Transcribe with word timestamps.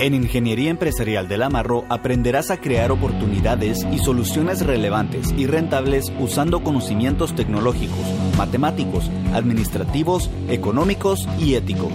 En 0.00 0.14
Ingeniería 0.14 0.70
Empresarial 0.70 1.28
del 1.28 1.42
Amarro 1.42 1.84
aprenderás 1.90 2.50
a 2.50 2.56
crear 2.56 2.90
oportunidades 2.90 3.86
y 3.92 3.98
soluciones 3.98 4.64
relevantes 4.64 5.30
y 5.36 5.46
rentables 5.46 6.10
usando 6.18 6.64
conocimientos 6.64 7.36
tecnológicos, 7.36 7.98
matemáticos, 8.38 9.10
administrativos, 9.34 10.30
económicos 10.48 11.28
y 11.38 11.54
éticos. 11.54 11.92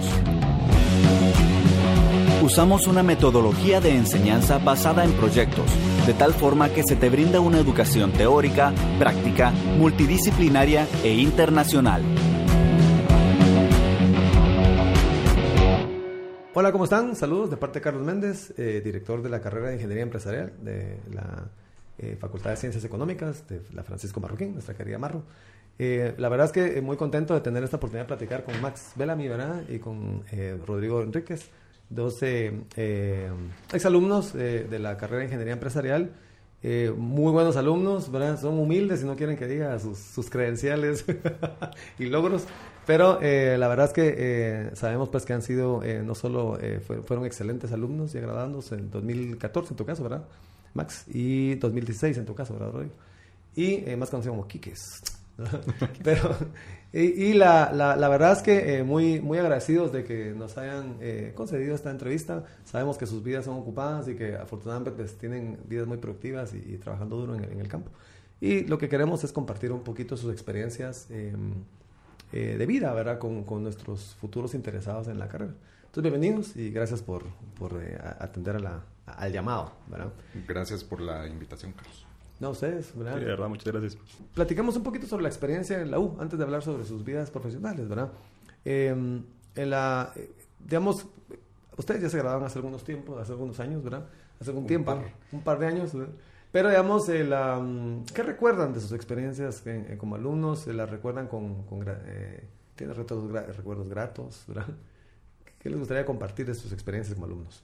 Usamos 2.44 2.86
una 2.86 3.02
metodología 3.02 3.80
de 3.80 3.96
enseñanza 3.96 4.58
basada 4.58 5.02
en 5.02 5.10
proyectos, 5.14 5.66
de 6.06 6.14
tal 6.14 6.32
forma 6.32 6.68
que 6.68 6.84
se 6.84 6.94
te 6.94 7.10
brinda 7.10 7.40
una 7.40 7.58
educación 7.58 8.12
teórica, 8.12 8.72
práctica, 9.00 9.50
multidisciplinaria 9.78 10.86
e 11.02 11.12
internacional. 11.14 12.02
Hola, 16.58 16.72
¿cómo 16.72 16.84
están? 16.84 17.14
Saludos 17.14 17.50
de 17.50 17.58
parte 17.58 17.80
de 17.80 17.82
Carlos 17.82 18.02
Méndez, 18.02 18.54
eh, 18.56 18.80
director 18.82 19.20
de 19.20 19.28
la 19.28 19.42
carrera 19.42 19.68
de 19.68 19.74
Ingeniería 19.74 20.04
Empresarial 20.04 20.54
de 20.62 21.00
la 21.12 21.50
eh, 21.98 22.16
Facultad 22.18 22.48
de 22.48 22.56
Ciencias 22.56 22.82
Económicas 22.82 23.46
de 23.46 23.60
la 23.74 23.82
Francisco 23.82 24.20
Marroquín, 24.20 24.54
nuestra 24.54 24.74
querida 24.74 24.96
Marro. 24.96 25.22
Eh, 25.78 26.14
la 26.16 26.30
verdad 26.30 26.46
es 26.46 26.52
que 26.52 26.80
muy 26.80 26.96
contento 26.96 27.34
de 27.34 27.42
tener 27.42 27.62
esta 27.62 27.76
oportunidad 27.76 28.04
de 28.04 28.08
platicar 28.08 28.42
con 28.42 28.58
Max 28.62 28.92
Bellamy, 28.96 29.28
¿verdad? 29.28 29.64
Y 29.68 29.78
con 29.80 30.24
Rodrigo 30.66 31.02
Enríquez, 31.02 31.50
dos 31.90 32.22
exalumnos 33.70 34.32
de 34.32 34.78
la 34.78 34.96
carrera 34.96 35.18
de 35.18 35.24
Ingeniería 35.26 35.52
Empresarial. 35.52 36.10
muy 36.96 37.32
buenos 37.32 37.58
alumnos, 37.58 38.10
¿verdad? 38.10 38.40
Son 38.40 38.58
humildes 38.58 39.02
y 39.02 39.04
no 39.04 39.14
quieren 39.14 39.36
que 39.36 39.46
diga 39.46 39.78
sus, 39.78 39.98
sus 39.98 40.30
credenciales 40.30 41.04
y 41.98 42.06
logros, 42.06 42.46
pero 42.86 43.20
eh, 43.20 43.56
la 43.58 43.66
verdad 43.66 43.86
es 43.86 43.92
que 43.92 44.14
eh, 44.16 44.70
sabemos 44.74 45.08
pues 45.08 45.24
que 45.24 45.32
han 45.32 45.42
sido, 45.42 45.82
eh, 45.82 46.02
no 46.04 46.14
solo 46.14 46.58
fueron 47.04 47.26
excelentes 47.26 47.72
alumnos 47.72 48.14
y 48.14 48.20
graduándose 48.20 48.76
en 48.76 48.90
2014 48.90 49.72
en 49.72 49.76
tu 49.76 49.84
caso, 49.84 50.04
¿verdad? 50.04 50.24
Max, 50.74 51.04
y 51.08 51.56
2016 51.56 52.18
en 52.18 52.24
tu 52.24 52.34
caso, 52.34 52.54
¿verdad, 52.54 52.70
Rodrigo? 52.72 52.94
Y 53.56 53.96
más 53.96 54.10
conocido 54.10 54.34
como 54.34 54.46
Quiques. 54.46 55.02
Pero, 56.04 56.36
y, 56.92 57.34
la, 57.34 57.72
la, 57.72 58.08
verdad 58.08 58.32
es 58.32 58.42
que 58.42 58.82
muy, 58.82 59.20
muy 59.20 59.38
agradecidos 59.38 59.92
de 59.92 60.04
que 60.04 60.32
nos 60.32 60.56
hayan 60.56 60.98
concedido 61.34 61.74
esta 61.74 61.90
entrevista. 61.90 62.44
Sabemos 62.64 62.98
que 62.98 63.06
sus 63.06 63.22
vidas 63.22 63.46
son 63.46 63.56
ocupadas 63.56 64.08
y 64.08 64.14
que 64.14 64.34
afortunadamente 64.34 64.92
pues, 64.92 65.18
tienen 65.18 65.58
vidas 65.66 65.86
muy 65.86 65.98
productivas 65.98 66.54
y, 66.54 66.78
trabajando 66.78 67.16
duro 67.16 67.34
en 67.34 67.44
en 67.44 67.60
el, 67.60 67.68
campo. 67.68 67.90
Y 68.40 68.64
lo 68.64 68.78
que 68.78 68.88
queremos 68.88 69.24
es 69.24 69.32
compartir 69.32 69.72
un 69.72 69.82
poquito 69.82 70.16
sus 70.16 70.32
experiencias 70.32 71.10
em, 71.10 71.54
eh, 72.32 72.56
de 72.58 72.66
vida, 72.66 72.92
¿verdad? 72.92 73.18
Con, 73.18 73.44
con, 73.44 73.62
nuestros 73.62 74.16
futuros 74.20 74.54
interesados 74.54 75.08
en 75.08 75.18
la 75.18 75.28
carrera. 75.28 75.52
Entonces, 75.86 76.02
bienvenidos 76.02 76.56
y 76.56 76.70
gracias 76.70 77.02
por, 77.02 77.24
por 77.58 77.80
eh, 77.82 77.98
atender 78.18 78.56
a 78.56 78.58
la, 78.58 78.82
al 79.06 79.32
llamado, 79.32 79.72
¿verdad? 79.88 80.12
Gracias 80.46 80.84
por 80.84 81.00
la 81.00 81.26
invitación, 81.26 81.72
Carlos. 81.72 82.04
No, 82.38 82.50
ustedes, 82.50 82.92
¿verdad? 82.96 83.14
Sí, 83.14 83.20
de 83.20 83.26
verdad, 83.26 83.48
muchas 83.48 83.72
gracias. 83.72 83.96
Platicamos 84.34 84.76
un 84.76 84.82
poquito 84.82 85.06
sobre 85.06 85.22
la 85.22 85.28
experiencia 85.28 85.80
en 85.80 85.90
la 85.90 85.98
U, 85.98 86.16
antes 86.20 86.38
de 86.38 86.44
hablar 86.44 86.62
sobre 86.62 86.84
sus 86.84 87.04
vidas 87.04 87.30
profesionales, 87.30 87.88
¿verdad? 87.88 88.10
Em, 88.64 89.22
en 89.54 89.70
la, 89.70 90.12
eh, 90.16 90.30
digamos, 90.58 91.06
ustedes 91.76 92.02
ya 92.02 92.10
se 92.10 92.18
graduaron 92.18 92.44
hace 92.44 92.58
algunos 92.58 92.84
tiempos, 92.84 93.18
hace 93.20 93.32
algunos 93.32 93.58
años, 93.60 93.82
¿verdad? 93.82 94.06
Hace 94.38 94.50
algún 94.50 94.66
tiempo, 94.66 95.00
un 95.32 95.40
par 95.42 95.58
de 95.58 95.66
años, 95.66 95.94
¿verdad? 95.94 96.12
Pero, 96.56 96.70
digamos, 96.70 97.06
eh, 97.10 97.28
¿qué 98.14 98.22
recuerdan 98.22 98.72
de 98.72 98.80
sus 98.80 98.92
experiencias 98.92 99.60
eh, 99.66 99.96
como 99.98 100.14
alumnos? 100.14 100.60
¿Se 100.60 100.72
las 100.72 100.88
recuerdan 100.88 101.26
con... 101.26 101.64
con 101.64 101.84
eh, 101.86 102.44
¿Tienen 102.74 102.96
recuerdos 102.96 103.90
gratos? 103.90 104.42
¿verdad? 104.48 104.68
¿Qué 105.58 105.68
les 105.68 105.78
gustaría 105.78 106.06
compartir 106.06 106.46
de 106.46 106.54
sus 106.54 106.72
experiencias 106.72 107.14
como 107.14 107.26
alumnos? 107.26 107.62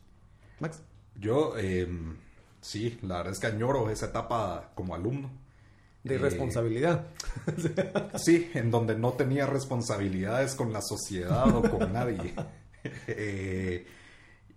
Max. 0.61 0.83
Yo, 1.19 1.57
em, 1.57 2.19
sí, 2.61 2.99
la 3.01 3.17
verdad 3.17 3.33
es 3.33 3.39
que 3.39 3.47
añoro 3.47 3.89
esa 3.89 4.09
etapa 4.09 4.73
como 4.75 4.95
alumno. 4.95 5.31
De 6.05 6.19
responsabilidad. 6.19 7.07
sí, 8.17 8.51
en 8.53 8.71
donde 8.71 8.95
no 8.95 9.15
tenía 9.15 9.47
responsabilidades 9.47 10.55
con 10.55 10.71
la 10.71 10.83
sociedad 10.83 11.49
o 11.49 11.63
con 11.63 11.95
nadie. 11.95 12.35
eh, 13.07 13.87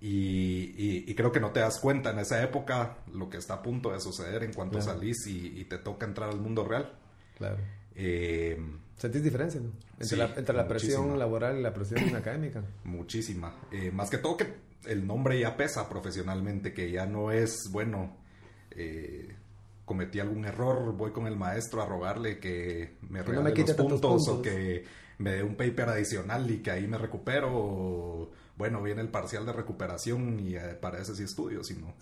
y, 0.07 1.15
creo 1.15 1.31
que 1.31 1.39
no 1.39 1.51
te 1.51 1.61
das 1.61 1.79
cuenta 1.79 2.11
en 2.11 2.19
esa 2.19 2.43
época 2.43 2.97
lo 3.13 3.27
que 3.27 3.37
está 3.37 3.55
a 3.55 3.61
punto 3.63 3.91
de 3.91 3.99
suceder 3.99 4.43
en 4.43 4.53
cuanto 4.53 4.79
salís 4.79 5.25
y, 5.27 5.63
te 5.65 5.79
toca 5.79 6.05
entrar 6.05 6.29
al 6.29 6.39
mundo 6.39 6.63
real. 6.63 6.93
Claro. 7.37 7.57
Eh, 7.95 8.57
¿Sentís 8.97 9.23
diferencia 9.23 9.59
entre, 9.99 10.17
la, 10.17 10.33
entre 10.35 10.55
la 10.55 10.67
presión 10.67 11.17
laboral 11.17 11.57
y 11.57 11.61
la 11.61 11.73
presión 11.73 12.15
académica? 12.15 12.63
Muchísima. 12.83 13.55
Eh, 13.71 13.91
más 13.91 14.09
que 14.09 14.19
todo 14.19 14.37
que 14.37 14.53
el 14.85 15.07
nombre 15.07 15.39
ya 15.39 15.57
pesa 15.57 15.89
profesionalmente, 15.89 16.73
que 16.73 16.91
ya 16.91 17.07
no 17.07 17.31
es, 17.31 17.69
bueno, 17.71 18.15
eh, 18.71 19.35
cometí 19.85 20.19
algún 20.19 20.45
error, 20.45 20.95
voy 20.95 21.11
con 21.11 21.25
el 21.25 21.35
maestro 21.35 21.81
a 21.81 21.85
rogarle 21.87 22.39
que 22.39 22.97
me 23.09 23.23
regale 23.23 23.55
los 23.55 23.71
puntos, 23.73 24.27
o 24.27 24.41
que 24.41 24.83
me 25.17 25.31
dé 25.31 25.43
un 25.43 25.55
paper 25.55 25.89
adicional 25.89 26.49
y 26.51 26.59
que 26.59 26.71
ahí 26.71 26.87
me 26.87 26.97
recupero 26.97 28.31
bueno, 28.57 28.81
viene 28.81 29.01
el 29.01 29.09
parcial 29.09 29.45
de 29.45 29.53
recuperación 29.53 30.39
y 30.39 30.55
eh, 30.55 30.77
para 30.79 30.99
ese 30.99 31.15
sí 31.15 31.23
estudio, 31.23 31.63
sino 31.63 31.93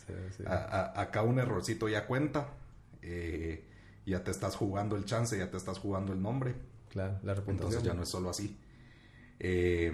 acá 0.45 1.23
un 1.23 1.39
errorcito 1.39 1.89
ya 1.89 2.05
cuenta, 2.05 2.49
eh, 3.01 3.65
ya 4.05 4.23
te 4.23 4.31
estás 4.31 4.55
jugando 4.55 4.95
el 4.95 5.05
chance, 5.05 5.37
ya 5.37 5.49
te 5.49 5.57
estás 5.57 5.79
jugando 5.79 6.13
el 6.13 6.21
nombre. 6.21 6.55
Claro, 6.89 7.19
la. 7.23 7.33
Entonces 7.47 7.81
ya 7.81 7.93
no 7.93 8.03
es 8.03 8.09
solo 8.09 8.29
así. 8.29 8.55
Eh, 9.39 9.91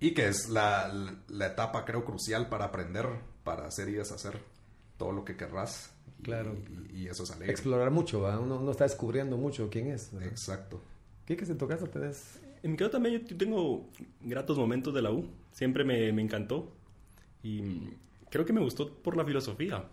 y 0.00 0.12
que 0.12 0.28
es 0.28 0.48
la, 0.48 0.92
etapa, 1.40 1.84
creo, 1.84 2.04
crucial 2.04 2.48
para 2.48 2.66
aprender, 2.66 3.06
para 3.44 3.66
hacer 3.66 3.88
y 3.88 3.92
deshacer 3.92 4.40
todo 4.98 5.12
lo 5.12 5.24
que 5.24 5.36
querrás. 5.36 5.92
Claro. 6.22 6.56
Y, 6.92 7.06
eso 7.06 7.22
es 7.22 7.30
alegre. 7.30 7.52
Explorar 7.52 7.90
mucho, 7.90 8.24
Uno, 8.40 8.60
no 8.60 8.70
está 8.70 8.84
descubriendo 8.84 9.36
mucho 9.36 9.70
quién 9.70 9.88
es. 9.88 10.12
Exacto. 10.14 10.80
¿Qué 11.24 11.36
que 11.36 11.44
en 11.44 11.56
tu 11.56 11.68
caso 11.68 11.86
tenés? 11.86 12.40
En 12.64 12.70
mi 12.70 12.76
caso 12.78 12.92
también 12.92 13.26
yo 13.26 13.36
tengo 13.36 13.90
gratos 14.22 14.56
momentos 14.56 14.94
de 14.94 15.02
la 15.02 15.12
U 15.12 15.28
siempre 15.52 15.84
me, 15.84 16.12
me 16.12 16.22
encantó. 16.22 16.72
Y 17.42 17.60
creo 18.30 18.46
que 18.46 18.54
me 18.54 18.62
gustó 18.62 18.90
por 18.90 19.18
la 19.18 19.24
filosofía. 19.24 19.84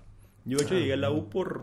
Yo, 0.46 0.58
de 0.58 0.64
hecho, 0.64 0.76
llegué 0.76 0.94
a 0.94 0.98
la 0.98 1.12
U 1.12 1.30
por, 1.30 1.62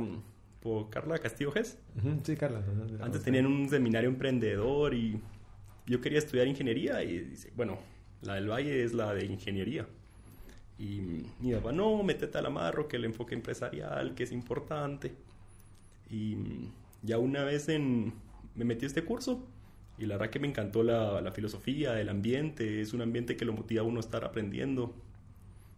por 0.61 0.91
Carla 0.91 1.19
Castillo 1.19 1.51
Gess. 1.51 1.79
Sí, 2.23 2.37
Carla. 2.37 2.63
Antes 3.01 3.23
tenían 3.23 3.47
un 3.47 3.71
seminario 3.71 4.11
emprendedor 4.11 4.93
y 4.93 5.19
yo 5.87 6.01
quería 6.03 6.19
estudiar 6.19 6.47
ingeniería 6.47 7.03
y 7.03 7.21
dice, 7.21 7.51
bueno, 7.57 7.79
la 8.21 8.35
del 8.35 8.51
Valle 8.51 8.85
es 8.85 8.93
la 8.93 9.15
de 9.15 9.25
ingeniería. 9.25 9.87
Y 10.79 11.01
mi 11.41 11.53
papá, 11.55 11.73
no, 11.73 12.03
métete 12.03 12.37
al 12.37 12.45
amarro, 12.45 12.87
que 12.87 12.97
el 12.97 13.07
enfoque 13.07 13.35
empresarial, 13.35 14.15
que 14.15 14.25
es 14.25 14.31
importante. 14.31 15.13
Y 16.11 16.37
ya 17.03 17.17
una 17.17 17.45
vez 17.45 17.71
en, 17.71 18.13
me 18.55 18.67
metí 18.67 18.85
a 18.85 18.89
este 18.89 19.05
curso 19.05 19.49
y 19.99 20.07
la 20.07 20.17
verdad 20.17 20.31
que 20.31 20.39
me 20.39 20.49
encantó 20.49 20.83
la, 20.83 21.21
la, 21.21 21.33
filosofía, 21.33 22.01
el 22.01 22.09
ambiente, 22.09 22.81
es 22.81 22.93
un 22.93 23.03
ambiente 23.03 23.37
que 23.37 23.45
lo 23.45 23.53
motiva 23.53 23.83
a 23.83 23.85
uno 23.85 23.99
a 23.99 24.01
estar 24.01 24.25
aprendiendo, 24.25 24.95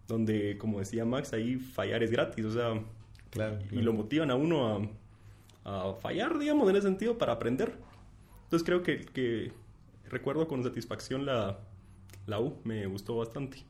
donde, 0.06 0.58
como 0.58 0.78
decía 0.80 1.04
Max, 1.04 1.32
ahí 1.32 1.56
fallar 1.56 2.02
es 2.02 2.10
gratis, 2.10 2.44
o 2.44 2.52
sea, 2.52 2.82
claro, 3.30 3.58
y 3.70 3.76
lo 3.76 3.92
motivan 3.92 4.30
a 4.30 4.34
uno 4.34 4.90
a, 5.64 5.90
a, 5.90 5.94
fallar, 5.94 6.38
digamos, 6.38 6.68
en 6.68 6.76
ese 6.76 6.88
sentido, 6.88 7.16
para 7.16 7.32
aprender. 7.32 7.74
Entonces 8.44 8.66
creo 8.66 8.82
que, 8.82 9.06
que 9.06 9.52
recuerdo 10.08 10.46
con 10.48 10.62
satisfacción 10.62 11.24
la, 11.24 11.60
la 12.26 12.40
U, 12.40 12.58
me 12.64 12.86
gustó 12.86 13.16
bastante. 13.16 13.64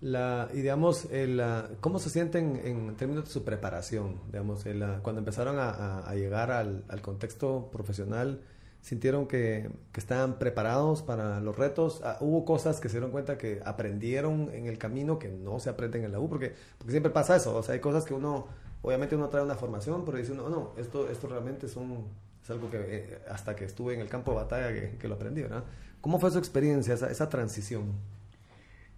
La, 0.00 0.50
y 0.52 0.56
digamos, 0.58 1.06
el, 1.10 1.42
¿cómo 1.80 1.98
se 1.98 2.10
sienten 2.10 2.60
en 2.64 2.94
términos 2.96 3.24
de 3.24 3.30
su 3.30 3.44
preparación? 3.44 4.20
Digamos, 4.26 4.66
el, 4.66 4.84
cuando 5.00 5.20
empezaron 5.20 5.58
a, 5.58 6.00
a 6.00 6.14
llegar 6.14 6.50
al, 6.50 6.84
al 6.88 7.00
contexto 7.00 7.70
profesional, 7.72 8.42
sintieron 8.84 9.26
que, 9.26 9.70
que 9.92 9.98
estaban 9.98 10.38
preparados 10.38 11.02
para 11.02 11.40
los 11.40 11.56
retos. 11.56 12.02
Ah, 12.04 12.18
hubo 12.20 12.44
cosas 12.44 12.80
que 12.80 12.90
se 12.90 12.96
dieron 12.96 13.10
cuenta 13.10 13.38
que 13.38 13.62
aprendieron 13.64 14.50
en 14.52 14.66
el 14.66 14.76
camino 14.76 15.18
que 15.18 15.28
no 15.28 15.58
se 15.58 15.70
aprenden 15.70 16.04
en 16.04 16.12
la 16.12 16.20
U, 16.20 16.28
porque, 16.28 16.52
porque 16.76 16.90
siempre 16.90 17.10
pasa 17.10 17.34
eso. 17.34 17.56
O 17.56 17.62
sea, 17.62 17.72
hay 17.72 17.80
cosas 17.80 18.04
que 18.04 18.12
uno, 18.12 18.46
obviamente 18.82 19.16
uno 19.16 19.30
trae 19.30 19.42
una 19.42 19.54
formación, 19.54 20.04
pero 20.04 20.18
dice 20.18 20.32
uno, 20.32 20.50
no, 20.50 20.74
esto, 20.76 21.08
esto 21.08 21.28
realmente 21.28 21.64
es, 21.64 21.76
un, 21.76 22.06
es 22.42 22.50
algo 22.50 22.70
que 22.70 22.76
eh, 22.78 23.18
hasta 23.30 23.56
que 23.56 23.64
estuve 23.64 23.94
en 23.94 24.00
el 24.00 24.10
campo 24.10 24.32
de 24.32 24.36
batalla 24.36 24.68
que, 24.74 24.98
que 24.98 25.08
lo 25.08 25.14
aprendí, 25.14 25.40
¿verdad? 25.40 25.64
¿Cómo 26.02 26.20
fue 26.20 26.30
su 26.30 26.38
experiencia, 26.38 26.92
esa, 26.92 27.10
esa 27.10 27.30
transición? 27.30 27.84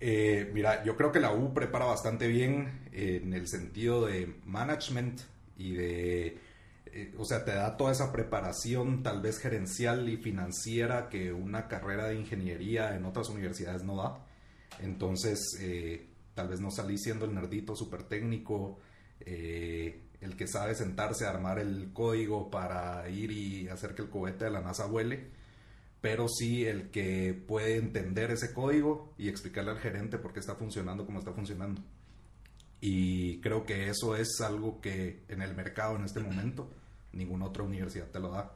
Eh, 0.00 0.50
mira, 0.52 0.82
yo 0.82 0.96
creo 0.96 1.12
que 1.12 1.20
la 1.20 1.32
U 1.32 1.54
prepara 1.54 1.84
bastante 1.84 2.26
bien 2.26 2.88
en 2.90 3.32
el 3.32 3.46
sentido 3.46 4.04
de 4.06 4.34
management 4.44 5.20
y 5.56 5.74
de 5.74 6.38
eh, 6.96 7.12
o 7.19 7.26
sea, 7.26 7.44
te 7.44 7.52
da 7.52 7.76
toda 7.76 7.93
esa 7.93 8.10
preparación 8.10 9.02
tal 9.02 9.20
vez 9.20 9.38
gerencial 9.38 10.08
y 10.08 10.16
financiera 10.16 11.10
que 11.10 11.31
una 11.31 11.69
carrera 11.69 12.08
de 12.08 12.14
ingeniería 12.14 12.96
en 12.96 13.04
otras 13.04 13.28
universidades 13.28 13.82
no 13.84 13.96
da. 13.96 14.25
Entonces, 14.81 15.58
eh, 15.60 16.06
tal 16.34 16.48
vez 16.48 16.58
no 16.58 16.70
salí 16.70 16.96
siendo 16.96 17.26
el 17.26 17.34
nerdito 17.34 17.76
súper 17.76 18.04
técnico, 18.04 18.78
eh, 19.20 20.04
el 20.22 20.37
que 20.37 20.46
sabe 20.46 20.75
sentarse 20.75 21.26
a 21.26 21.31
armar 21.31 21.58
el 21.58 21.93
código 21.93 22.50
para 22.50 23.06
ir 23.10 23.31
y 23.31 23.69
hacer 23.69 23.94
que 23.94 24.00
el 24.00 24.08
cohete 24.08 24.46
de 24.46 24.52
la 24.52 24.62
NASA 24.62 24.87
vuele, 24.87 25.28
pero 26.00 26.28
sí 26.28 26.64
el 26.64 26.90
que 26.90 27.34
puede 27.34 27.76
entender 27.76 28.31
ese 28.31 28.54
código 28.54 29.12
y 29.19 29.28
explicarle 29.28 29.72
al 29.72 29.81
gerente 29.81 30.16
por 30.16 30.32
qué 30.32 30.40
está 30.40 30.54
funcionando 30.54 31.04
como 31.04 31.19
está 31.19 31.34
funcionando. 31.34 31.82
Y 32.81 33.38
creo 33.42 33.66
que 33.66 33.90
eso 33.90 34.16
es 34.16 34.40
algo 34.40 34.81
que 34.81 35.25
en 35.28 35.42
el 35.42 35.54
mercado 35.54 35.96
en 35.96 36.04
este 36.04 36.20
momento 36.20 36.70
ninguna 37.16 37.46
otra 37.46 37.62
universidad 37.62 38.06
te 38.06 38.20
lo 38.20 38.30
da. 38.30 38.52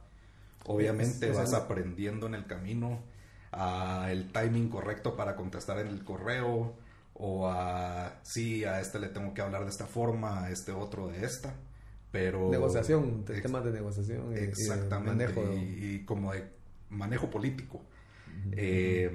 Obviamente 0.65 1.31
vas 1.31 1.53
aprendiendo 1.53 2.27
en 2.27 2.35
el 2.35 2.45
camino 2.45 2.99
a 3.51 4.07
el 4.11 4.31
timing 4.31 4.69
correcto 4.69 5.15
para 5.15 5.35
contestar 5.35 5.79
en 5.79 5.87
el 5.87 6.03
correo 6.03 6.75
o 7.13 7.47
a 7.47 8.19
sí, 8.23 8.63
a 8.63 8.79
este 8.79 8.99
le 8.99 9.09
tengo 9.09 9.33
que 9.33 9.41
hablar 9.41 9.63
de 9.63 9.69
esta 9.69 9.85
forma, 9.85 10.45
a 10.45 10.51
este 10.51 10.71
otro 10.71 11.07
de 11.07 11.25
esta, 11.25 11.53
pero 12.11 12.49
negociación, 12.49 13.25
temas 13.25 13.63
de 13.63 13.71
negociación 13.71 14.35
exactamente 14.35 15.25
y, 15.25 15.35
manejo 15.35 15.53
y, 15.55 16.05
como 16.05 16.33
de 16.33 16.45
manejo 16.89 17.29
político. 17.29 17.81
Eh, 18.53 19.11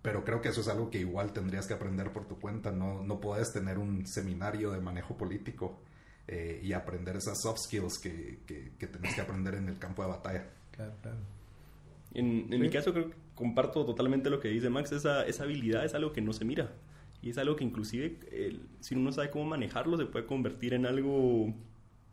pero 0.00 0.24
creo 0.24 0.40
que 0.40 0.48
eso 0.48 0.62
es 0.62 0.68
algo 0.68 0.90
que 0.90 0.98
igual 0.98 1.32
tendrías 1.32 1.66
que 1.66 1.74
aprender 1.74 2.12
por 2.12 2.26
tu 2.26 2.38
cuenta, 2.38 2.70
no, 2.70 3.02
no 3.02 3.20
puedes 3.20 3.52
tener 3.52 3.78
un 3.78 4.06
seminario 4.06 4.70
de 4.70 4.80
manejo 4.80 5.16
político 5.16 5.78
eh, 6.32 6.60
y 6.62 6.72
aprender 6.72 7.16
esas 7.16 7.40
soft 7.42 7.58
skills 7.58 7.98
que, 7.98 8.38
que, 8.46 8.70
que 8.78 8.86
tenés 8.86 9.16
que 9.16 9.20
aprender 9.20 9.54
en 9.54 9.68
el 9.68 9.78
campo 9.78 10.02
de 10.02 10.10
batalla. 10.10 10.48
Claro, 10.70 10.92
claro. 11.02 11.16
En, 12.14 12.46
en 12.52 12.60
mi 12.60 12.70
caso 12.70 12.92
creo 12.92 13.10
que 13.10 13.16
comparto 13.34 13.84
totalmente 13.84 14.30
lo 14.30 14.38
que 14.38 14.46
dice 14.46 14.70
Max, 14.70 14.92
esa, 14.92 15.26
esa 15.26 15.42
habilidad 15.42 15.84
es 15.84 15.92
algo 15.94 16.12
que 16.12 16.20
no 16.20 16.32
se 16.32 16.44
mira 16.44 16.70
y 17.20 17.30
es 17.30 17.38
algo 17.38 17.56
que 17.56 17.64
inclusive 17.64 18.16
si 18.78 18.94
uno 18.94 19.10
sabe 19.10 19.30
cómo 19.30 19.44
manejarlo 19.44 19.96
se 19.96 20.06
puede 20.06 20.24
convertir 20.24 20.72
en 20.72 20.86
algo, 20.86 21.52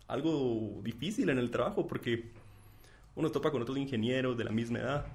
algo 0.08 0.82
difícil 0.84 1.30
en 1.30 1.38
el 1.38 1.52
trabajo 1.52 1.86
porque 1.86 2.32
uno 3.16 3.32
topa 3.32 3.52
con 3.52 3.62
otros 3.62 3.78
ingenieros 3.78 4.36
de 4.36 4.46
la 4.46 4.52
misma 4.52 4.80
edad 4.80 5.06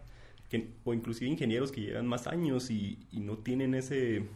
que, 0.48 0.75
o 0.84 0.94
inclusive 0.94 1.28
ingenieros 1.28 1.72
que 1.72 1.81
llevan 1.81 2.06
más 2.06 2.28
años 2.28 2.70
y, 2.70 3.00
y 3.10 3.19
no 3.19 3.38
tienen 3.38 3.75
ese, 3.75 4.28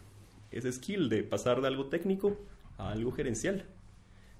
ese 0.50 0.72
skill 0.72 1.08
de 1.08 1.22
pasar 1.22 1.60
de 1.60 1.68
algo 1.68 1.86
técnico 1.86 2.36
a 2.78 2.90
algo 2.90 3.12
gerencial. 3.12 3.64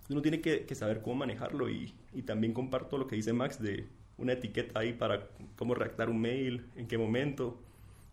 Uno 0.08 0.22
tiene 0.22 0.40
que, 0.40 0.64
que 0.64 0.74
saber 0.74 1.02
cómo 1.02 1.16
manejarlo 1.16 1.68
y, 1.68 1.94
y 2.12 2.22
también 2.22 2.52
comparto 2.52 2.98
lo 2.98 3.06
que 3.06 3.16
dice 3.16 3.32
Max 3.32 3.60
de 3.60 3.86
una 4.18 4.32
etiqueta 4.32 4.80
ahí 4.80 4.92
para 4.92 5.28
cómo 5.56 5.74
redactar 5.74 6.08
un 6.08 6.20
mail, 6.20 6.66
en 6.76 6.86
qué 6.86 6.98
momento. 6.98 7.58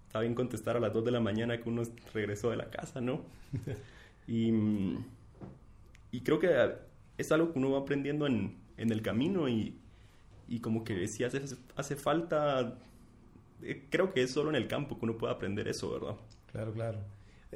Está 0.08 0.20
bien 0.20 0.36
contestar 0.36 0.78
a 0.78 0.80
las 0.80 0.94
2 0.94 1.06
de 1.06 1.12
la 1.12 1.20
mañana 1.20 1.60
que 1.60 1.70
uno 1.70 1.84
regresó 2.14 2.50
de 2.50 2.58
la 2.58 2.70
casa, 2.70 3.02
¿no? 3.02 3.22
y, 4.28 4.52
y, 6.12 6.22
creo 6.22 6.40
que 6.40 6.76
es 7.18 7.32
algo 7.32 7.52
que 7.52 7.60
uno 7.60 7.72
va 7.72 7.80
aprendiendo 7.80 8.28
en, 8.28 8.56
en 8.78 8.92
el 8.92 9.02
camino 9.02 9.48
y, 9.50 9.76
y, 10.48 10.60
como 10.60 10.84
que 10.84 11.08
si 11.08 11.24
hace, 11.24 11.42
hace 11.76 11.96
falta, 11.96 12.78
eh, 13.62 13.88
creo 13.90 14.14
que 14.14 14.24
es 14.24 14.32
solo 14.32 14.50
en 14.50 14.56
el 14.56 14.68
campo 14.68 15.00
que 15.00 15.06
uno 15.06 15.18
puede 15.18 15.34
aprender 15.34 15.68
eso, 15.68 15.92
¿verdad? 15.92 16.16
Claro, 16.52 16.74
claro. 16.74 17.00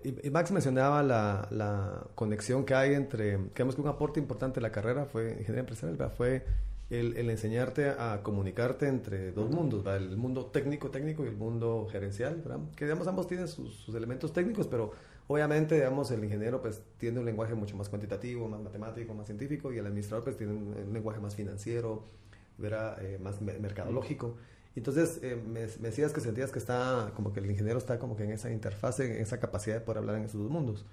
Y, 0.04 0.30
Max 0.30 0.52
mencionaba 0.52 1.04
la, 1.04 1.48
la, 1.52 2.04
conexión 2.16 2.66
que 2.66 2.74
hay 2.74 2.94
entre, 2.94 3.38
creemos 3.54 3.76
que 3.76 3.82
un 3.82 3.88
aporte 3.88 4.20
importante 4.20 4.56
de 4.56 4.62
la 4.62 4.72
carrera 4.72 5.06
fue 5.06 5.32
ingeniería 5.32 5.62
empresarial, 5.62 6.12
fue 6.12 6.44
el, 6.90 7.30
enseñarte 7.30 7.90
a 7.90 8.22
comunicarte 8.24 8.88
entre 8.88 9.32
dos 9.32 9.50
mundos, 9.50 9.86
el 9.88 10.16
mundo 10.16 10.46
técnico 10.46 10.90
técnico 10.90 11.26
y 11.26 11.28
el 11.28 11.36
mundo 11.36 11.88
gerencial, 11.92 12.42
que 12.76 12.86
digamos 12.86 13.08
ambos 13.08 13.28
tienen 13.28 13.48
sus, 13.48 13.90
elementos 13.90 14.32
técnicos, 14.32 14.68
pero 14.68 14.92
obviamente 15.28 15.76
digamos 15.76 16.10
el 16.12 16.24
ingeniero 16.24 16.62
pues 16.62 16.82
tiene 16.98 17.20
un 17.20 17.26
lenguaje 17.26 17.56
mucho 17.56 17.76
más 17.76 17.90
cuantitativo, 17.90 18.48
más 18.48 18.62
matemático, 18.62 19.14
más 19.14 19.26
científico 19.26 19.74
y 19.74 19.80
el 19.80 19.86
administrador 19.86 20.24
pues 20.24 20.38
tiene 20.38 20.54
un, 20.54 20.94
lenguaje 20.94 21.20
más 21.20 21.36
financiero, 21.36 22.04
eh, 22.62 23.20
más 23.22 23.42
mercadológico. 23.42 24.38
Entonces 24.78 25.20
eh, 25.24 25.36
me, 25.36 25.62
decías 25.62 26.14
que 26.14 26.22
sentías 26.22 26.52
que 26.52 26.60
está 26.60 27.12
como 27.16 27.34
que 27.34 27.40
el 27.40 27.50
ingeniero 27.50 27.80
está 27.80 27.98
como 27.98 28.16
que 28.16 28.24
en 28.24 28.32
esa 28.32 28.52
interfase, 28.52 29.16
en 29.16 29.22
esa 29.22 29.40
capacidad 29.40 29.76
de 29.76 29.82
poder 29.82 30.00
hablar 30.00 30.18
en 30.18 30.26
esos 30.26 30.40
dos 30.40 30.52
mundos. 30.52 30.86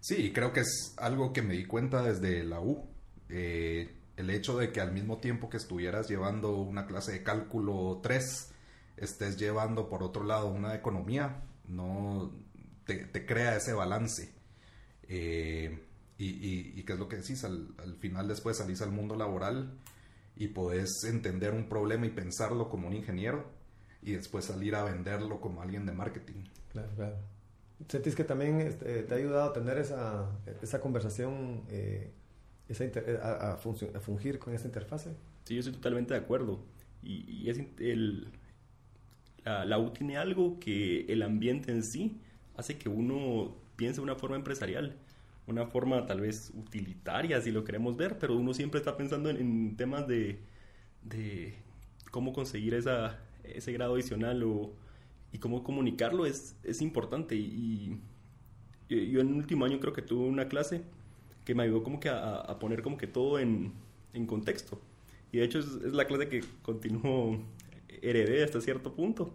Sí, 0.00 0.32
creo 0.32 0.52
que 0.52 0.60
es 0.60 0.94
algo 0.96 1.32
que 1.32 1.40
me 1.40 1.54
di 1.54 1.64
cuenta 1.64 2.02
desde 2.02 2.42
la 2.42 2.60
U. 2.60 2.88
Eh, 3.28 3.94
el 4.16 4.30
hecho 4.30 4.58
de 4.58 4.72
que 4.72 4.80
al 4.80 4.92
mismo 4.92 5.18
tiempo 5.18 5.48
que 5.48 5.56
estuvieras 5.56 6.08
llevando 6.08 6.56
una 6.56 6.86
clase 6.86 7.12
de 7.12 7.22
cálculo 7.22 8.00
3, 8.02 8.50
estés 8.96 9.36
llevando 9.38 9.88
por 9.88 10.02
otro 10.02 10.24
lado 10.24 10.48
una 10.48 10.74
economía, 10.74 11.42
no 11.68 12.32
te, 12.84 13.26
crea 13.26 13.56
ese 13.56 13.72
balance. 13.72 14.32
Eh, 15.08 15.78
y, 16.18 16.78
y, 16.78 16.82
qué 16.82 16.94
es 16.94 16.98
lo 16.98 17.08
que 17.08 17.16
decís, 17.16 17.44
al, 17.44 17.74
final 18.00 18.26
después 18.26 18.58
salís 18.58 18.82
al 18.82 18.90
mundo 18.90 19.16
laboral 19.16 19.78
y 20.36 20.48
podés 20.48 21.04
entender 21.04 21.52
un 21.52 21.68
problema 21.68 22.06
y 22.06 22.10
pensarlo 22.10 22.68
como 22.68 22.88
un 22.88 22.94
ingeniero 22.94 23.44
y 24.02 24.12
después 24.12 24.44
salir 24.46 24.74
a 24.74 24.84
venderlo 24.84 25.40
como 25.40 25.62
alguien 25.62 25.86
de 25.86 25.92
marketing. 25.92 26.44
Claro, 26.72 26.90
claro. 26.96 27.16
¿Sentís 27.88 28.14
que 28.14 28.24
también 28.24 28.60
este, 28.60 29.02
te 29.02 29.14
ha 29.14 29.16
ayudado 29.16 29.50
a 29.50 29.52
tener 29.52 29.78
esa, 29.78 30.30
esa 30.62 30.80
conversación? 30.80 31.64
Eh, 31.68 32.12
esa 32.68 32.84
eh, 32.84 33.18
a, 33.22 33.52
a, 33.52 33.56
fungir 33.56 34.38
con 34.38 34.54
esa 34.54 34.66
interfase. 34.66 35.14
Sí, 35.44 35.54
yo 35.54 35.60
estoy 35.60 35.74
totalmente 35.74 36.14
de 36.14 36.20
acuerdo. 36.20 36.64
Y, 37.02 37.30
y 37.30 37.50
es 37.50 37.58
el, 37.78 38.28
la, 39.44 39.64
la 39.64 39.78
U 39.78 39.90
tiene 39.90 40.16
algo 40.16 40.58
que 40.58 41.04
el 41.06 41.22
ambiente 41.22 41.72
en 41.72 41.82
sí 41.82 42.20
hace 42.56 42.78
que 42.78 42.88
uno 42.88 43.56
piense 43.76 43.96
de 43.96 44.04
una 44.04 44.14
forma 44.14 44.36
empresarial, 44.36 44.96
una 45.46 45.66
forma 45.66 46.06
tal 46.06 46.20
vez 46.20 46.52
utilitaria 46.54 47.40
si 47.40 47.50
lo 47.50 47.64
queremos 47.64 47.96
ver, 47.96 48.18
pero 48.18 48.36
uno 48.36 48.54
siempre 48.54 48.78
está 48.78 48.96
pensando 48.96 49.30
en, 49.30 49.76
temas 49.76 50.08
de, 50.08 50.38
de, 51.02 51.54
cómo 52.10 52.32
conseguir 52.32 52.74
esa, 52.74 53.18
ese 53.42 53.72
grado 53.72 53.94
adicional 53.94 54.42
o, 54.42 54.72
y 55.32 55.38
cómo 55.38 55.62
comunicarlo 55.62 56.26
es, 56.26 56.56
es 56.62 56.80
importante. 56.80 57.36
Y, 57.36 57.98
y 58.88 59.10
yo 59.10 59.20
en 59.20 59.28
el 59.28 59.34
último 59.34 59.64
año 59.64 59.80
creo 59.80 59.92
que 59.92 60.02
tuve 60.02 60.26
una 60.26 60.48
clase 60.48 60.82
que 61.44 61.54
me 61.54 61.64
ayudó 61.64 61.82
como 61.82 62.00
que 62.00 62.08
a, 62.08 62.58
poner 62.58 62.82
como 62.82 62.96
que 62.96 63.06
todo 63.06 63.38
en, 63.38 63.72
en, 64.14 64.26
contexto. 64.26 64.80
Y 65.30 65.38
de 65.38 65.44
hecho 65.44 65.58
es, 65.58 65.66
la 65.92 66.06
clase 66.06 66.28
que 66.28 66.42
continúo 66.62 67.38
heredé 68.00 68.44
hasta 68.44 68.60
cierto 68.60 68.94
punto, 68.94 69.34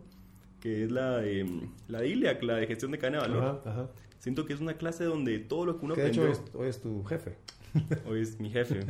que 0.59 0.85
es 0.85 0.91
la 0.91 1.17
de, 1.17 1.67
la 1.87 2.01
de 2.01 2.15
la 2.15 2.55
de 2.55 2.67
gestión 2.67 2.91
de 2.91 2.97
cadena 2.97 3.21
de 3.21 3.27
valor. 3.29 3.93
Siento 4.19 4.45
que 4.45 4.53
es 4.53 4.59
una 4.59 4.75
clase 4.75 5.05
donde 5.05 5.39
todo 5.39 5.65
lo 5.65 5.79
que 5.79 5.85
uno 5.85 5.95
que 5.95 6.01
de 6.01 6.09
hecho 6.09 6.23
hoy 6.53 6.67
es, 6.67 6.81
tu 6.81 7.03
jefe. 7.05 7.37
Hoy 8.07 8.21
es 8.21 8.39
mi 8.39 8.49
jefe. 8.49 8.81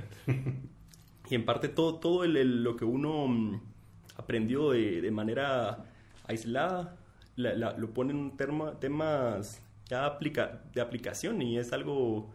y 1.29 1.35
en 1.35 1.45
parte 1.45 1.67
todo, 1.67 1.95
todo 1.95 2.23
el, 2.23 2.63
lo 2.63 2.75
que 2.77 2.85
uno 2.85 3.27
mm, 3.27 3.61
aprendió 4.15 4.71
de, 4.71 5.01
de 5.01 5.12
manera 5.12 5.86
aislada, 6.25 6.98
lo 7.36 7.93
pone 7.93 8.12
en 8.12 8.36
terma, 8.38 8.79
temas 8.79 9.62
ya 9.89 10.05
aplica, 10.05 10.62
de 10.74 10.81
aplicación 10.81 11.41
y 11.41 11.57
es 11.57 11.74
algo 11.74 12.29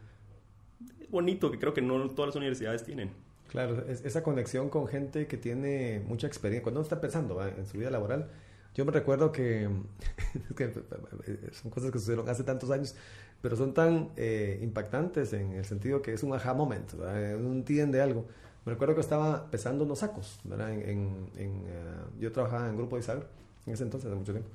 bonito 1.08 1.50
que 1.50 1.58
creo 1.58 1.72
que 1.72 1.82
no 1.82 2.10
todas 2.10 2.28
las 2.28 2.36
universidades 2.36 2.84
tienen. 2.84 3.12
Claro, 3.48 3.84
esa 3.88 4.22
conexión 4.22 4.68
con 4.68 4.88
gente 4.88 5.28
que 5.28 5.36
tiene 5.36 6.02
mucha 6.06 6.26
experiencia. 6.26 6.62
Cuando 6.62 6.80
uno 6.80 6.84
está 6.84 7.00
pensando 7.00 7.40
en 7.46 7.66
su 7.66 7.78
vida 7.78 7.90
laboral, 7.90 8.28
yo 8.74 8.84
me 8.84 8.92
recuerdo 8.92 9.32
que, 9.32 9.68
son 11.52 11.70
cosas 11.70 11.90
que 11.90 11.98
sucedieron 11.98 12.28
hace 12.28 12.44
tantos 12.44 12.70
años, 12.70 12.94
pero 13.40 13.56
son 13.56 13.74
tan 13.74 14.10
eh, 14.16 14.58
impactantes 14.62 15.32
en 15.32 15.52
el 15.52 15.64
sentido 15.64 16.02
que 16.02 16.12
es 16.12 16.22
un 16.22 16.32
aha 16.32 16.54
moment, 16.54 16.92
¿verdad? 16.94 17.36
uno 17.36 17.52
entiende 17.52 18.00
algo. 18.00 18.26
Me 18.64 18.72
recuerdo 18.72 18.94
que 18.94 19.02
estaba 19.02 19.50
pesando 19.50 19.84
unos 19.84 19.98
sacos, 19.98 20.40
¿verdad? 20.44 20.72
En, 20.72 21.30
en, 21.36 21.64
eh, 21.66 21.94
yo 22.18 22.32
trabajaba 22.32 22.68
en 22.68 22.76
Grupo 22.76 22.98
Isabel 22.98 23.24
en 23.66 23.74
ese 23.74 23.84
entonces, 23.84 24.08
hace 24.08 24.18
mucho 24.18 24.32
tiempo. 24.32 24.50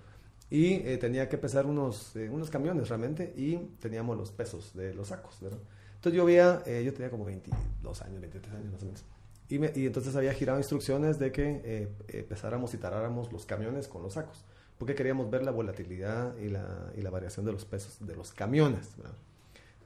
Y 0.49 0.73
eh, 0.87 0.97
tenía 0.97 1.29
que 1.29 1.37
pesar 1.37 1.65
unos, 1.67 2.15
unos 2.15 2.49
camiones 2.49 2.89
realmente 2.89 3.33
y 3.37 3.57
teníamos 3.79 4.17
los 4.17 4.31
pesos 4.31 4.73
de 4.73 4.93
los 4.93 5.09
sacos, 5.09 5.39
¿verdad? 5.41 5.59
Entonces 5.95 6.17
yo 6.17 6.25
veía, 6.25 6.63
eh, 6.65 6.81
yo 6.83 6.93
tenía 6.93 7.11
como 7.11 7.25
22 7.25 8.01
años, 8.01 8.21
23 8.21 8.55
años 8.55 8.71
más 8.71 8.81
o 8.81 8.85
menos. 8.85 9.05
Y, 9.49 9.57
y 9.79 9.87
entonces 9.87 10.15
había 10.15 10.33
girado 10.33 10.59
instrucciones 10.59 11.17
de 11.17 11.31
que 11.31 11.61
eh, 11.63 11.87
empezáramos 12.09 12.73
y 12.75 12.77
taráramos 12.77 13.31
los 13.33 13.45
camiones 13.45 13.87
con 13.87 14.03
los 14.03 14.13
sacos, 14.13 14.45
porque 14.77 14.93
queríamos 14.93 15.29
ver 15.29 15.43
la 15.43 15.51
volatilidad 15.51 16.37
y 16.37 16.49
la, 16.49 16.91
y 16.95 17.01
la 17.01 17.09
variación 17.09 17.45
de 17.45 17.51
los 17.51 17.65
pesos 17.65 18.05
de 18.05 18.15
los 18.15 18.31
camiones. 18.31 18.89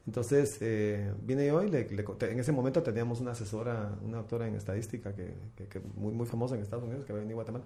Entonces 0.05 0.57
eh, 0.59 1.13
vine 1.21 1.47
yo 1.47 1.63
y 1.63 1.69
le, 1.69 1.87
en 1.87 2.39
ese 2.39 2.51
momento 2.51 2.83
teníamos 2.83 3.21
una 3.21 3.31
asesora, 3.31 3.97
una 4.01 4.17
doctora 4.17 4.47
en 4.47 4.55
estadística 4.55 5.15
que, 5.15 5.33
que, 5.55 5.79
muy, 5.95 6.11
muy 6.11 6.25
famosa 6.25 6.55
en 6.55 6.61
Estados 6.61 6.83
Unidos, 6.83 7.05
que 7.05 7.13
había 7.13 7.21
venido 7.21 7.39
a 7.39 7.43
Guatemala. 7.43 7.65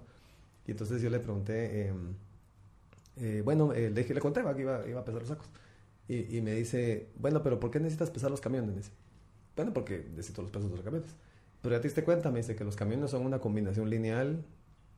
Y 0.66 0.70
entonces 0.70 1.02
yo 1.02 1.10
le 1.10 1.18
pregunté, 1.18 1.88
em, 1.88 2.14
eh, 3.16 3.42
bueno, 3.44 3.72
le, 3.72 3.90
dije, 3.90 4.14
le 4.14 4.20
conté 4.20 4.42
que 4.54 4.60
iba, 4.60 4.86
iba 4.86 5.00
a 5.00 5.04
pesar 5.04 5.20
los 5.20 5.28
sacos. 5.28 5.48
Y, 6.08 6.40
me 6.40 6.54
dice, 6.54 7.10
bueno, 7.16 7.42
pero 7.42 7.60
¿por 7.60 7.70
qué 7.70 7.80
necesitas 7.80 8.10
pesar 8.10 8.30
los 8.30 8.40
camiones? 8.40 8.70
Me 8.70 8.76
dice, 8.76 8.92
bueno, 9.54 9.74
porque 9.74 10.06
necesito 10.10 10.40
los 10.40 10.50
pesos 10.50 10.70
de 10.70 10.76
los 10.76 10.84
camiones. 10.84 11.10
Pero 11.62 11.74
ya 11.74 11.80
te 11.80 11.88
diste 11.88 12.04
cuenta, 12.04 12.30
me 12.30 12.38
dice 12.38 12.54
que 12.54 12.64
los 12.64 12.76
camiones 12.76 13.10
son 13.10 13.24
una 13.26 13.40
combinación 13.40 13.90
lineal 13.90 14.44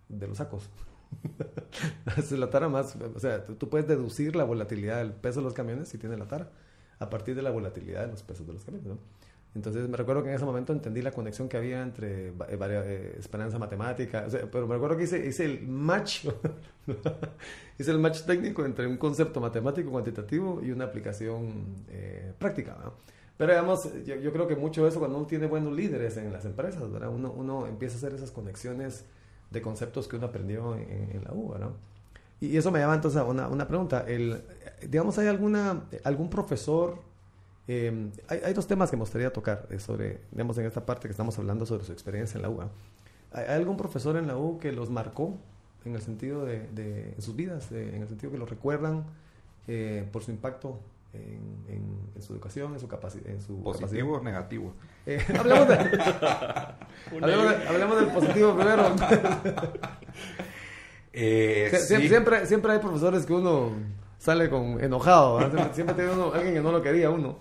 de 0.08 0.28
los 0.28 0.38
sacos. 0.38 0.68
es 2.16 2.32
la 2.32 2.50
tara 2.50 2.68
más, 2.68 2.96
o 2.96 3.18
sea, 3.18 3.44
tú, 3.44 3.68
puedes 3.68 3.88
deducir 3.88 4.36
la 4.36 4.44
volatilidad 4.44 4.98
del 4.98 5.12
peso 5.12 5.40
de 5.40 5.44
los 5.44 5.54
camiones 5.54 5.88
si 5.88 5.98
tiene 5.98 6.16
la 6.16 6.26
tara, 6.26 6.50
a 6.98 7.10
partir 7.10 7.34
de 7.34 7.42
la 7.42 7.50
volatilidad 7.50 8.06
de 8.06 8.12
los 8.12 8.22
pesos 8.22 8.46
de 8.46 8.52
los 8.52 8.64
camiones, 8.64 8.88
¿no? 8.88 8.98
Entonces 9.52 9.88
me 9.88 9.96
recuerdo 9.96 10.22
que 10.22 10.28
en 10.28 10.36
ese 10.36 10.44
momento 10.44 10.72
entendí 10.72 11.02
la 11.02 11.10
conexión 11.10 11.48
que 11.48 11.56
había 11.56 11.82
entre 11.82 12.28
eh, 12.28 12.34
eh, 12.48 13.16
esperanza 13.18 13.58
matemática, 13.58 14.26
pero 14.52 14.68
me 14.68 14.74
recuerdo 14.74 14.96
que 14.96 15.04
hice, 15.04 15.26
hice 15.26 15.44
el 15.44 15.66
match, 15.66 16.26
hice 17.78 17.90
el 17.90 17.98
match 17.98 18.22
técnico 18.22 18.64
entre 18.64 18.86
un 18.86 18.96
concepto 18.96 19.40
matemático 19.40 19.90
cuantitativo 19.90 20.60
y 20.62 20.70
una 20.70 20.84
aplicación 20.84 21.64
eh, 21.88 22.32
práctica. 22.38 22.76
Pero 23.40 23.52
digamos, 23.52 23.88
yo, 24.04 24.32
creo 24.32 24.46
que 24.46 24.54
mucho 24.54 24.84
de 24.84 24.90
eso 24.90 24.98
cuando 24.98 25.16
uno 25.16 25.26
tiene 25.26 25.46
buenos 25.46 25.72
líderes 25.72 26.16
en 26.18 26.32
las 26.32 26.44
empresas, 26.44 26.92
¿verdad? 26.92 27.08
Uno, 27.08 27.32
uno 27.32 27.66
empieza 27.66 27.94
a 27.94 27.98
hacer 27.98 28.12
esas 28.12 28.30
conexiones 28.30 29.04
de 29.50 29.62
conceptos 29.62 30.06
que 30.06 30.16
uno 30.16 30.26
aprendió 30.26 30.76
en, 30.76 31.24
la 31.24 31.32
U, 31.32 31.56
¿no? 31.58 31.72
Y, 32.40 32.56
eso 32.56 32.70
me 32.70 32.78
lleva 32.78 32.94
entonces 32.94 33.18
a 33.18 33.24
una, 33.24 33.48
una 33.48 33.66
pregunta. 33.66 34.04
El, 34.06 34.42
digamos, 34.86 35.18
¿hay 35.18 35.26
alguna, 35.26 35.84
algún 36.04 36.28
profesor 36.28 36.98
Em, 37.72 38.10
hay, 38.26 38.52
dos 38.52 38.66
temas 38.66 38.90
que 38.90 38.96
me 38.96 39.02
gustaría 39.02 39.32
tocar 39.32 39.68
eh, 39.70 39.78
sobre, 39.78 40.22
digamos, 40.32 40.58
en 40.58 40.66
esta 40.66 40.84
parte 40.84 41.06
que 41.06 41.12
estamos 41.12 41.38
hablando 41.38 41.64
sobre 41.66 41.84
su 41.84 41.92
experiencia 41.92 42.36
en 42.36 42.42
la 42.42 42.50
U. 42.50 42.60
¿Hay, 43.30 43.44
algún 43.46 43.76
profesor 43.76 44.16
en 44.16 44.26
la 44.26 44.36
U 44.36 44.58
que 44.58 44.72
los 44.72 44.90
marcó 44.90 45.36
en 45.84 45.94
el 45.94 46.02
sentido 46.02 46.44
de, 46.44 47.14
sus 47.20 47.36
vidas, 47.36 47.70
en 47.70 48.02
el 48.02 48.08
sentido 48.08 48.32
que 48.32 48.38
los 48.38 48.50
recuerdan 48.50 49.04
eh, 49.68 50.04
por 50.12 50.24
su 50.24 50.32
impacto 50.32 50.80
en, 51.12 52.20
su 52.20 52.34
educación, 52.34 52.74
en 52.74 52.80
su, 52.80 52.86
capacidad 52.86 53.26
en 53.28 53.40
su 53.40 53.62
¿Positivo 53.62 54.18
o 54.18 54.22
negativo? 54.22 54.74
Eh, 55.06 55.24
hablemos, 57.68 57.96
del 58.00 58.08
positivo 58.12 58.54
primero. 58.54 58.94
siempre, 61.78 62.46
siempre 62.46 62.72
hay 62.72 62.78
profesores 62.78 63.24
que 63.24 63.32
uno 63.32 63.72
sale 64.18 64.50
con 64.50 64.82
enojado. 64.84 65.40
Siempre, 65.72 65.94
tiene 65.94 66.12
uno, 66.12 66.32
alguien 66.32 66.54
que 66.54 66.60
no 66.60 66.70
lo 66.70 66.82
quería 66.82 67.10
uno. 67.10 67.40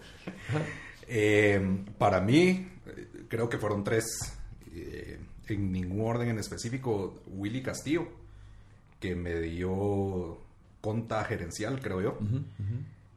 Eh, 1.07 1.83
para 1.97 2.21
mí, 2.21 2.69
creo 3.27 3.49
que 3.49 3.57
fueron 3.57 3.83
tres. 3.83 4.05
Eh, 4.73 5.19
en 5.47 5.71
ningún 5.71 6.07
orden 6.07 6.29
en 6.29 6.37
específico, 6.37 7.21
Willy 7.27 7.63
Castillo, 7.63 8.07
que 8.99 9.15
me 9.15 9.39
dio 9.39 10.37
conta 10.79 11.23
gerencial, 11.23 11.81
creo 11.81 12.01
yo. 12.01 12.17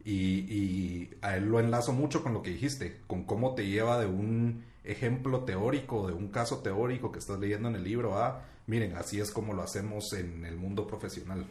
Y, 0.04 1.10
a 1.20 1.36
él 1.36 1.44
lo 1.44 1.60
enlazo 1.60 1.92
mucho 1.92 2.22
con 2.22 2.34
lo 2.34 2.42
que 2.42 2.50
dijiste, 2.50 3.00
con 3.06 3.24
cómo 3.24 3.54
te 3.54 3.66
lleva 3.66 4.00
de 4.00 4.06
un 4.06 4.64
ejemplo 4.84 5.44
teórico, 5.44 6.08
de 6.08 6.14
un 6.14 6.28
caso 6.28 6.58
teórico 6.58 7.12
que 7.12 7.20
estás 7.20 7.38
leyendo 7.38 7.68
en 7.68 7.76
el 7.76 7.84
libro 7.84 8.18
a, 8.18 8.44
miren, 8.66 8.96
así 8.96 9.20
es 9.20 9.30
como 9.30 9.54
lo 9.54 9.62
hacemos 9.62 10.12
en 10.12 10.44
el 10.44 10.56
mundo 10.56 10.86
profesional. 10.86 11.46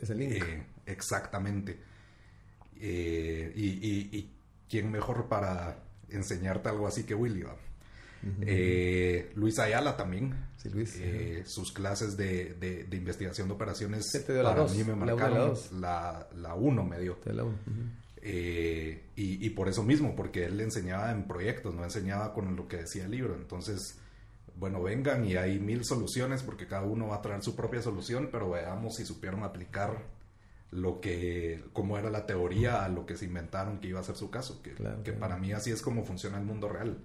Es 0.00 0.10
el 0.10 0.18
link. 0.18 0.32
Eh, 0.34 0.62
exactamente. 0.86 1.78
Eh, 2.80 3.52
y, 3.56 4.28
quién 4.68 4.90
mejor 4.92 5.26
para 5.26 5.82
enseñarte 6.10 6.68
algo 6.68 6.86
así 6.86 7.02
que 7.02 7.14
Willy. 7.14 7.44
Eh, 8.42 9.32
Luis 9.34 9.58
Ayala 9.58 9.96
también. 9.96 10.34
Sus 11.46 11.72
clases 11.72 12.16
de, 12.16 12.86
investigación 12.92 13.48
de 13.48 13.54
operaciones 13.54 14.10
para 14.42 14.64
mí 14.64 14.84
me 14.84 14.94
marcaron. 14.94 15.54
La, 15.80 16.28
la 16.36 16.54
1 16.54 16.84
me 16.84 17.00
dio. 17.00 17.18
y, 18.22 19.46
y, 19.46 19.50
por 19.50 19.68
eso 19.68 19.82
mismo, 19.82 20.14
porque 20.14 20.44
él 20.44 20.58
le 20.58 20.64
enseñaba 20.64 21.10
en 21.12 21.26
proyectos, 21.26 21.74
no 21.74 21.84
enseñaba 21.84 22.32
con 22.34 22.56
lo 22.56 22.68
que 22.68 22.78
decía 22.78 23.04
el 23.04 23.10
libro. 23.10 23.34
Entonces, 23.34 23.98
bueno, 24.56 24.82
vengan 24.82 25.24
y 25.24 25.36
hay 25.36 25.58
mil 25.58 25.84
soluciones 25.84 26.42
porque 26.42 26.66
cada 26.66 26.82
uno 26.82 27.08
va 27.08 27.16
a 27.16 27.22
traer 27.22 27.42
su 27.42 27.56
propia 27.56 27.80
solución, 27.80 28.28
pero 28.30 28.50
veamos 28.50 28.96
si 28.96 29.06
supieron 29.06 29.42
aplicar 29.42 30.04
lo 30.70 31.00
que, 31.00 31.64
cómo 31.72 31.98
era 31.98 32.10
la 32.10 32.26
teoría 32.26 32.84
a 32.84 32.88
lo 32.88 33.06
que 33.06 33.16
se 33.16 33.24
inventaron 33.24 33.80
que 33.80 33.88
iba 33.88 34.00
a 34.00 34.04
ser 34.04 34.16
su 34.16 34.30
caso, 34.30 34.62
que, 34.62 34.74
que 35.02 35.12
para 35.12 35.36
mí 35.36 35.52
así 35.52 35.70
es 35.70 35.82
como 35.82 36.04
funciona 36.04 36.38
el 36.38 36.44
mundo 36.44 36.68
real. 36.68 36.98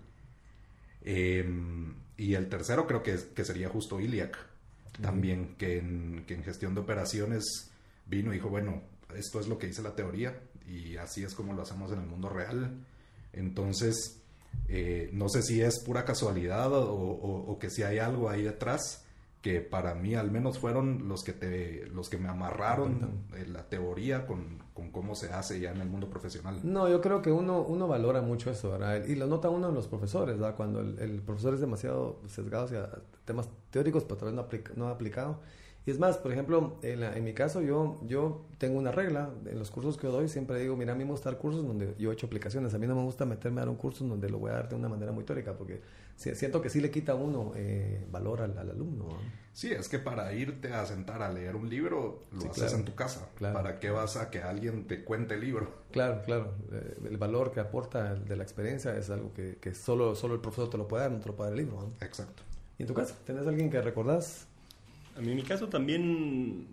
Em, 1.02 1.94
y 2.18 2.34
el 2.34 2.50
tercero 2.50 2.88
creo 2.88 3.04
que, 3.04 3.18
que 3.34 3.46
sería 3.46 3.70
justo 3.70 4.00
Iliac, 4.00 4.38
también, 5.02 5.56
que 5.58 5.80
en, 5.80 6.24
que 6.26 6.36
en 6.36 6.44
gestión 6.44 6.74
de 6.74 6.82
operaciones 6.82 7.70
vino 8.06 8.32
y 8.32 8.36
dijo, 8.36 8.50
bueno, 8.50 8.82
esto 9.16 9.40
es 9.40 9.48
lo 9.48 9.58
que 9.58 9.68
dice 9.68 9.82
la 9.82 9.96
teoría 9.96 10.40
y 10.68 10.98
así 10.98 11.24
es 11.24 11.34
como 11.36 11.54
lo 11.54 11.62
hacemos 11.62 11.92
en 11.92 12.00
el 12.00 12.06
mundo 12.06 12.30
real. 12.30 12.86
Entonces, 13.34 14.22
eh, 14.68 15.10
no 15.14 15.30
sé 15.30 15.44
si 15.44 15.62
es 15.62 15.80
pura 15.80 16.06
casualidad 16.06 16.70
o, 16.72 17.58
que 17.60 17.70
si 17.70 17.84
hay 17.84 18.00
algo 18.00 18.30
ahí 18.30 18.44
detrás 18.44 19.05
que 19.46 19.62
para 19.62 19.94
mí 19.94 20.16
al 20.16 20.32
menos 20.32 20.58
fueron 20.58 21.08
los 21.08 21.24
que 21.24 21.32
te 21.32 21.86
los 21.94 22.10
que 22.10 22.18
me 22.18 22.30
amarraron 22.30 23.28
en 23.38 23.54
la 23.54 23.70
teoría 23.70 24.26
con, 24.26 24.58
cómo 24.92 25.14
se 25.14 25.32
hace 25.32 25.60
ya 25.60 25.70
en 25.70 25.82
el 25.82 25.88
mundo 25.88 26.10
profesional. 26.10 26.62
No, 26.64 26.90
yo 26.90 27.00
creo 27.00 27.22
que 27.22 27.32
uno, 27.32 27.62
uno 27.62 27.88
valora 27.88 28.24
mucho 28.24 28.50
eso, 28.50 28.72
¿verdad? 28.72 29.06
Y 29.06 29.14
lo 29.14 29.28
nota 29.28 29.52
uno 29.52 29.70
en 29.70 29.76
los 29.76 29.88
profesores, 29.88 30.40
¿verdad? 30.40 30.56
Cuando 30.56 30.80
el, 30.80 31.22
profesor 31.22 31.54
es 31.54 31.60
demasiado 31.60 32.22
sesgado 32.28 32.66
hacia 32.66 32.90
temas 33.24 33.48
teóricos, 33.70 34.04
pero 34.04 34.18
tal 34.18 34.34
vez 34.34 34.36
no, 34.36 34.48
no 34.78 34.88
ha 34.88 34.92
aplicado. 34.94 35.42
Y 35.86 35.92
es 35.92 36.00
más, 36.00 36.18
por 36.18 36.32
ejemplo, 36.32 36.80
en, 36.82 37.24
mi 37.24 37.34
caso 37.34 37.62
yo, 37.62 38.00
yo 38.08 38.44
tengo 38.58 38.80
una 38.80 38.92
regla, 38.92 39.30
en 39.46 39.60
los 39.60 39.70
cursos 39.70 39.98
que 39.98 40.08
doy 40.08 40.28
siempre 40.28 40.60
digo, 40.60 40.76
mira, 40.76 40.94
a 40.94 40.96
mí 40.96 41.06
me 41.06 41.12
gusta 41.12 41.30
dar 41.30 41.40
cursos 41.40 41.66
donde 41.66 41.94
yo 42.00 42.10
he 42.10 42.14
hecho 42.14 42.26
aplicaciones, 42.26 42.74
a 42.74 42.80
mí 42.80 42.88
no 42.88 42.96
me 42.96 43.04
gusta 43.04 43.26
meterme 43.26 43.62
a 43.62 43.66
dar 43.66 43.70
un 43.70 43.76
curso 43.76 44.04
donde 44.04 44.28
lo 44.28 44.40
voy 44.40 44.50
a 44.50 44.56
dar 44.56 44.70
de 44.70 44.76
una 44.76 44.90
manera 44.90 45.12
muy 45.12 45.24
teórica, 45.24 45.54
porque 45.54 45.82
siento 46.16 46.60
que 46.60 46.70
sí 46.70 46.82
le 46.82 46.90
quita 46.90 47.12
a 47.12 47.16
uno 47.16 47.52
eh, 47.56 48.04
valor 48.12 48.42
al, 48.42 48.58
alumno. 48.58 49.10
Sí, 49.54 49.72
es 49.72 49.88
que 49.88 50.00
para 50.00 50.34
irte 50.34 50.74
a 50.74 50.84
sentar 50.88 51.22
a 51.22 51.32
leer 51.32 51.56
un 51.56 51.70
libro, 51.70 52.24
lo 52.32 52.50
haces 52.50 52.74
en 52.74 52.84
tu 52.84 52.96
casa. 52.96 53.30
¿Para 53.40 53.80
qué 53.80 53.92
vas 53.92 54.18
a 54.18 54.32
que 54.32 54.42
alguien 54.42 54.88
te 54.88 55.04
cuente 55.04 55.36
el 55.36 55.42
libro? 55.42 55.84
Claro, 55.92 56.24
claro. 56.26 56.56
Eh, 56.72 56.98
el 57.10 57.18
valor 57.18 57.52
que 57.52 57.60
aporta 57.60 58.16
de 58.16 58.36
la 58.36 58.42
experiencia 58.42 58.98
es 58.98 59.12
algo 59.12 59.34
que, 59.34 59.58
que, 59.58 59.76
solo, 59.76 60.16
solo 60.16 60.34
el 60.34 60.42
profesor 60.42 60.68
te 60.72 60.80
lo 60.80 60.88
puede 60.88 61.04
dar, 61.04 61.12
no 61.12 61.20
te 61.20 61.28
lo 61.28 61.36
puede 61.36 61.52
dar 61.52 61.60
el 61.60 61.66
libro. 61.66 61.92
Exacto. 62.02 62.42
¿Y 62.80 62.84
en 62.84 62.88
tu 62.88 62.96
caso? 62.96 63.16
¿Tenés 63.24 63.46
alguien 63.46 63.70
que 63.70 63.80
recordás? 63.82 64.48
A 65.16 65.22
mí 65.22 65.32
en 65.32 65.36
mi 65.38 65.44
caso 65.44 65.70
también 65.70 66.68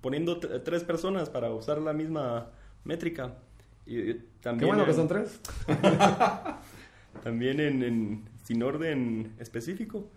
poniendo 0.00 0.38
tres 0.38 0.84
personas 0.84 1.30
para 1.30 1.50
usar 1.52 1.78
la 1.80 1.92
misma 1.92 2.50
métrica. 2.84 3.38
Y, 3.86 4.14
también 4.40 4.58
Qué 4.58 4.66
bueno 4.66 4.84
que 4.84 4.92
son 4.92 5.08
tres. 5.08 5.40
también 7.22 7.60
en, 7.60 8.24
sin 8.44 8.62
orden 8.62 9.34
específico. 9.38 10.08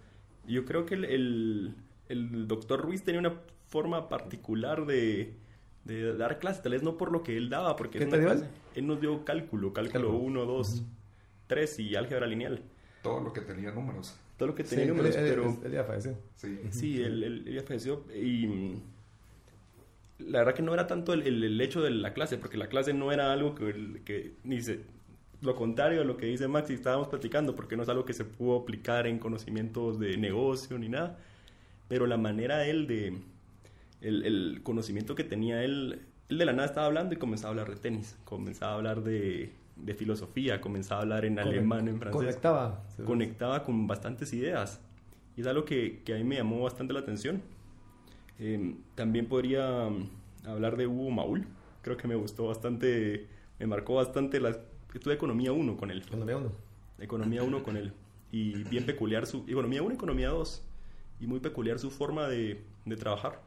Yo 0.47 0.65
creo 0.65 0.85
que 0.85 0.95
el, 0.95 1.75
el, 2.07 2.47
doctor 2.47 2.81
Ruiz 2.81 3.03
tenía 3.03 3.19
una 3.19 3.33
forma 3.67 4.09
particular 4.09 4.85
de, 4.85 5.35
de, 5.85 6.17
dar 6.17 6.39
clases, 6.39 6.63
tal 6.63 6.71
vez 6.71 6.81
no 6.81 6.97
por 6.97 7.11
lo 7.11 7.21
que 7.21 7.37
él 7.37 7.49
daba, 7.49 7.75
porque 7.75 7.99
él 7.99 8.87
nos 8.87 8.99
dio 8.99 9.23
cálculo, 9.25 9.73
cálculo 9.73 10.17
1, 10.17 10.45
2, 10.45 10.83
3 11.45 11.79
y 11.79 11.95
álgebra 11.95 12.25
lineal. 12.25 12.63
Todo 13.03 13.21
lo 13.21 13.31
que 13.31 13.41
tenía 13.41 13.71
números 13.71 14.19
todo 14.39 14.47
lo 14.47 14.55
que 14.55 14.63
tenía 14.63 14.85
números, 14.85 15.15
pero... 15.15 15.59
Él, 15.65 15.71
ya 15.73 15.83
falleció. 15.83 16.17
Sí, 16.35 16.59
sí 16.71 17.01
él, 17.01 17.43
ya 17.45 17.61
falleció 17.61 18.05
y 18.15 18.77
la 20.17 20.39
verdad 20.39 20.55
que 20.55 20.61
no 20.61 20.73
era 20.73 20.87
tanto 20.87 21.13
el, 21.13 21.43
el, 21.43 21.61
hecho 21.61 21.81
de 21.81 21.91
la 21.91 22.13
clase, 22.13 22.37
porque 22.37 22.57
la 22.57 22.67
clase 22.67 22.93
no 22.93 23.11
era 23.11 23.33
algo 23.33 23.53
que, 23.53 24.01
que 24.05 24.33
ni 24.45 24.61
se, 24.61 24.79
lo 25.41 25.55
contrario 25.55 26.01
a 26.01 26.03
lo 26.05 26.15
que 26.15 26.25
dice 26.25 26.47
Max 26.47 26.69
y 26.69 26.73
estábamos 26.73 27.09
platicando, 27.09 27.53
porque 27.55 27.75
no 27.75 27.83
es 27.83 27.89
algo 27.89 28.05
que 28.05 28.13
se 28.13 28.23
pudo 28.23 28.61
aplicar 28.61 29.07
en 29.07 29.19
conocimientos 29.19 29.99
de 29.99 30.15
negocio 30.15 30.79
ni 30.79 30.87
nada, 30.87 31.17
pero 31.89 32.07
la 32.07 32.17
manera 32.17 32.65
él 32.65 32.87
de, 32.87 33.17
el, 33.99 34.25
el 34.25 34.61
conocimiento 34.63 35.15
que 35.15 35.25
tenía 35.25 35.63
él, 35.65 36.01
él 36.29 36.37
de 36.37 36.45
la 36.45 36.53
nada 36.53 36.65
estaba 36.65 36.87
hablando 36.87 37.13
y 37.13 37.17
comenzaba 37.17 37.49
a 37.49 37.51
hablar 37.51 37.75
de 37.75 37.81
tenis, 37.81 38.17
comenzaba 38.23 38.71
a 38.71 38.75
hablar 38.75 39.03
de 39.03 39.51
de 39.83 39.93
filosofía, 39.93 40.61
comenzaba 40.61 40.99
a 40.99 41.03
hablar 41.03 41.25
en 41.25 41.39
alemán, 41.39 41.87
en 41.87 41.99
francés. 41.99 42.19
Conectaba. 42.19 42.83
Conectaba 43.05 43.63
con 43.63 43.87
bastantes 43.87 44.33
ideas. 44.33 44.81
Y 45.35 45.41
es 45.41 45.47
algo 45.47 45.65
que, 45.65 46.01
que 46.03 46.13
a 46.13 46.17
mí 46.17 46.23
me 46.23 46.35
llamó 46.35 46.63
bastante 46.63 46.93
la 46.93 46.99
atención. 46.99 47.41
Em, 48.39 48.77
también 48.95 49.27
podría 49.27 49.89
mm, 49.89 50.47
hablar 50.47 50.77
de 50.77 50.87
Hugo 50.87 51.11
Maul. 51.11 51.45
Creo 51.81 51.97
que 51.97 52.07
me 52.07 52.15
gustó 52.15 52.47
bastante, 52.47 53.27
me 53.59 53.67
marcó 53.67 53.95
bastante. 53.95 54.39
La, 54.39 54.57
estuve 54.93 55.13
Economía 55.13 55.51
1 55.51 55.77
con 55.77 55.91
él. 55.91 56.01
Economía 56.05 56.37
1. 56.37 56.51
Economía 56.99 57.43
1 57.43 57.63
con 57.63 57.77
él. 57.77 57.93
Y 58.31 58.63
bien 58.65 58.85
peculiar 58.85 59.25
su... 59.25 59.43
Economía 59.47 59.81
1, 59.81 59.95
Economía 59.95 60.29
2. 60.29 60.65
Y 61.21 61.27
muy 61.27 61.39
peculiar 61.39 61.79
su 61.79 61.89
forma 61.89 62.27
de, 62.27 62.61
de 62.85 62.95
trabajar. 62.95 63.41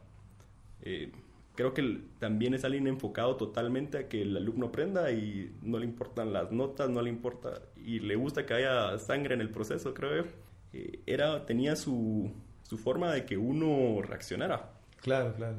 Eh, 0.82 1.12
creo 1.54 1.74
que 1.74 2.02
también 2.18 2.54
es 2.54 2.64
alguien 2.64 2.86
enfocado 2.86 3.36
totalmente 3.36 3.98
a 3.98 4.08
que 4.08 4.22
el 4.22 4.36
alumno 4.36 4.66
aprenda 4.66 5.10
y 5.12 5.54
no 5.62 5.78
le 5.78 5.84
importan 5.84 6.32
las 6.32 6.50
notas, 6.52 6.88
no 6.90 7.02
le 7.02 7.10
importa 7.10 7.62
y 7.76 8.00
le 8.00 8.16
gusta 8.16 8.46
que 8.46 8.54
haya 8.54 8.98
sangre 8.98 9.34
en 9.34 9.40
el 9.40 9.50
proceso, 9.50 9.94
creo 9.94 10.24
yo. 10.24 10.30
Eh, 10.72 11.00
era, 11.06 11.44
tenía 11.44 11.76
su, 11.76 12.30
su 12.62 12.78
forma 12.78 13.12
de 13.12 13.26
que 13.26 13.36
uno 13.36 14.00
reaccionara. 14.02 14.70
Claro, 15.00 15.34
claro. 15.34 15.56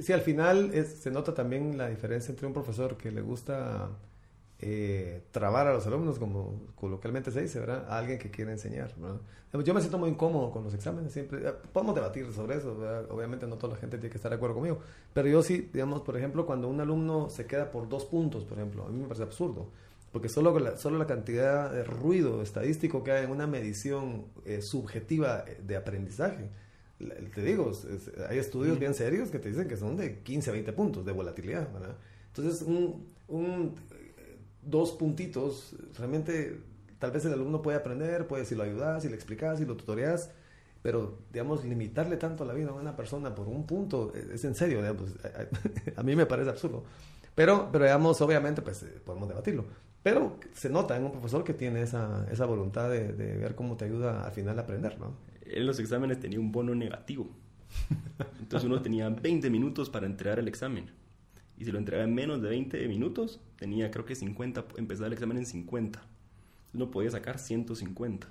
Sí, 0.00 0.12
al 0.12 0.22
final 0.22 0.72
se 0.86 1.10
nota 1.10 1.34
también 1.34 1.76
la 1.76 1.88
diferencia 1.88 2.30
entre 2.30 2.46
un 2.46 2.52
profesor 2.52 2.96
que 2.96 3.10
le 3.10 3.20
gusta 3.20 3.90
eh, 4.64 5.24
trabar 5.32 5.66
a 5.66 5.72
los 5.72 5.84
alumnos, 5.88 6.20
como 6.20 6.68
coloquialmente 6.76 7.32
se 7.32 7.42
dice, 7.42 7.58
¿verdad? 7.58 7.84
A 7.88 7.98
alguien 7.98 8.16
que 8.16 8.30
quiere 8.30 8.52
enseñar, 8.52 8.94
Yo 9.64 9.74
me 9.74 9.80
siento 9.80 9.98
muy 9.98 10.08
incómodo 10.08 10.52
con 10.52 10.62
los 10.62 10.72
exámenes, 10.72 11.12
siempre. 11.12 11.48
Eh, 11.48 11.52
podemos 11.72 11.96
debatir 11.96 12.32
sobre 12.32 12.58
eso, 12.58 12.78
Obviamente 13.10 13.44
no 13.48 13.56
toda 13.56 13.74
la 13.74 13.80
gente 13.80 13.98
tiene 13.98 14.10
que 14.10 14.18
estar 14.18 14.30
de 14.30 14.36
acuerdo 14.36 14.54
conmigo, 14.54 14.78
pero 15.12 15.26
yo 15.26 15.42
sí, 15.42 15.68
digamos, 15.72 16.02
por 16.02 16.16
ejemplo, 16.16 16.46
cuando 16.46 16.68
un 16.68 16.80
alumno 16.80 17.28
se 17.28 17.44
queda 17.44 17.72
por 17.72 17.88
dos 17.88 18.04
puntos, 18.04 18.44
por 18.44 18.56
ejemplo, 18.56 18.84
a 18.84 18.88
mí 18.88 19.00
me 19.00 19.08
parece 19.08 19.24
absurdo. 19.24 19.68
porque 20.12 20.28
solo 20.28 20.56
la, 20.58 20.76
solo 20.76 20.96
la 20.96 21.06
cantidad 21.06 21.72
de 21.72 21.82
ruido 21.82 22.40
estadístico 22.40 23.02
que 23.02 23.12
hay 23.12 23.24
en 23.24 23.30
una 23.32 23.48
medición 23.48 24.26
eh, 24.44 24.62
subjetiva 24.62 25.44
de 25.60 25.76
aprendizaje, 25.76 26.50
te 27.34 27.42
digo, 27.42 27.72
hay 28.28 28.38
estudios 28.38 28.78
bien 28.78 28.94
serios 28.94 29.30
que 29.30 29.40
te 29.40 29.48
dicen 29.48 29.66
que 29.66 29.76
son 29.76 29.96
de 29.96 30.20
15 30.20 30.50
a 30.50 30.52
20 30.52 30.72
puntos 30.72 31.04
de 31.04 31.10
volatilidad, 31.10 31.72
¿verdad? 31.72 31.96
Entonces, 32.28 32.62
un, 32.62 33.08
un, 33.28 33.74
dos 34.62 34.92
puntitos, 34.92 35.74
realmente 35.96 36.60
tal 36.98 37.10
vez 37.10 37.24
el 37.24 37.32
alumno 37.32 37.62
puede 37.62 37.78
aprender, 37.78 38.26
puede 38.26 38.44
si 38.44 38.54
lo 38.54 38.62
ayudas, 38.62 39.02
si 39.02 39.08
le 39.08 39.14
explicas, 39.14 39.58
si 39.58 39.64
lo 39.64 39.76
tutoreas, 39.76 40.30
pero, 40.82 41.18
digamos, 41.32 41.64
limitarle 41.64 42.16
tanto 42.16 42.44
la 42.44 42.52
vida 42.52 42.70
a 42.70 42.74
una 42.74 42.96
persona 42.96 43.34
por 43.34 43.48
un 43.48 43.66
punto, 43.66 44.12
eh, 44.14 44.32
es 44.34 44.44
en 44.44 44.54
serio, 44.54 44.78
digamos, 44.78 45.10
a, 45.96 46.02
mí 46.02 46.16
me 46.16 46.26
parece 46.26 46.50
absurdo. 46.50 46.84
Pero, 47.34 47.70
pero 47.70 47.84
digamos, 47.84 48.20
obviamente, 48.20 48.62
pues 48.62 48.82
eh, 48.82 49.00
podemos 49.04 49.28
debatirlo. 49.28 49.64
Pero 50.02 50.36
se 50.54 50.68
nota 50.68 50.96
en 50.96 51.04
un 51.04 51.12
profesor 51.12 51.44
que 51.44 51.54
tiene 51.54 51.82
esa, 51.82 52.26
esa 52.30 52.46
voluntad 52.46 52.90
de, 52.90 53.12
de, 53.12 53.36
ver 53.36 53.54
cómo 53.54 53.76
te 53.76 53.84
ayuda 53.84 54.24
al 54.24 54.32
final 54.32 54.58
a 54.58 54.62
aprender, 54.62 54.98
¿no? 54.98 55.14
En 55.46 55.64
los 55.66 55.78
exámenes 55.78 56.18
tenía 56.18 56.40
un 56.40 56.50
bono 56.50 56.74
negativo. 56.74 57.28
Entonces 58.40 58.68
uno 58.68 58.82
tenía 58.82 59.08
20 59.08 59.48
minutos 59.50 59.88
para 59.88 60.06
entregar 60.06 60.40
el 60.40 60.48
examen. 60.48 60.90
Y 61.62 61.64
si 61.64 61.70
lo 61.70 61.78
entregaba 61.78 62.08
en 62.08 62.12
menos 62.12 62.42
de 62.42 62.48
20 62.48 62.88
minutos, 62.88 63.40
tenía 63.56 63.92
creo 63.92 64.04
que 64.04 64.16
50, 64.16 64.66
empezaba 64.78 65.06
el 65.06 65.12
examen 65.12 65.38
en 65.38 65.46
50. 65.46 66.02
Uno 66.74 66.90
podía 66.90 67.10
sacar 67.12 67.38
150 67.38 68.28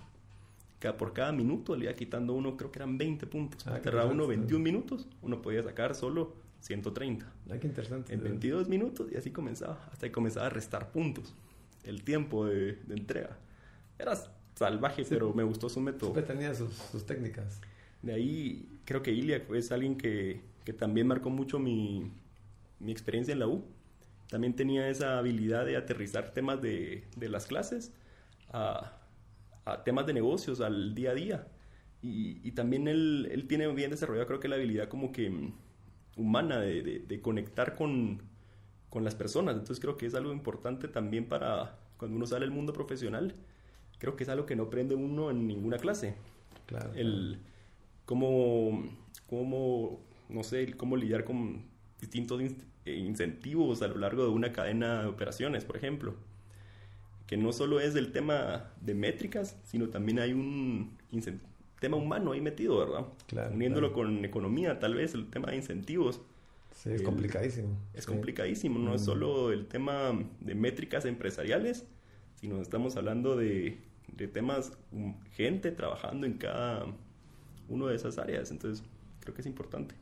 por 0.98 1.14
cada 1.14 1.32
minuto 1.32 1.76
le 1.76 1.86
iba 1.86 1.94
quitando 1.94 2.34
uno, 2.34 2.58
creo 2.58 2.72
que 2.72 2.80
eran 2.80 2.98
20 2.98 3.28
puntos. 3.28 3.66
Ah, 3.68 3.80
uno 4.10 4.26
21 4.28 4.64
minutos, 4.64 5.08
uno 5.22 5.42
podía 5.42 5.62
sacar 5.62 5.94
solo 5.94 6.34
130. 6.62 7.26
Ah, 7.26 7.58
qué 7.60 7.68
interesante. 7.68 8.14
En 8.14 8.24
22 8.24 8.68
minutos 8.68 9.08
y 9.12 9.16
así 9.16 9.30
comenzaba, 9.30 9.88
hasta 9.92 10.08
que 10.08 10.12
comenzaba 10.12 10.48
a 10.48 10.50
restar 10.50 10.92
puntos. 10.92 11.36
El 11.84 12.04
tiempo 12.04 12.48
de, 12.48 12.80
entrega. 12.90 13.38
Era 14.00 14.14
salvaje, 14.56 15.06
pero 15.08 15.34
me 15.34 15.44
gustó 15.44 15.70
su 15.70 15.80
método. 15.80 16.12
Siempre 16.12 16.24
tenía 16.24 16.54
sus, 16.56 17.06
técnicas. 17.06 17.62
De 18.02 18.14
ahí 18.14 18.80
creo 18.86 19.04
que 19.04 19.12
Ilia 19.12 19.44
es 19.54 19.72
alguien 19.72 19.96
que, 19.96 20.42
que 20.66 20.74
también 20.74 21.06
marcó 21.06 21.30
mucho 21.30 21.60
mi, 21.60 22.12
mi, 22.82 22.92
experiencia 22.92 23.32
en 23.32 23.40
la 23.40 23.48
U. 23.48 23.66
También 24.30 24.56
tenía 24.56 24.90
esa 24.90 25.18
habilidad 25.18 25.66
de 25.66 25.78
aterrizar 25.78 26.34
temas 26.34 26.62
de, 26.62 27.04
de 27.18 27.30
las 27.30 27.48
clases 27.48 27.94
a, 28.50 28.98
a 29.66 29.84
temas 29.84 30.06
de 30.06 30.14
negocios, 30.14 30.62
al 30.62 30.96
día 30.96 31.12
a 31.12 31.14
día. 31.14 31.48
Y, 32.04 32.52
también 32.54 32.88
él, 32.88 33.30
él, 33.32 33.48
tiene 33.48 33.68
bien 33.68 33.92
desarrollado, 33.92 34.26
creo 34.26 34.40
que 34.40 34.48
la 34.48 34.56
habilidad 34.56 34.88
como 34.88 35.12
que 35.12 35.30
mm, 35.30 35.54
humana 36.18 36.60
de, 36.60 37.04
de, 37.08 37.22
conectar 37.22 37.76
con, 37.76 38.24
con, 38.90 39.04
las 39.04 39.14
personas. 39.14 39.54
Entonces 39.54 39.80
creo 39.80 39.98
que 39.98 40.08
es 40.08 40.16
algo 40.16 40.34
importante 40.34 40.88
también 40.88 41.28
para 41.30 41.78
cuando 41.98 42.18
uno 42.18 42.26
sale 42.26 42.46
al 42.46 42.52
mundo 42.52 42.74
profesional. 42.74 43.36
Creo 44.00 44.16
que 44.16 44.24
es 44.24 44.30
algo 44.30 44.48
que 44.48 44.56
no 44.56 44.64
aprende 44.64 44.96
uno 44.96 45.30
en 45.30 45.46
ninguna 45.46 45.78
clase. 45.78 46.16
Claro. 46.66 46.92
El 46.96 47.38
cómo, 48.06 48.84
cómo, 49.28 50.02
no 50.28 50.44
sé, 50.44 50.74
cómo 50.76 50.98
lidiar 50.98 51.24
con 51.24 51.66
distintos 52.00 52.42
incentivos 52.86 53.82
a 53.82 53.88
lo 53.88 53.98
largo 53.98 54.24
de 54.24 54.30
una 54.30 54.52
cadena 54.52 55.02
de 55.02 55.08
operaciones, 55.08 55.66
por 55.66 55.78
ejemplo 55.78 56.16
que 57.32 57.38
no 57.38 57.54
solo 57.54 57.80
es 57.80 57.96
el 57.96 58.12
tema 58.12 58.74
de 58.82 58.94
métricas, 58.94 59.56
sino 59.64 59.88
también 59.88 60.20
hay 60.20 60.34
un 60.34 60.98
tema 61.80 61.96
humano 61.96 62.34
ahí 62.34 62.42
metido, 62.42 62.78
¿verdad? 62.78 63.06
Claro, 63.28 63.54
Uniéndolo 63.54 63.94
con 63.94 64.26
economía, 64.26 64.80
tal 64.80 64.96
vez, 64.96 65.14
el 65.14 65.30
tema 65.30 65.52
de 65.52 65.56
incentivos. 65.56 66.20
Sí, 66.76 66.92
es 66.92 67.02
complicadísimo. 67.02 67.70
Es 67.94 68.06
complicadísimo, 68.06 68.80
no 68.80 68.94
es 68.94 69.04
mm. 69.04 69.06
solo 69.06 69.54
el 69.54 69.66
tema 69.66 70.12
de 70.42 70.56
métricas 70.56 71.06
empresariales, 71.06 71.86
sino 72.36 72.62
estamos 72.62 72.98
hablando 72.98 73.38
de, 73.38 73.78
de 74.14 74.28
temas, 74.28 74.74
um, 74.92 75.16
gente 75.32 75.72
trabajando 75.72 76.28
en 76.28 76.34
cada 76.34 76.86
una 77.70 77.88
de 77.88 77.96
esas 77.96 78.18
áreas, 78.18 78.52
entonces 78.52 78.86
creo 79.22 79.34
que 79.34 79.40
es 79.40 79.48
importante. 79.48 79.96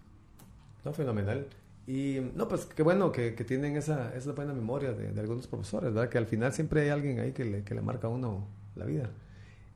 No, 0.83 0.93
fenomenal. 0.93 1.45
Y 1.89 2.21
no, 2.35 2.47
pues 2.47 2.67
qué 2.67 2.83
bueno 2.83 3.11
que, 3.11 3.31
tienen 3.31 3.75
esa, 3.75 4.15
esa 4.15 4.33
buena 4.33 4.53
memoria 4.53 4.93
de, 4.93 5.19
algunos 5.19 5.47
profesores, 5.47 5.91
¿verdad? 5.91 6.07
Que 6.07 6.19
al 6.19 6.27
final 6.27 6.53
siempre 6.53 6.81
hay 6.81 6.89
alguien 6.89 7.19
ahí 7.19 7.31
que 7.31 7.43
le, 7.43 7.63
que 7.63 7.73
le 7.73 7.81
marca 7.81 8.05
a 8.05 8.11
uno 8.11 8.45
la 8.75 8.85
vida. 8.85 9.09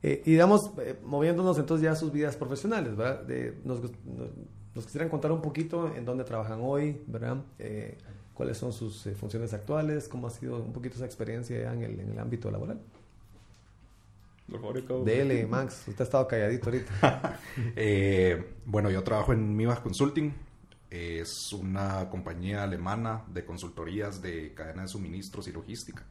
Eh, 0.00 0.22
y 0.24 0.30
digamos, 0.30 0.70
eh, 0.78 0.96
moviéndonos 1.02 1.58
entonces 1.58 1.82
ya 1.82 1.90
a 1.90 1.96
sus 1.96 2.12
vidas 2.12 2.36
profesionales, 2.36 2.94
¿verdad? 2.94 3.24
De, 3.24 3.58
nos, 3.64 3.80
nos, 3.82 4.84
quisieran 4.84 5.08
contar 5.08 5.32
un 5.32 5.42
poquito 5.42 5.92
en 5.92 6.04
dónde 6.04 6.22
trabajan 6.22 6.60
hoy, 6.62 7.02
¿verdad? 7.08 7.38
Eh, 7.58 7.98
cuáles 8.32 8.58
son 8.58 8.72
sus 8.72 9.08
funciones 9.16 9.52
actuales, 9.52 10.06
cómo 10.06 10.28
ha 10.28 10.30
sido 10.30 10.62
un 10.62 10.72
poquito 10.72 10.94
esa 10.94 11.06
experiencia 11.06 11.72
en 11.72 11.82
el, 11.82 11.98
en 11.98 12.12
el 12.12 12.18
ámbito 12.20 12.48
laboral. 12.48 12.80
Dele, 15.04 15.48
Max, 15.48 15.82
usted 15.88 16.02
ha 16.02 16.04
estado 16.04 16.28
calladito 16.28 16.66
ahorita. 16.70 17.40
bueno, 18.66 18.88
yo 18.88 19.02
trabajo 19.02 19.32
en 19.32 19.56
Mivas 19.56 19.80
Consulting, 19.80 20.32
es 20.94 21.52
una 21.52 22.08
compañía 22.08 22.62
alemana 22.62 23.24
de 23.26 23.44
consultorías 23.44 24.22
de 24.22 24.54
cadena 24.54 24.82
de 24.82 24.88
suministros 24.88 25.48
y 25.48 25.52
logística. 25.52 26.04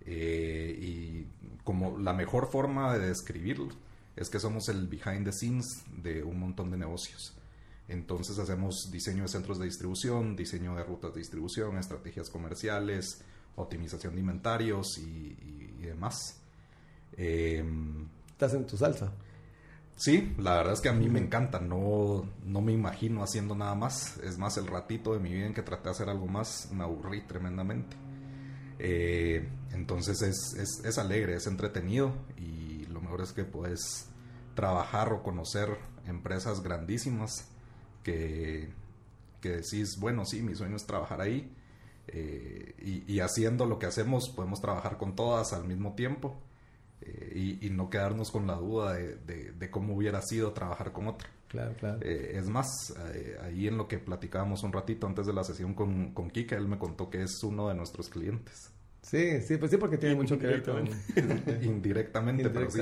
Eh, 0.00 0.78
y 0.80 1.26
como 1.64 1.98
la 1.98 2.12
mejor 2.12 2.50
forma 2.50 2.96
de 2.96 3.08
describirlo 3.08 3.68
es 4.14 4.28
que 4.28 4.38
somos 4.38 4.68
el 4.68 4.86
behind 4.86 5.24
the 5.24 5.32
scenes 5.32 5.82
de 6.02 6.22
un 6.22 6.38
montón 6.38 6.70
de 6.70 6.76
negocios. 6.76 7.34
Entonces 7.88 8.38
hacemos 8.38 8.90
diseño 8.90 9.22
de 9.22 9.28
centros 9.28 9.58
de 9.58 9.64
distribución, 9.64 10.36
diseño 10.36 10.74
de 10.74 10.84
rutas 10.84 11.14
de 11.14 11.20
distribución, 11.20 11.78
estrategias 11.78 12.28
comerciales, 12.28 13.22
optimización 13.56 14.14
de 14.14 14.20
inventarios 14.20 14.98
y, 14.98 15.34
demás. 15.80 16.40
Em, 17.16 18.08
¿Estás 18.28 18.54
en 18.54 18.66
tu 18.66 18.76
salsa? 18.76 19.12
Sí, 19.96 20.34
la 20.38 20.56
verdad 20.56 20.74
es 20.74 20.82
que 20.82 20.90
a 20.90 20.92
mí 20.92 21.08
me 21.08 21.18
encanta, 21.18 21.58
no, 21.58 22.28
no 22.44 22.60
me 22.60 22.72
imagino 22.72 23.22
haciendo 23.22 23.54
nada 23.54 23.74
más. 23.74 24.18
Es 24.18 24.36
más, 24.36 24.58
el 24.58 24.66
ratito 24.66 25.14
de 25.14 25.20
mi 25.20 25.32
vida 25.32 25.46
en 25.46 25.54
que 25.54 25.62
traté 25.62 25.84
de 25.84 25.90
hacer 25.92 26.10
algo 26.10 26.26
más, 26.26 26.70
me 26.70 26.84
aburrí 26.84 27.22
tremendamente. 27.22 27.96
Eh, 28.78 29.48
entonces 29.72 30.20
es, 30.20 30.54
es, 30.58 30.84
es, 30.84 30.98
alegre, 30.98 31.34
es 31.34 31.46
entretenido 31.46 32.12
y 32.36 32.84
lo 32.86 33.00
mejor 33.00 33.22
es 33.22 33.32
que 33.32 33.44
puedes 33.44 34.10
trabajar 34.54 35.14
o 35.14 35.22
conocer 35.22 35.78
empresas 36.06 36.62
grandísimas 36.62 37.48
que, 38.02 38.68
que 39.40 39.48
decís, 39.48 39.96
bueno, 39.98 40.26
sí, 40.26 40.42
mi 40.42 40.54
sueño 40.54 40.76
es 40.76 40.84
trabajar 40.84 41.22
ahí. 41.22 41.50
Eh, 42.08 42.74
y, 42.82 43.14
y 43.14 43.20
haciendo 43.20 43.64
lo 43.64 43.78
que 43.78 43.86
hacemos 43.86 44.28
podemos 44.28 44.60
trabajar 44.60 44.98
con 44.98 45.16
todas 45.16 45.54
al 45.54 45.64
mismo 45.64 45.94
tiempo 45.94 46.40
eh, 47.06 47.58
y, 47.60 47.70
no 47.70 47.88
quedarnos 47.90 48.30
con 48.30 48.46
la 48.46 48.54
duda 48.54 48.94
de, 48.94 49.70
cómo 49.70 49.94
hubiera 49.94 50.20
sido 50.22 50.52
trabajar 50.52 50.92
con 50.92 51.08
otra. 51.08 51.28
Claro, 51.48 51.74
claro. 51.78 51.98
Eh, 52.02 52.32
es 52.34 52.48
más, 52.48 52.94
eh, 53.14 53.38
ahí 53.42 53.68
en 53.68 53.76
lo 53.76 53.86
que 53.86 53.98
platicábamos 53.98 54.62
un 54.62 54.72
ratito 54.72 55.06
antes 55.06 55.26
de 55.26 55.32
la 55.32 55.44
sesión 55.44 55.74
con, 55.74 56.12
con 56.12 56.30
Kika, 56.30 56.56
él 56.56 56.66
me 56.66 56.78
contó 56.78 57.08
que 57.08 57.22
es 57.22 57.42
uno 57.42 57.68
de 57.68 57.74
nuestros 57.74 58.08
clientes. 58.08 58.70
Sí, 59.02 59.40
sí, 59.42 59.56
pues 59.56 59.70
sí, 59.70 59.76
porque 59.76 59.98
tiene 59.98 60.14
mucho 60.16 60.38
que 60.38 60.46
ver 60.46 60.62
con... 60.62 60.88
Indirectamente, 61.62 62.50
pero 62.50 62.70
sí. 62.70 62.80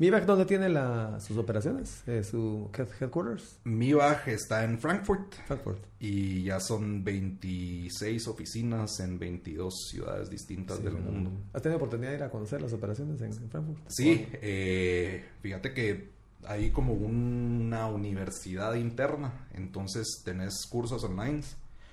¿Mibach 0.00 0.24
dónde 0.24 0.46
tiene 0.46 0.70
la, 0.70 1.20
sus 1.20 1.36
operaciones? 1.36 2.02
Eh, 2.08 2.24
¿Su 2.24 2.70
headquarters? 2.72 3.58
Mibach 3.64 4.26
está 4.28 4.64
en 4.64 4.78
Frankfurt. 4.78 5.34
Frankfurt. 5.46 5.84
Y 5.98 6.44
ya 6.44 6.58
son 6.58 7.04
26 7.04 8.26
oficinas 8.28 8.98
en 9.00 9.18
22 9.18 9.88
ciudades 9.90 10.30
distintas 10.30 10.82
del 10.82 10.94
mundo. 10.94 11.30
¿Has 11.52 11.60
tenido 11.60 11.76
oportunidad 11.76 12.12
de 12.12 12.16
ir 12.16 12.22
a 12.22 12.30
conocer 12.30 12.62
las 12.62 12.72
operaciones 12.72 13.20
en, 13.20 13.50
Frankfurt? 13.50 13.78
Sí, 13.88 14.26
eh, 14.40 15.22
fíjate 15.42 15.74
que 15.74 16.08
hay 16.46 16.70
como 16.70 16.94
una 16.94 17.86
universidad 17.88 18.76
interna, 18.76 19.48
entonces 19.52 20.22
tenés 20.24 20.66
cursos 20.70 21.04
online, 21.04 21.42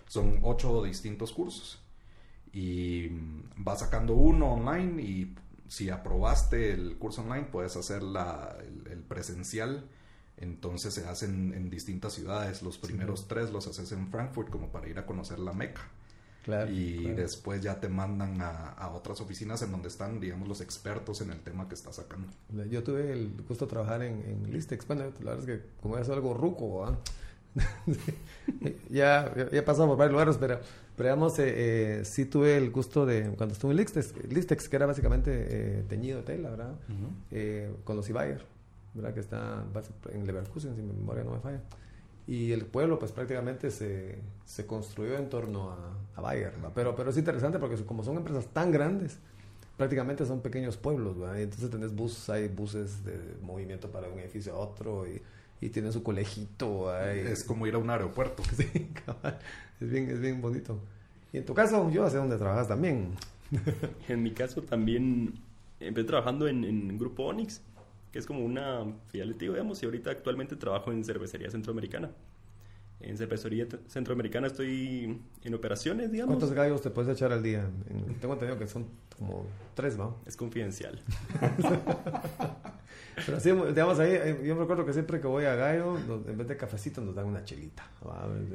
son 0.07 0.39
ocho 0.43 0.81
distintos 0.81 1.33
cursos 1.33 1.83
y 2.53 3.09
vas 3.57 3.81
sacando 3.81 4.13
uno 4.13 4.53
online 4.53 5.01
y 5.01 5.35
si 5.67 5.89
aprobaste 5.89 6.71
el 6.71 6.97
curso 6.97 7.21
online, 7.21 7.47
puedes 7.51 7.75
hacer 7.75 8.03
la, 8.03 8.57
el, 8.89 8.99
presencial. 8.99 9.87
Entonces 10.37 10.93
se 10.93 11.07
hacen 11.07 11.53
en 11.53 11.69
distintas 11.69 12.13
ciudades. 12.13 12.61
Los 12.61 12.77
primeros 12.77 13.27
tres 13.27 13.51
los 13.51 13.67
haces 13.67 13.91
en 13.91 14.07
Frankfurt 14.09 14.49
como 14.49 14.71
para 14.71 14.87
ir 14.87 14.99
a 14.99 15.05
conocer 15.05 15.39
la 15.39 15.53
Meca. 15.53 15.81
y 16.71 17.09
después 17.09 17.61
ya 17.61 17.79
te 17.79 17.89
mandan 17.89 18.39
a, 18.41 18.89
otras 18.93 19.19
oficinas 19.19 19.61
en 19.63 19.71
donde 19.71 19.89
están, 19.89 20.19
digamos, 20.19 20.47
los 20.47 20.61
expertos 20.61 21.21
en 21.21 21.31
el 21.31 21.39
tema 21.41 21.67
que 21.67 21.75
estás 21.75 21.95
sacando. 21.95 22.27
Yo 22.69 22.83
tuve 22.83 23.11
el 23.11 23.31
gusto 23.47 23.65
de 23.65 23.69
trabajar 23.69 24.03
en, 24.03 24.21
en 24.21 24.51
Listex. 24.51 24.87
Bueno, 24.87 25.05
la 25.21 25.31
verdad 25.31 25.49
es 25.49 25.59
que 25.59 25.67
como 25.81 25.97
es 25.97 26.07
algo 26.09 26.33
ruco, 26.33 26.97
ya, 28.89 29.33
ya 29.51 29.65
pasado 29.65 29.87
por 29.87 29.97
varios 29.97 30.13
lugares, 30.13 30.37
pero, 30.37 30.59
pero 30.95 31.09
digamos, 31.09 31.37
eh, 31.39 31.53
eh, 31.99 32.05
sí 32.05 32.25
tuve 32.25 32.57
el 32.57 32.71
gusto 32.71 33.05
de, 33.05 33.31
cuando 33.35 33.53
estuve 33.53 33.71
en 33.71 33.77
Listex, 33.77 34.13
Listex 34.29 34.69
que 34.69 34.75
era 34.75 34.85
básicamente 34.85 35.31
eh, 35.31 35.85
teñido 35.87 36.19
de 36.19 36.23
tela, 36.23 36.49
¿verdad? 36.49 36.75
Eh, 37.31 37.71
con 37.83 37.95
los 37.95 38.09
Ibayer, 38.09 38.43
¿verdad? 38.93 39.13
Que 39.13 39.19
está 39.19 39.65
en 40.11 40.25
Leverkusen, 40.25 40.75
si 40.75 40.81
mi 40.81 40.93
memoria 40.93 41.23
no 41.23 41.31
me 41.31 41.39
falla. 41.39 41.61
Y 42.25 42.51
el 42.51 42.65
pueblo, 42.65 42.99
pues 42.99 43.13
prácticamente 43.13 43.71
se, 43.71 44.19
se 44.45 44.65
construyó 44.65 45.17
en 45.17 45.29
torno 45.29 45.71
a, 45.71 45.77
a 46.15 46.21
Bayer, 46.21 46.51
¿verdad? 46.51 46.71
Pero, 46.75 46.95
pero 46.95 47.09
es 47.09 47.17
interesante 47.17 47.57
porque 47.57 47.77
como 47.85 48.03
son 48.03 48.17
empresas 48.17 48.47
tan 48.47 48.71
grandes, 48.71 49.17
prácticamente 49.77 50.25
son 50.25 50.41
pequeños 50.41 50.75
pueblos, 50.75 51.17
¿verdad? 51.17 51.39
entonces 51.39 51.69
tenés 51.69 51.95
buses, 51.95 52.29
hay 52.29 52.47
buses 52.47 53.05
de 53.05 53.17
movimiento 53.43 53.89
para 53.91 54.09
un 54.09 54.19
edificio 54.19 54.53
a 54.53 54.57
otro 54.57 55.07
y, 55.07 55.21
y 55.61 55.69
tienen 55.69 55.91
su 55.91 56.03
colegito. 56.03 56.95
Es 57.01 57.43
como 57.43 57.67
ir 57.67 57.75
a 57.75 57.77
un 57.77 57.89
aeropuerto. 57.89 58.43
Sí, 58.55 58.89
Es 59.79 59.89
bien, 59.89 60.09
es 60.09 60.19
bien 60.19 60.41
bonito. 60.41 60.79
Y 61.33 61.37
en 61.37 61.45
tu 61.45 61.53
caso, 61.53 61.89
yo 61.91 62.09
sé 62.09 62.17
dónde 62.17 62.37
trabajas 62.37 62.67
también. 62.67 63.13
en 64.07 64.23
mi 64.23 64.31
caso 64.31 64.61
también 64.63 65.33
empecé 65.79 66.07
trabajando 66.07 66.47
en, 66.47 66.63
en 66.63 66.97
Grupo 66.97 67.25
Onyx, 67.25 67.61
que 68.11 68.19
es 68.19 68.25
como 68.25 68.43
una 68.43 68.85
filial 69.07 69.37
digamos, 69.37 69.81
y 69.83 69.85
ahorita 69.85 70.11
actualmente 70.11 70.55
trabajo 70.55 70.91
en 70.91 71.03
Cervecería 71.03 71.49
Centroamericana. 71.51 72.11
En 72.99 73.15
cervecería 73.15 73.67
centroamericana 73.87 74.47
estoy 74.47 75.21
en 75.43 75.53
operaciones, 75.53 76.11
digamos. 76.11 76.35
¿Cuántos 76.35 76.51
gallos 76.51 76.81
te 76.81 76.89
puedes 76.89 77.15
echar 77.15 77.31
al 77.31 77.43
día? 77.43 77.69
Tengo 78.19 78.33
entendido 78.33 78.57
que 78.57 78.67
son 78.67 78.87
como 79.15 79.45
tres, 79.75 79.97
¿no? 79.97 80.17
Es 80.25 80.35
confidencial. 80.35 80.99
Pero 83.25 83.37
así, 83.37 83.51
digamos, 83.51 83.99
ahí, 83.99 84.39
yo 84.43 84.55
me 84.55 84.61
recuerdo 84.61 84.85
que 84.85 84.93
siempre 84.93 85.19
que 85.19 85.27
voy 85.27 85.45
a 85.45 85.55
Gallo, 85.55 85.97
en 85.97 86.37
vez 86.37 86.47
de 86.47 86.55
cafecito 86.55 87.01
nos 87.01 87.15
dan 87.15 87.25
una 87.25 87.43
chelita. 87.43 87.89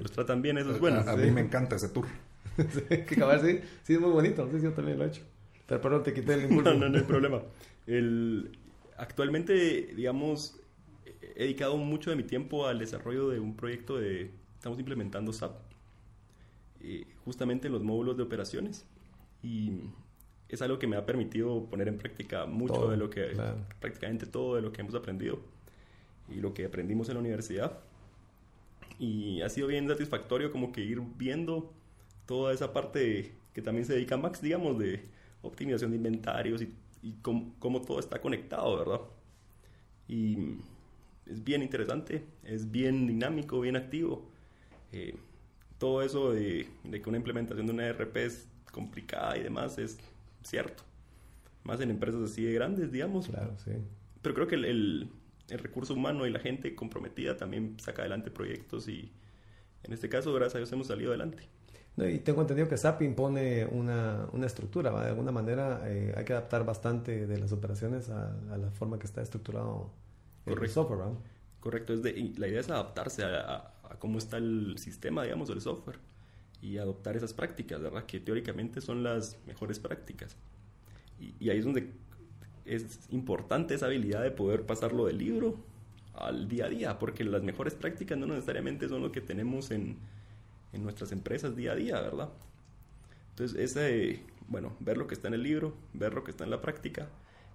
Los 0.01 0.12
tratan 0.12 0.40
bien, 0.40 0.59
eso 0.59 0.70
es 0.70 0.79
bueno. 0.79 1.01
A, 1.01 1.16
mí 1.16 1.31
me 1.31 1.40
encanta 1.40 1.77
ese 1.77 1.88
tour. 1.88 2.07
sí, 2.57 2.83
que 2.88 3.16
cabal, 3.16 3.40
sí, 3.40 3.61
sí, 3.83 3.94
es 3.94 4.01
muy 4.01 4.11
bonito. 4.11 4.48
Sí, 4.53 4.61
yo 4.62 4.72
también 4.72 4.98
lo 4.98 5.05
he 5.05 5.09
hecho. 5.09 5.22
Pero 5.66 5.81
perdón, 5.81 6.03
te 6.05 6.12
quité 6.12 6.35
el 6.35 6.44
impulso. 6.44 6.75
no, 6.75 6.81
no, 6.81 6.88
no 6.88 6.98
hay 6.98 7.05
problema. 7.05 7.42
El, 7.87 8.57
actualmente, 8.96 9.55
digamos, 9.96 10.61
he 11.35 11.44
dedicado 11.44 11.77
mucho 11.77 12.11
de 12.11 12.16
mi 12.16 12.22
tiempo 12.22 12.66
al 12.66 12.79
desarrollo 12.79 13.29
de 13.29 13.40
un 13.40 13.57
proyecto 13.57 13.98
de... 13.98 14.31
Estamos 14.55 14.79
implementando 14.79 15.33
SAP, 15.33 15.57
eh, 16.81 17.05
justamente 17.25 17.66
en 17.66 17.72
los 17.72 17.83
módulos 17.83 18.16
de 18.16 18.22
operaciones. 18.22 18.87
Y 19.42 19.72
es 20.55 20.62
algo 20.62 20.79
que 20.79 20.87
me 20.87 20.97
ha 20.97 21.07
permitido 21.07 21.67
poner 21.67 21.88
en 21.88 21.99
práctica 21.99 22.47
mucho 22.47 22.88
de 22.88 22.97
lo 22.97 23.11
que... 23.11 23.37
Prácticamente 23.81 24.27
todo 24.27 24.57
de 24.57 24.62
lo 24.62 24.73
que 24.73 24.83
hemos 24.83 24.95
aprendido 24.95 25.41
y 26.29 26.37
lo 26.37 26.55
que 26.55 26.67
aprendimos 26.67 27.09
en 27.09 27.15
la 27.15 27.21
universidad. 27.21 27.79
Y 28.99 29.41
ha 29.43 29.49
sido 29.49 29.67
bien 29.67 29.88
satisfactorio 29.88 30.51
como 30.53 30.73
que 30.73 30.83
ir 30.83 31.01
viendo 31.17 31.73
toda 32.27 32.53
esa 32.53 32.73
parte 32.73 33.35
que 33.53 33.62
también 33.62 33.85
se 33.85 33.95
dedica 33.95 34.15
a 34.15 34.19
Max, 34.19 34.41
digamos, 34.41 34.79
de 34.79 35.05
optimización 35.43 35.91
de 35.91 35.97
inventarios 35.97 36.62
y, 36.62 36.75
y 37.03 37.15
cómo, 37.23 37.55
cómo 37.59 37.83
todo 37.83 37.99
está 37.99 38.21
conectado, 38.21 38.79
¿verdad? 38.79 39.01
Y 40.09 40.57
es 41.27 41.43
bien 41.43 41.62
interesante, 41.62 42.25
es 42.45 42.71
bien 42.71 43.07
dinámico, 43.07 43.61
bien 43.61 43.77
activo. 43.77 44.29
Eh, 44.93 45.17
todo 45.79 46.03
eso 46.03 46.33
de, 46.33 46.69
que 46.91 47.09
una 47.09 47.19
implementación 47.19 47.67
de 47.67 47.73
una 47.73 47.87
ERP 47.87 48.17
es 48.19 48.49
complicada 48.71 49.37
y 49.37 49.43
demás 49.43 49.79
es 49.79 49.99
cierto. 50.43 50.85
Más 51.65 51.81
en 51.81 51.91
empresas 51.91 52.23
así 52.23 52.45
de 52.45 52.53
grandes, 52.53 52.91
digamos. 52.91 53.29
Claro, 53.29 53.57
sí. 53.59 53.73
Pero 54.21 54.35
creo 54.35 54.47
que 54.47 54.57
el, 54.57 54.65
el, 54.65 55.59
recurso 55.59 55.95
humano 55.95 56.27
y 56.27 56.31
la 56.31 56.39
gente 56.39 56.75
comprometida 56.75 57.37
también 57.37 57.77
saca 57.79 58.03
adelante 58.03 58.31
proyectos 58.31 58.89
y 58.89 59.13
en 59.83 59.93
este 59.93 60.09
caso, 60.09 60.33
gracias 60.33 60.55
a 60.55 60.59
Dios, 60.59 60.73
hemos 60.73 60.87
salido 60.87 61.11
adelante. 61.11 61.49
y 61.97 62.19
tengo 62.21 62.41
entendido 62.41 62.69
que 62.69 62.77
SAP 62.77 63.03
impone 63.03 63.67
una, 63.67 64.29
una 64.33 64.47
estructura, 64.47 64.91
de 65.03 65.09
alguna 65.09 65.33
manera 65.33 65.83
eh, 65.87 66.15
hay 66.17 66.25
que 66.25 66.33
adaptar 66.33 66.65
bastante 66.65 67.27
de 67.27 67.39
las 67.39 67.53
operaciones 67.53 68.11
a, 68.11 68.33
a 68.53 68.57
la 68.57 68.71
forma 68.71 68.99
que 68.99 69.07
está 69.07 69.23
estructurado 69.23 69.91
Correcto. 70.45 70.75
software, 70.75 71.17
Correcto, 71.61 71.93
es 71.93 72.03
de, 72.03 72.33
la 72.37 72.49
idea 72.49 72.61
es 72.61 72.71
adaptarse 72.71 73.25
a, 73.25 73.73
cómo 73.99 74.19
está 74.19 74.39
el 74.39 74.79
sistema, 74.79 75.23
digamos, 75.23 75.49
del 75.49 75.61
software 75.61 75.99
y 76.62 76.79
adoptar 76.79 77.16
esas 77.16 77.35
prácticas, 77.35 77.83
¿verdad? 77.83 78.07
Que 78.07 78.20
teóricamente 78.20 78.81
son 78.81 79.03
las 79.03 79.37
mejores 79.46 79.79
prácticas. 79.79 80.37
Y, 81.18 81.51
ahí 81.51 81.59
es 81.59 81.64
donde 81.64 81.92
es 82.64 83.01
importante 83.11 83.75
esa 83.75 83.87
habilidad 83.87 84.22
de 84.22 84.31
poder 84.31 84.64
pasarlo 84.64 85.07
del 85.07 85.18
libro 85.18 85.57
al 86.14 86.48
día 86.48 86.66
a 86.66 86.68
día, 86.68 86.98
porque 86.98 87.25
las 87.25 87.42
mejores 87.42 87.75
prácticas 87.75 88.16
no 88.16 88.27
necesariamente 88.27 88.88
son 88.88 89.03
lo 89.03 89.12
que 89.12 89.20
tenemos 89.20 89.70
en, 89.72 89.98
en 90.72 90.83
nuestras 90.83 91.12
empresas 91.12 91.57
día 91.57 91.72
a 91.72 91.77
día, 91.77 92.01
¿verdad? 92.01 92.31
Entonces, 93.31 93.59
ese, 93.59 94.22
bueno, 94.48 94.77
ver 94.81 94.98
lo 94.98 95.07
que 95.07 95.14
está 95.14 95.29
en 95.29 95.35
el 95.35 95.42
libro, 95.42 95.75
ver 95.92 96.14
lo 96.14 96.22
que 96.22 96.31
está 96.31 96.44
en 96.44 96.51
la 96.51 96.61
práctica, 96.61 97.09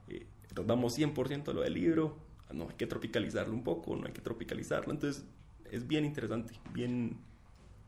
eh, 0.10 0.26
nos 0.56 0.68
damos 0.68 0.98
100% 0.98 1.48
a 1.48 1.54
lo 1.54 1.62
del 1.62 1.74
libro, 1.74 2.18
no 2.52 2.68
hay 2.70 2.76
que 2.76 2.88
tropicalizarlo 2.88 3.54
un 3.54 3.64
poco, 3.64 3.96
no 3.96 4.06
hay 4.06 4.14
que 4.14 4.22
tropicalizarlo. 4.22 4.92
Entonces, 4.92 5.24
es 5.72 5.88
bien 5.88 6.06
interesante, 6.06 6.54
bien, 6.74 7.18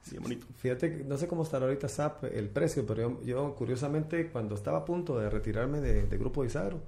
bien 0.10 0.24
bonito. 0.24 0.46
Fíjate, 0.58 1.04
no 1.06 1.18
sé 1.18 1.28
cómo 1.28 1.44
estará 1.44 1.66
ahorita 1.66 1.88
SAP 1.88 2.26
el 2.26 2.50
precio, 2.50 2.86
pero 2.86 3.22
yo, 3.24 3.56
curiosamente, 3.56 4.28
cuando 4.30 4.56
estaba 4.56 4.80
a 4.80 4.86
punto 4.86 5.20
de 5.20 5.30
retirarme 5.30 5.82
de, 5.82 6.18
Grupo 6.18 6.44
Isaro, 6.46 6.80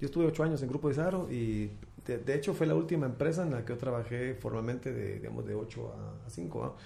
yo 0.00 0.06
estuve 0.06 0.26
ocho 0.26 0.42
años 0.44 0.62
en 0.62 0.68
Grupo 0.68 0.90
Isaro 0.90 1.30
y 1.30 1.70
de, 2.06 2.34
hecho 2.34 2.54
fue 2.54 2.66
la 2.66 2.74
última 2.74 3.06
empresa 3.06 3.42
en 3.42 3.50
la 3.50 3.64
que 3.64 3.72
yo 3.72 3.78
trabajé 3.78 4.34
formalmente 4.34 4.92
de, 4.92 5.14
digamos, 5.14 5.46
de 5.46 5.54
8 5.54 5.94
a, 6.26 6.30
5. 6.30 6.76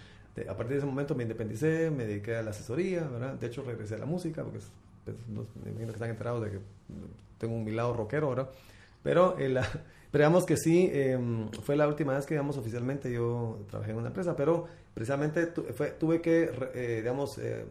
a 0.49 0.57
partir 0.57 0.68
de 0.68 0.79
ese 0.79 0.87
momento 0.87 1.14
me 1.14 1.23
independicé, 1.23 1.90
me 1.90 2.07
dediqué 2.07 2.37
a 2.37 2.42
la 2.42 2.51
asesoría, 2.51 3.03
¿verdad? 3.07 3.35
De 3.35 3.47
hecho 3.47 3.62
regresé 3.62 3.95
a 3.97 3.99
la 3.99 4.07
música, 4.07 4.42
porque 4.42 4.61
pues, 5.05 5.16
me 5.62 5.71
imagino 5.71 5.88
que 5.88 5.97
están 5.97 6.11
enterados 6.11 6.42
de 6.42 6.51
que 6.51 6.59
tengo 7.38 7.55
un 7.55 7.64
mi 7.64 7.71
lado 7.73 7.92
rockero 7.92 8.29
ahora. 8.29 8.51
Pero 9.03 9.37
el, 9.38 9.55
pero 10.11 10.23
digamos 10.25 10.45
que 10.47 10.57
sí, 10.57 10.90
em, 10.92 11.51
fue 11.51 11.77
la 11.77 11.87
última 11.87 12.14
vez 12.14 12.27
que, 12.27 12.35
digamos, 12.35 12.57
oficialmente 12.57 13.12
yo 13.12 13.59
trabajé 13.68 13.92
en 13.92 13.99
una 13.99 14.09
empresa, 14.09 14.35
pero 14.37 14.66
precisamente 14.94 15.46
tuve 15.46 16.20
que, 16.20 16.50
eh, 16.74 16.96
digamos, 16.98 17.38
eh, 17.38 17.64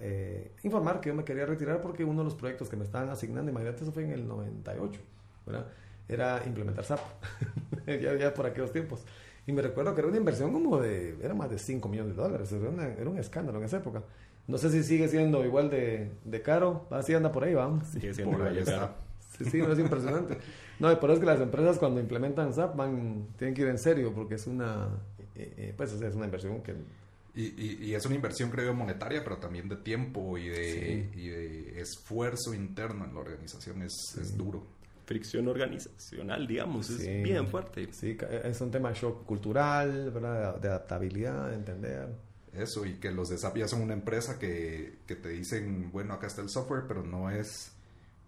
eh, 0.00 0.52
informar 0.62 1.00
que 1.00 1.10
yo 1.10 1.14
me 1.14 1.24
quería 1.24 1.46
retirar 1.46 1.80
porque 1.80 2.04
uno 2.04 2.20
de 2.20 2.24
los 2.24 2.34
proyectos 2.34 2.68
que 2.68 2.76
me 2.76 2.84
estaban 2.84 3.10
asignando, 3.10 3.50
imagínate, 3.50 3.82
eso 3.82 3.92
fue 3.92 4.04
en 4.04 4.12
el 4.12 4.26
98, 4.26 5.00
¿verdad? 5.46 5.66
Era 6.08 6.42
implementar 6.46 6.84
SAP, 6.84 7.00
ya, 7.86 8.16
ya, 8.16 8.34
por 8.34 8.46
aquellos 8.46 8.72
tiempos. 8.72 9.04
Y 9.46 9.52
me 9.52 9.62
recuerdo 9.62 9.94
que 9.94 10.00
era 10.00 10.08
una 10.08 10.18
inversión 10.18 10.52
como 10.52 10.80
de, 10.80 11.16
era 11.22 11.34
más 11.34 11.50
de 11.50 11.58
5 11.58 11.88
millones 11.88 12.16
de 12.16 12.22
dólares, 12.22 12.52
era, 12.52 13.10
un 13.10 13.18
escándalo 13.18 13.58
en 13.58 13.64
esa 13.64 13.78
época. 13.78 14.02
No 14.46 14.58
sé 14.58 14.70
si 14.70 14.82
sigue 14.82 15.08
siendo 15.08 15.44
igual 15.44 15.70
de, 15.70 16.10
de 16.24 16.42
caro, 16.42 16.86
así 16.90 17.14
anda 17.14 17.30
por 17.30 17.44
ahí, 17.44 17.54
vamos. 17.54 17.86
Sigue 17.88 18.12
siendo 18.14 18.36
igual 18.36 18.54
de 18.54 18.64
caro. 18.64 18.90
Sí, 19.38 19.44
sí, 19.44 19.60
es 19.60 19.78
impresionante. 19.78 20.38
No, 20.80 20.98
por 20.98 21.10
eso 21.10 21.14
es 21.14 21.20
que 21.20 21.26
las 21.26 21.40
empresas 21.40 21.78
cuando 21.78 22.00
implementan 22.00 22.52
SAP 22.52 22.76
van, 22.76 23.28
tienen 23.38 23.54
que 23.54 23.62
ir 23.62 23.68
en 23.68 23.78
serio 23.78 24.12
porque 24.14 24.34
es 24.34 24.46
una, 24.46 24.88
eh, 25.42 25.54
eh, 25.56 25.74
pues, 25.76 25.92
es 25.92 26.14
una 26.14 26.24
inversión 26.24 26.62
que... 26.62 26.74
Y, 27.32 27.86
y, 27.86 27.94
es 27.94 28.04
una 28.06 28.16
inversión, 28.16 28.50
creo, 28.50 28.74
monetaria, 28.74 29.22
pero 29.22 29.36
también 29.36 29.68
de 29.68 29.76
tiempo 29.76 30.36
y 30.36 30.48
de, 30.48 31.10
y 31.14 31.28
de 31.28 31.80
esfuerzo 31.80 32.52
interno 32.52 33.04
en 33.04 33.14
la 33.14 33.20
organización. 33.20 33.82
Es, 33.82 34.16
es 34.20 34.36
duro. 34.36 34.66
Fricción 35.06 35.46
organizacional, 35.46 36.44
digamos, 36.46 36.90
es 36.90 37.22
bien 37.22 37.46
fuerte. 37.46 37.88
Sí, 37.92 38.18
es 38.42 38.60
un 38.60 38.72
tema 38.72 38.88
de 38.88 38.96
shock 38.96 39.24
cultural, 39.24 40.10
¿verdad? 40.10 40.56
De 40.56 40.68
adaptabilidad, 40.68 41.50
de 41.50 41.54
entender. 41.54 42.08
Eso, 42.52 42.84
y 42.84 42.94
que 42.94 43.12
los 43.12 43.28
de 43.28 43.38
SAP 43.38 43.58
ya 43.58 43.68
son 43.68 43.82
una 43.82 43.94
empresa 43.94 44.36
que, 44.36 44.98
que 45.06 45.14
te 45.14 45.28
dicen, 45.28 45.92
bueno, 45.92 46.14
acá 46.14 46.26
está 46.26 46.42
el 46.42 46.50
software, 46.50 46.82
pero 46.88 47.04
no 47.04 47.30
es 47.30 47.72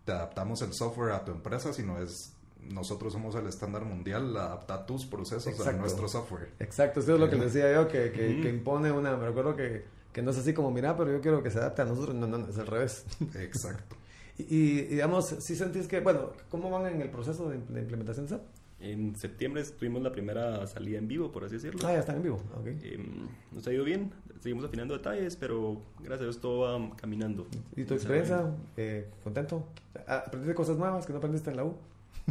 te 0.05 0.12
adaptamos 0.12 0.62
el 0.62 0.72
software 0.72 1.12
a 1.12 1.25
tu 1.25 1.33
empresa, 1.33 1.72
sino 1.72 2.01
es 2.01 2.33
nosotros 2.70 3.12
somos 3.12 3.35
el 3.35 3.46
estándar 3.46 3.85
mundial, 3.85 4.37
adapta 4.37 4.87
tus 4.87 5.07
procesos 5.07 5.66
a 5.66 5.72
nuestro 5.72 6.09
software. 6.09 6.51
Exacto, 6.59 7.01
eso 7.01 7.14
es 7.14 7.20
lo 7.20 7.29
que 7.29 7.37
les 7.37 7.53
decía 7.53 7.72
yo, 7.72 7.88
que, 7.88 8.12
que, 8.12 8.48
impone 8.48 8.92
una, 8.92 9.16
me 9.16 9.27
recuerdo 9.27 9.57
que, 9.57 9.85
que, 10.12 10.22
no 10.22 10.31
es 10.31 10.38
así 10.38 10.53
como, 10.53 10.70
mira, 10.70 10.96
pero 10.96 11.12
yo 11.12 11.20
quiero 11.20 11.42
que 11.42 11.51
se 11.51 11.59
adapte 11.59 11.83
a 11.83 11.85
nosotros, 11.85 12.14
no, 12.14 12.27
no, 12.27 12.48
es 12.48 12.59
al 12.59 12.66
revés. 12.66 13.05
Exacto. 13.35 13.96
y, 14.38 14.83
digamos, 14.83 15.27
si 15.27 15.57
sentís 15.57 15.87
que, 15.87 16.01
bueno, 16.01 16.33
¿cómo 16.51 16.70
van 16.70 16.87
en 16.87 17.01
el 17.03 17.11
proceso 17.11 17.48
de, 17.48 17.57
implementación 17.57 18.29
SAP? 18.29 18.42
En 18.81 19.14
septiembre 19.14 19.62
tuvimos 19.62 20.03
la 20.03 20.11
primera 20.11 20.66
salida 20.66 20.98
en 20.98 21.07
vivo, 21.07 21.31
por 21.31 21.44
así 21.44 21.55
decirlo. 21.55 21.81
Ah, 21.87 21.92
ya 21.92 22.01
están 22.01 22.16
en 22.16 22.22
vivo. 22.25 22.42
Okay. 22.61 22.79
Em, 22.83 23.29
nos 23.53 23.64
ha 23.68 23.72
ido 23.72 23.85
bien, 23.85 24.11
seguimos 24.40 24.64
afinando 24.64 24.94
detalles, 24.94 25.37
pero 25.37 25.81
gracias 25.98 26.20
a 26.20 26.25
Dios 26.25 26.40
todo 26.40 26.61
va 26.62 26.96
caminando. 26.96 27.46
¿Y 27.77 27.85
tu 27.85 27.94
experiencia? 27.94 28.51
Eh, 28.77 29.09
¿Contento? 29.22 29.68
¿Aprendiste 30.05 30.55
cosas 30.57 30.79
nuevas 30.79 31.07
que 31.07 31.12
no 31.12 31.18
aprendiste 31.18 31.51
en 31.51 31.57
la 31.59 31.64
U? 31.64 31.77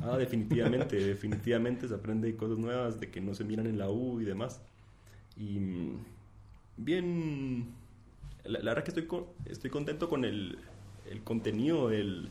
Ah, 0.01 0.17
definitivamente, 0.17 0.95
definitivamente 0.95 1.87
se 1.87 1.93
aprende 1.93 2.35
cosas 2.35 2.57
nuevas 2.57 2.99
de 2.99 3.09
que 3.09 3.21
no 3.21 3.33
se 3.33 3.43
miran 3.43 3.67
en 3.67 3.77
la 3.77 3.89
U 3.89 4.21
y 4.21 4.25
demás. 4.25 4.61
Y 5.37 5.59
mm, 5.59 6.05
bien, 6.77 7.73
la, 8.43 8.59
verdad 8.59 8.83
que 8.83 8.91
estoy, 8.91 9.07
estoy 9.45 9.69
contento 9.69 10.09
con 10.09 10.25
el, 10.25 10.57
el 11.09 11.23
contenido 11.23 11.89
del, 11.89 12.29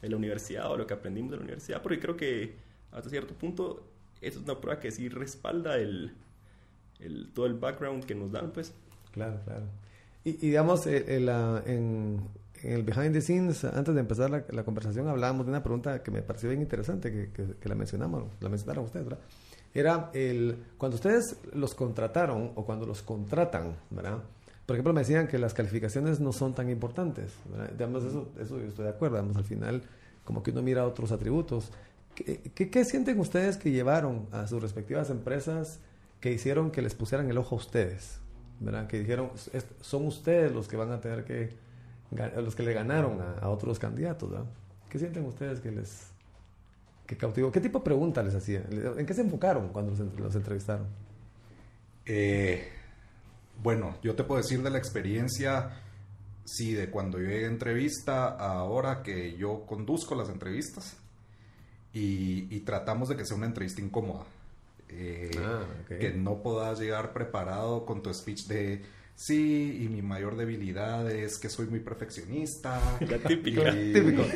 de 0.00 0.08
la 0.08 0.16
universidad 0.16 0.70
o 0.70 0.76
lo 0.76 0.86
que 0.86 0.94
aprendimos 0.94 1.30
de 1.30 1.36
la 1.36 1.42
universidad, 1.42 1.82
porque 1.82 2.00
creo 2.00 2.16
que 2.16 2.54
hasta 2.90 3.08
cierto 3.10 3.34
punto 3.34 3.84
eso 4.20 4.38
es 4.38 4.44
una 4.44 4.60
prueba 4.60 4.80
que 4.80 4.90
sí 4.90 5.08
respalda 5.08 5.76
el, 5.76 6.12
el, 7.00 7.30
todo 7.34 7.46
el 7.46 7.54
background 7.54 8.04
que 8.04 8.14
nos 8.14 8.32
dan, 8.32 8.52
pues. 8.52 8.74
Claro, 9.12 9.40
claro. 9.44 9.66
Y, 10.24 10.32
digamos, 10.32 10.86
eh, 10.86 11.04
eh, 11.08 11.62
en, 11.66 12.20
en, 12.62 12.72
el 12.72 12.82
behind 12.82 13.12
the 13.12 13.20
scenes, 13.20 13.64
antes 13.64 13.94
de 13.94 14.00
empezar 14.00 14.30
la, 14.30 14.44
la, 14.50 14.64
conversación, 14.64 15.08
hablábamos 15.08 15.46
de 15.46 15.52
una 15.52 15.62
pregunta 15.62 16.02
que 16.02 16.10
me 16.10 16.22
pareció 16.22 16.48
bien 16.48 16.62
interesante, 16.62 17.10
que, 17.10 17.56
que, 17.58 17.68
la 17.68 17.74
mencionamos, 17.74 18.24
la 18.40 18.48
mencionaron 18.48 18.84
ustedes, 18.84 19.06
¿verdad? 19.06 19.24
Era 19.74 20.10
el, 20.12 20.56
cuando 20.76 20.96
ustedes 20.96 21.36
los 21.54 21.74
contrataron 21.74 22.52
o 22.54 22.64
cuando 22.64 22.86
los 22.86 23.02
contratan, 23.02 23.76
¿verdad? 23.90 24.18
por 24.66 24.76
ejemplo, 24.76 24.92
me 24.92 25.00
decían 25.00 25.26
que 25.26 25.38
las 25.38 25.54
calificaciones 25.54 26.20
no 26.20 26.32
son 26.32 26.54
tan 26.54 26.70
importantes. 26.70 27.32
Digamos, 27.72 28.04
eso, 28.04 28.30
eso 28.40 28.58
yo 28.58 28.68
estoy 28.68 28.84
de 28.84 28.90
acuerdo. 28.90 29.16
Digamos, 29.16 29.36
al 29.36 29.44
final, 29.44 29.82
como 30.24 30.42
que 30.42 30.50
uno 30.50 30.62
mira 30.62 30.86
otros 30.86 31.10
atributos. 31.12 31.72
¿Qué, 32.14 32.70
qué, 32.70 32.84
sienten 32.84 33.18
ustedes 33.18 33.56
que 33.56 33.70
llevaron 33.70 34.28
a 34.30 34.46
sus 34.46 34.62
respectivas 34.62 35.10
empresas 35.10 35.80
que 36.20 36.32
hicieron 36.32 36.70
que 36.70 36.80
les 36.80 36.94
pusieran 36.94 37.28
el 37.28 37.38
ojo 37.38 37.56
a 37.56 37.58
ustedes? 37.58 38.20
¿verdad? 38.60 38.86
Que 38.86 39.00
dijeron, 39.00 39.30
son 39.80 40.06
ustedes 40.06 40.52
los 40.52 40.68
que 40.68 40.76
van 40.76 40.92
a 40.92 41.00
tener 41.00 41.24
que, 41.24 41.54
los 42.36 42.54
que 42.54 42.62
le 42.62 42.72
ganaron 42.72 43.20
a, 43.20 43.48
otros 43.48 43.78
candidatos. 43.78 44.30
¿verdad? 44.30 44.46
¿Qué 44.88 44.98
sienten 44.98 45.24
ustedes 45.24 45.60
que 45.60 45.70
les 45.70 46.12
que 47.06 47.16
cautivó? 47.16 47.50
¿Qué 47.50 47.60
tipo 47.60 47.78
de 47.78 47.84
preguntas 47.84 48.24
les 48.24 48.34
hacían? 48.34 48.64
¿En 48.98 49.06
qué 49.06 49.14
se 49.14 49.22
enfocaron 49.22 49.68
cuando 49.68 49.92
los, 49.92 50.18
los 50.18 50.34
entrevistaron? 50.34 50.86
Eh, 52.06 52.68
bueno, 53.62 53.96
yo 54.02 54.14
te 54.14 54.24
puedo 54.24 54.40
decir 54.40 54.62
de 54.62 54.70
la 54.70 54.78
experiencia, 54.78 55.70
sí, 56.44 56.74
de 56.74 56.90
cuando 56.90 57.18
yo 57.18 57.28
llegué 57.28 57.44
a 57.44 57.48
entrevista 57.48 58.28
a 58.28 58.58
ahora 58.58 59.02
que 59.02 59.36
yo 59.36 59.64
conduzco 59.66 60.14
las 60.14 60.28
entrevistas 60.28 60.96
y, 61.92 62.60
tratamos 62.60 63.08
de 63.08 63.16
que 63.16 63.24
sea 63.24 63.36
una 63.36 63.46
entrevista 63.46 63.80
incómoda. 63.80 64.24
Eh, 64.88 65.30
ah, 65.38 65.64
que 65.88 66.12
no 66.12 66.42
puedas 66.42 66.78
llegar 66.78 67.12
preparado 67.12 67.86
con 67.86 68.02
tu 68.02 68.12
speech 68.12 68.46
de 68.46 68.82
sí, 69.14 69.80
y 69.82 69.88
mi 69.88 70.02
mayor 70.02 70.36
debilidad 70.36 71.10
es 71.10 71.38
que 71.38 71.48
soy 71.48 71.66
muy 71.66 71.80
perfeccionista. 71.80 72.80
La 73.00 73.18
típica. 73.18 73.70
típico. 73.72 74.22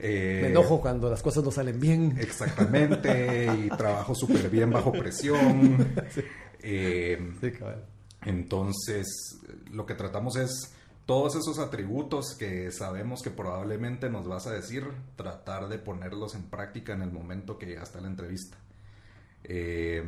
Eh, 0.00 0.38
Me 0.42 0.48
enojo 0.50 0.80
cuando 0.80 1.10
las 1.10 1.20
cosas 1.24 1.42
no 1.42 1.50
salen 1.50 1.80
bien. 1.80 2.16
Exactamente, 2.20 3.48
y 3.64 3.68
trabajo 3.76 4.14
súper 4.14 4.48
bien 4.48 4.70
bajo 4.70 4.92
presión. 4.92 5.92
Eh, 6.60 7.18
entonces, 8.22 9.40
lo 9.72 9.86
que 9.86 9.94
tratamos 9.94 10.36
es 10.36 10.72
todos 11.08 11.36
esos 11.36 11.58
atributos 11.58 12.36
que 12.38 12.70
sabemos 12.70 13.22
que 13.22 13.30
probablemente 13.30 14.10
nos 14.10 14.28
vas 14.28 14.46
a 14.46 14.52
decir, 14.52 14.84
tratar 15.16 15.68
de 15.68 15.78
ponerlos 15.78 16.34
en 16.34 16.44
práctica 16.44 16.92
en 16.92 17.02
el 17.02 17.10
momento 17.10 17.58
que 17.58 17.66
llegaste 17.66 17.98
a 17.98 18.02
la 18.02 18.08
entrevista. 18.08 18.58
Eh, 19.42 20.04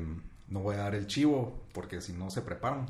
no 0.49 0.61
voy 0.61 0.75
a 0.77 0.81
dar 0.81 0.95
el 0.95 1.07
chivo 1.07 1.65
porque 1.73 2.01
si 2.01 2.13
no 2.13 2.31
se 2.31 2.43
preparan. 2.43 2.87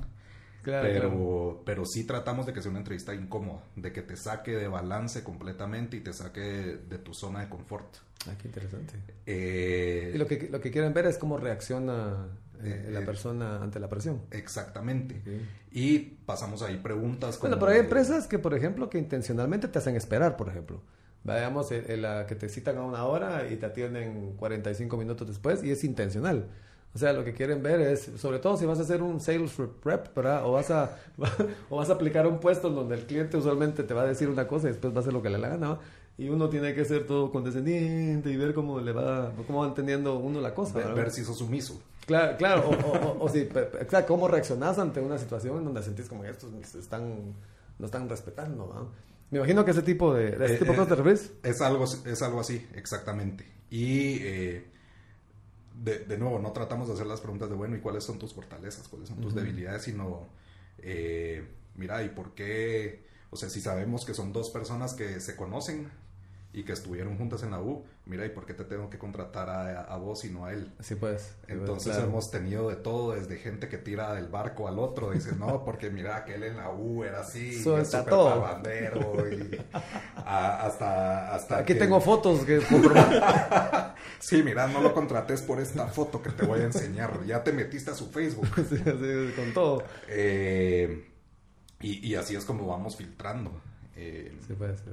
Pero, 0.64 1.62
pero 1.64 1.84
sí 1.84 2.04
tratamos 2.04 2.46
de 2.46 2.52
que 2.52 2.62
sea 2.62 2.70
una 2.70 2.80
entrevista 2.80 3.14
incómoda, 3.14 3.62
de 3.76 3.92
que 3.92 4.02
te 4.02 4.16
saque 4.16 4.52
de 4.52 4.68
balance 4.68 5.22
completamente 5.22 5.96
y 5.96 6.00
te 6.00 6.12
saque 6.12 6.40
de, 6.40 6.98
tu 6.98 7.14
zona 7.14 7.40
de 7.40 7.48
confort. 7.48 7.96
Ah, 8.26 8.34
qué 8.40 8.48
interesante. 8.48 8.94
Eh, 9.26 10.12
y 10.14 10.18
lo 10.18 10.26
que, 10.26 10.48
lo 10.50 10.60
que 10.60 10.70
quieren 10.70 10.92
ver 10.92 11.06
es 11.06 11.18
cómo 11.18 11.38
reacciona 11.38 12.28
eh, 12.62 12.90
la 12.92 13.00
persona 13.00 13.62
ante 13.62 13.80
la 13.80 13.88
presión. 13.88 14.22
Exactamente. 14.30 15.22
Y 15.70 15.98
pasamos 15.98 16.62
ahí 16.62 16.76
preguntas. 16.76 17.38
Como 17.38 17.50
bueno, 17.50 17.58
pero 17.58 17.72
hay 17.72 17.80
empresas 17.80 18.26
que, 18.26 18.38
por 18.38 18.54
ejemplo, 18.54 18.90
que 18.90 18.98
intencionalmente 18.98 19.68
te 19.68 19.78
hacen 19.78 19.96
esperar, 19.96 20.36
por 20.36 20.48
ejemplo. 20.48 20.82
Veamos 21.22 21.70
la 21.70 22.26
que 22.26 22.34
te 22.34 22.48
citan 22.48 22.78
a 22.78 22.82
una 22.82 23.04
hora 23.04 23.50
y 23.50 23.56
te 23.56 23.66
atienden 23.66 24.36
45 24.36 24.96
minutos 24.96 25.28
después 25.28 25.62
y 25.62 25.70
es 25.70 25.84
intencional. 25.84 26.48
O 26.92 26.98
sea, 26.98 27.12
lo 27.12 27.24
que 27.24 27.32
quieren 27.32 27.62
ver 27.62 27.80
es, 27.80 28.10
sobre 28.16 28.40
todo 28.40 28.56
si 28.56 28.66
vas 28.66 28.78
a 28.80 28.82
hacer 28.82 29.00
un 29.00 29.20
sales 29.20 29.52
prep, 29.82 30.14
¿verdad? 30.14 30.44
O 30.44 30.52
vas 30.52 30.70
a, 30.70 30.98
o 31.70 31.76
vas 31.76 31.88
a 31.88 31.92
aplicar 31.92 32.26
un 32.26 32.40
puesto 32.40 32.68
en 32.68 32.74
donde 32.74 32.96
el 32.96 33.06
cliente 33.06 33.36
usualmente 33.36 33.84
te 33.84 33.94
va 33.94 34.02
a 34.02 34.06
decir 34.06 34.28
una 34.28 34.48
cosa 34.48 34.66
y 34.66 34.72
después 34.72 34.92
va 34.92 34.98
a 34.98 35.00
hacer 35.00 35.12
lo 35.12 35.22
que 35.22 35.30
le 35.30 35.36
haga 35.36 35.56
¿no? 35.56 35.78
Y 36.18 36.28
uno 36.28 36.48
tiene 36.50 36.74
que 36.74 36.84
ser 36.84 37.06
todo 37.06 37.30
condescendiente 37.30 38.30
y 38.30 38.36
ver 38.36 38.52
cómo 38.52 38.80
le 38.80 38.92
va, 38.92 39.32
cómo 39.46 39.60
va 39.60 39.68
entendiendo 39.68 40.18
uno 40.18 40.40
la 40.40 40.52
cosa. 40.52 40.78
Ver, 40.92 41.10
si 41.10 41.24
sos 41.24 41.38
sumiso. 41.38 41.80
Claro, 42.04 42.36
claro. 42.36 42.68
o, 42.68 43.24
o, 43.24 43.28
si, 43.28 43.48
cómo 44.06 44.28
reaccionas 44.28 44.78
ante 44.78 45.00
una 45.00 45.16
situación 45.16 45.58
en 45.58 45.64
donde 45.64 45.82
sentís 45.82 46.08
como 46.08 46.22
que 46.22 46.30
estos 46.30 46.52
están, 46.74 47.34
no 47.78 47.86
están 47.86 48.08
respetando, 48.08 48.66
¿no? 48.66 48.88
Me 49.30 49.38
imagino 49.38 49.64
que 49.64 49.70
ese 49.70 49.82
tipo 49.82 50.12
de, 50.12 50.30
ese 50.44 50.56
tipo 50.56 50.72
de 50.72 50.82
eh, 50.82 50.86
cosas 50.86 51.30
Es 51.42 51.60
algo, 51.60 51.84
es 51.84 52.20
algo 52.20 52.40
así, 52.40 52.66
exactamente. 52.74 53.46
Y 53.70 54.18
eh, 54.20 54.64
de, 55.74 56.00
de, 56.00 56.18
nuevo, 56.18 56.38
no 56.38 56.52
tratamos 56.52 56.88
de 56.88 56.94
hacer 56.94 57.06
las 57.06 57.20
preguntas 57.20 57.48
de, 57.48 57.56
bueno, 57.56 57.76
¿y 57.76 57.80
cuáles 57.80 58.04
son 58.04 58.18
tus 58.18 58.34
fortalezas? 58.34 58.88
¿Cuáles 58.88 59.08
son 59.08 59.20
tus 59.20 59.34
debilidades? 59.34 59.82
Sino, 59.82 60.28
eh, 60.78 61.46
mira, 61.74 62.02
¿y 62.02 62.10
por 62.10 62.34
qué? 62.34 63.04
O 63.30 63.36
sea, 63.36 63.48
si 63.48 63.60
sabemos 63.60 64.04
que 64.04 64.14
son 64.14 64.32
dos 64.32 64.50
personas 64.50 64.94
que 64.94 65.20
se 65.20 65.36
conocen, 65.36 65.90
y 66.52 66.64
que 66.64 66.72
estuvieron 66.72 67.16
juntas 67.16 67.44
en 67.44 67.52
la 67.52 67.60
U, 67.60 67.84
mira, 68.06 68.26
¿y 68.26 68.30
por 68.30 68.44
qué 68.44 68.54
te 68.54 68.64
tengo 68.64 68.90
que 68.90 68.98
contratar 68.98 69.48
a, 69.48 69.96
vos 69.96 70.24
y 70.24 70.30
no 70.30 70.46
a 70.46 70.52
él? 70.52 70.72
Sí, 70.80 70.96
pues. 70.96 71.36
Entonces 71.46 71.96
hemos 71.98 72.30
tenido 72.30 72.68
de 72.68 72.74
todo, 72.74 73.14
desde 73.14 73.36
gente 73.36 73.68
que 73.68 73.78
tira 73.78 74.14
del 74.14 74.26
barco 74.26 74.66
al 74.66 74.80
otro, 74.80 75.12
dice, 75.12 75.36
no, 75.36 75.64
porque 75.64 75.90
mira, 75.90 76.24
que 76.24 76.34
él 76.34 76.42
en 76.42 76.56
la 76.56 76.70
U 76.70 77.04
era 77.04 77.20
así, 77.20 77.62
súper 77.62 78.04
todo. 78.04 78.40
bandero, 78.40 79.30
y 79.30 79.60
hasta, 80.16 81.34
hasta 81.34 81.58
Aquí 81.58 81.76
tengo 81.76 82.00
fotos 82.00 82.40
que... 82.40 82.60
sí, 84.18 84.42
mira, 84.42 84.66
no 84.66 84.80
lo 84.80 84.92
contrates 84.92 85.42
por 85.42 85.60
esta 85.60 85.86
foto 85.86 86.20
que 86.20 86.30
te 86.30 86.44
voy 86.44 86.60
a 86.60 86.64
enseñar, 86.64 87.24
ya 87.24 87.44
te 87.44 87.52
metiste 87.52 87.92
a 87.92 87.94
su 87.94 88.10
Facebook. 88.10 88.48
sí, 88.68 89.32
con 89.36 89.54
todo. 89.54 89.84
Eh, 90.08 91.06
y, 91.80 92.08
y 92.08 92.14
así 92.16 92.34
es 92.34 92.44
como 92.44 92.66
vamos 92.66 92.96
filtrando. 92.96 93.69
Eh, 93.96 94.32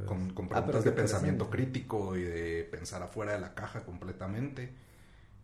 con, 0.06 0.34
con, 0.34 0.46
ah, 0.46 0.50
preguntas 0.50 0.84
de 0.84 0.92
pensamiento 0.92 1.50
crítico 1.50 2.18
y 2.18 2.24
de 2.24 2.68
pensar 2.70 3.02
afuera 3.04 3.34
de 3.34 3.40
la 3.40 3.54
caja 3.54 3.84
completamente. 3.84 4.72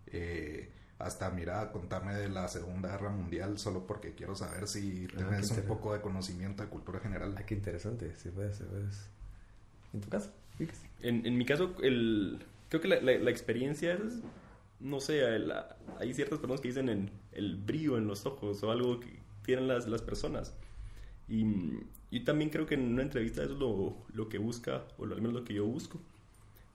Eh, 0.07 0.69
hasta, 0.99 1.29
mira, 1.29 1.71
contarme 1.71 2.13
de 2.13 2.29
la 2.29 2.47
Segunda 2.47 2.89
Guerra 2.89 3.09
Mundial 3.09 3.59
solo 3.59 3.85
porque 3.85 4.13
quiero 4.13 4.35
saber 4.35 4.67
si 4.67 5.07
ah, 5.11 5.17
tienes 5.17 5.51
un 5.51 5.63
poco 5.63 5.93
de 5.93 6.01
conocimiento 6.01 6.63
de 6.63 6.69
cultura 6.69 6.99
general. 6.99 7.35
Ah, 7.37 7.45
qué 7.45 7.55
interesante, 7.55 8.15
sí, 8.15 8.29
pues, 8.33 8.61
¿En 9.93 10.01
tu 10.01 10.09
caso? 10.09 10.31
En, 11.01 11.25
en 11.25 11.37
mi 11.37 11.45
caso, 11.45 11.75
el, 11.81 12.39
creo 12.69 12.81
que 12.81 12.87
la, 12.87 13.01
la, 13.01 13.31
experiencia 13.31 13.93
es, 13.93 14.21
no 14.79 14.99
sé, 14.99 15.21
hay 15.99 16.13
ciertas 16.13 16.39
personas 16.39 16.61
que 16.61 16.69
dicen 16.69 16.89
el, 16.89 17.11
el 17.31 17.55
brillo 17.57 17.97
en 17.97 18.07
los 18.07 18.25
ojos 18.25 18.63
o 18.63 18.71
algo 18.71 18.99
que 18.99 19.19
tienen 19.43 19.67
las, 19.67 19.87
las 19.87 20.01
personas. 20.01 20.53
Y 21.27 21.45
yo 22.11 22.23
también 22.23 22.49
creo 22.49 22.65
que 22.65 22.75
en 22.75 22.93
una 22.93 23.03
entrevista 23.03 23.43
eso 23.43 23.53
es 23.53 23.59
lo, 23.59 23.97
lo 24.13 24.29
que 24.29 24.37
busca, 24.37 24.83
o 24.97 25.05
al 25.05 25.15
menos 25.15 25.33
lo 25.33 25.43
que 25.43 25.53
yo 25.55 25.65
busco, 25.65 25.99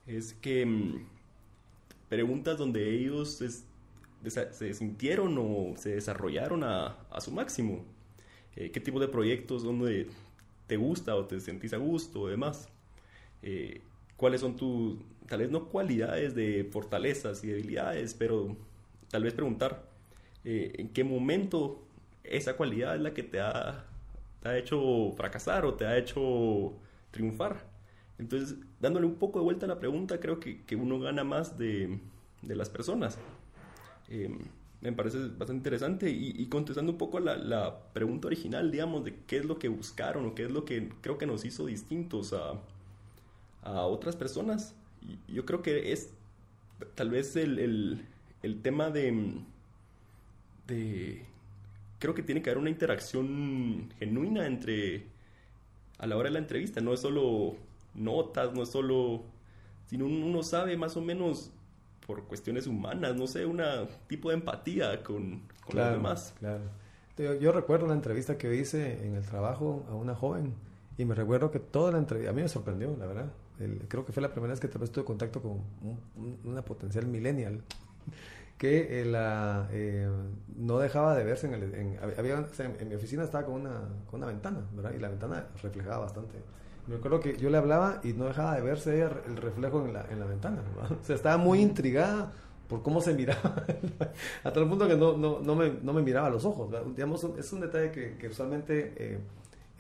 es 0.07 0.35
que 0.35 0.67
mm, 0.67 1.07
preguntas 2.09 2.59
donde 2.59 2.95
ellos 2.95 3.43
se 4.25 4.75
sintieron 4.75 5.37
o 5.39 5.75
se 5.77 5.91
desarrollaron 5.95 6.65
a, 6.65 6.97
a 7.11 7.21
su 7.21 7.31
máximo. 7.33 7.85
Eh, 8.57 8.71
¿Qué 8.73 8.81
tipo 8.81 9.01
de 9.01 9.09
proyectos 9.09 9.63
donde 9.63 10.09
te 10.67 10.77
gusta 10.77 11.15
o 11.17 11.27
te 11.27 11.41
sentís 11.41 11.73
a 11.75 11.79
gusto 11.79 12.23
o 12.23 12.29
demás? 12.29 12.69
Eh, 13.43 13.83
¿Cuáles 14.17 14.41
son 14.41 14.57
tus, 14.57 14.99
tal 15.29 15.41
vez 15.41 15.51
no 15.51 15.69
cualidades 15.69 16.35
de 16.35 16.65
fortalezas 16.71 17.45
y 17.45 17.49
debilidades, 17.49 18.15
pero 18.15 18.57
tal 19.11 19.25
vez 19.25 19.35
preguntar 19.35 19.89
eh, 20.45 20.73
en 20.79 20.91
qué 20.91 21.05
momento 21.05 21.83
esa 22.25 22.57
cualidad 22.57 22.97
es 22.97 23.03
la 23.03 23.15
que 23.15 23.23
te 23.25 23.41
ha 23.41 23.88
te 24.41 24.49
ha 24.49 24.59
hecho 24.59 25.13
fracasar 25.17 25.65
o 25.65 25.75
te 25.75 25.87
ha 25.87 25.97
hecho 25.97 26.75
triunfar. 27.11 27.67
Entonces, 28.19 28.57
dándole 28.81 29.07
un 29.07 29.17
poco 29.17 29.39
de 29.39 29.45
vuelta 29.45 29.67
a 29.67 29.69
la 29.69 29.79
pregunta, 29.79 30.21
creo 30.21 30.41
que, 30.41 30.63
que 30.65 30.77
uno 30.77 30.99
gana 30.99 31.25
más 31.25 31.57
de, 31.59 32.01
de 32.43 32.57
las 32.57 32.69
personas. 32.69 33.19
Em, 34.09 34.39
me 34.81 34.93
parece 34.93 35.19
bastante 35.19 35.55
interesante 35.55 36.11
y, 36.11 36.47
contestando 36.47 36.93
un 36.93 36.99
poco 36.99 37.19
la, 37.19 37.37
la, 37.37 37.93
pregunta 37.93 38.29
original, 38.29 38.71
digamos, 38.71 39.05
de 39.05 39.17
qué 39.27 39.39
es 39.39 39.45
lo 39.45 39.59
que 39.59 39.69
buscaron 39.69 40.27
o 40.27 40.35
qué 40.35 40.45
es 40.45 40.51
lo 40.53 40.65
que 40.65 40.89
creo 41.01 41.19
que 41.19 41.27
nos 41.27 41.45
hizo 41.45 41.67
distintos 41.67 42.33
a, 42.33 42.61
a 43.63 43.83
otras 43.83 44.15
personas. 44.15 44.75
Yo 45.27 45.45
creo 45.45 45.63
que 45.63 45.93
es 45.93 46.11
tal 46.95 47.11
vez 47.11 47.35
el, 47.35 47.59
el, 47.59 48.07
el 48.43 48.63
tema 48.63 48.91
de, 48.91 49.35
de 50.69 51.27
creo 51.99 52.15
que 52.15 52.23
tiene 52.23 52.43
que 52.43 52.51
haber 52.51 52.61
una 52.61 52.71
interacción 52.71 53.93
genuina 53.99 54.47
entre 54.47 55.07
a 55.99 56.07
la 56.07 56.17
hora 56.17 56.29
de 56.29 56.35
la 56.35 56.39
entrevista, 56.39 56.81
no 56.81 56.93
es 56.93 57.01
solo 57.01 57.57
notas, 57.95 58.55
no 58.55 58.63
es 58.63 58.71
solo, 58.71 59.25
sino 59.87 60.07
uno 60.07 60.43
sabe 60.43 60.77
más 60.77 60.97
o 60.97 61.01
menos 61.01 61.51
por 62.07 62.25
cuestiones 62.25 62.67
humanas, 62.67 63.17
no 63.17 63.27
sé, 63.27 63.45
un 63.45 63.61
tipo 64.07 64.31
de 64.31 64.37
empatía 64.37 65.03
con, 65.03 65.43
con 65.65 65.77
los 65.77 65.91
demás. 65.91 66.35
Claro. 66.39 66.63
Yo, 67.41 67.51
recuerdo 67.51 67.85
una 67.85 67.95
entrevista 67.95 68.39
que 68.39 68.55
hice 68.55 69.05
en 69.05 69.17
el 69.17 69.25
trabajo 69.25 69.85
a 69.91 69.95
una 69.95 70.15
joven 70.15 70.55
y 70.97 71.05
me 71.05 71.17
recuerdo 71.17 71.51
que 71.51 71.59
toda 71.59 71.91
la 71.91 71.99
entrevista, 71.99 72.31
a 72.31 72.33
mí 72.33 72.43
me 72.43 72.49
sorprendió, 72.49 72.97
la 72.97 73.07
verdad. 73.07 73.33
creo 73.89 74.07
que 74.07 74.13
fue 74.13 74.23
la 74.23 74.31
primera 74.31 74.53
vez 74.53 74.61
que 74.61 74.69
tal 74.69 74.81
vez 74.81 74.93
tuve 74.93 75.05
contacto 75.05 75.43
con 75.43 75.65
una 76.45 76.63
potencial 76.63 77.07
millennial 77.07 77.61
que 78.59 79.01
eh, 79.01 79.05
la, 79.05 79.69
eh, 79.71 80.09
no 80.57 80.79
dejaba 80.79 81.15
de 81.17 81.25
verse 81.25 81.47
en, 81.47 81.55
el, 81.55 81.75
en, 81.75 81.99
había, 82.19 82.45
en 82.59 82.89
mi 82.89 82.95
oficina 82.97 83.23
estaba 83.23 83.47
con 83.47 83.55
una, 83.55 83.83
con 84.11 84.21
una 84.21 84.27
ventana, 84.27 84.61
¿verdad? 84.75 84.93
Y 84.97 84.99
la 84.99 85.09
ventana 85.09 85.47
reflejaba 85.63 85.99
bastante. 85.99 86.35
Me 86.89 86.97
acuerdo 86.97 87.21
que 87.21 87.37
yo 87.37 87.51
le 87.51 87.59
hablaba 87.59 88.01
y 88.03 88.15
no 88.15 88.25
dejaba 88.25 88.57
de 88.57 88.63
verse 88.63 89.01
el 89.01 89.37
reflejo 89.37 89.85
en 89.87 89.93
la, 89.93 90.07
en 90.11 90.19
la 90.19 90.27
ventana, 90.27 90.63
O 90.91 91.05
sea, 91.05 91.15
estaba 91.15 91.37
muy 91.37 91.61
intrigada 91.61 92.33
por 92.69 92.83
cómo 92.83 93.01
se 93.01 93.15
miraba, 93.15 93.65
a 94.45 94.53
tal 94.53 94.69
punto 94.69 94.87
que 94.89 94.97
no, 94.97 95.17
no, 95.17 95.41
no, 95.41 95.55
me, 95.55 95.71
no 95.83 95.93
me 95.93 96.03
miraba 96.03 96.27
a 96.27 96.31
los 96.31 96.45
ojos. 96.45 96.71
Digamos, 96.95 97.25
es 97.39 97.53
un 97.53 97.61
detalle 97.61 97.93
que, 97.93 98.17
que 98.17 98.29
usualmente 98.29 98.93
eh, 98.97 99.19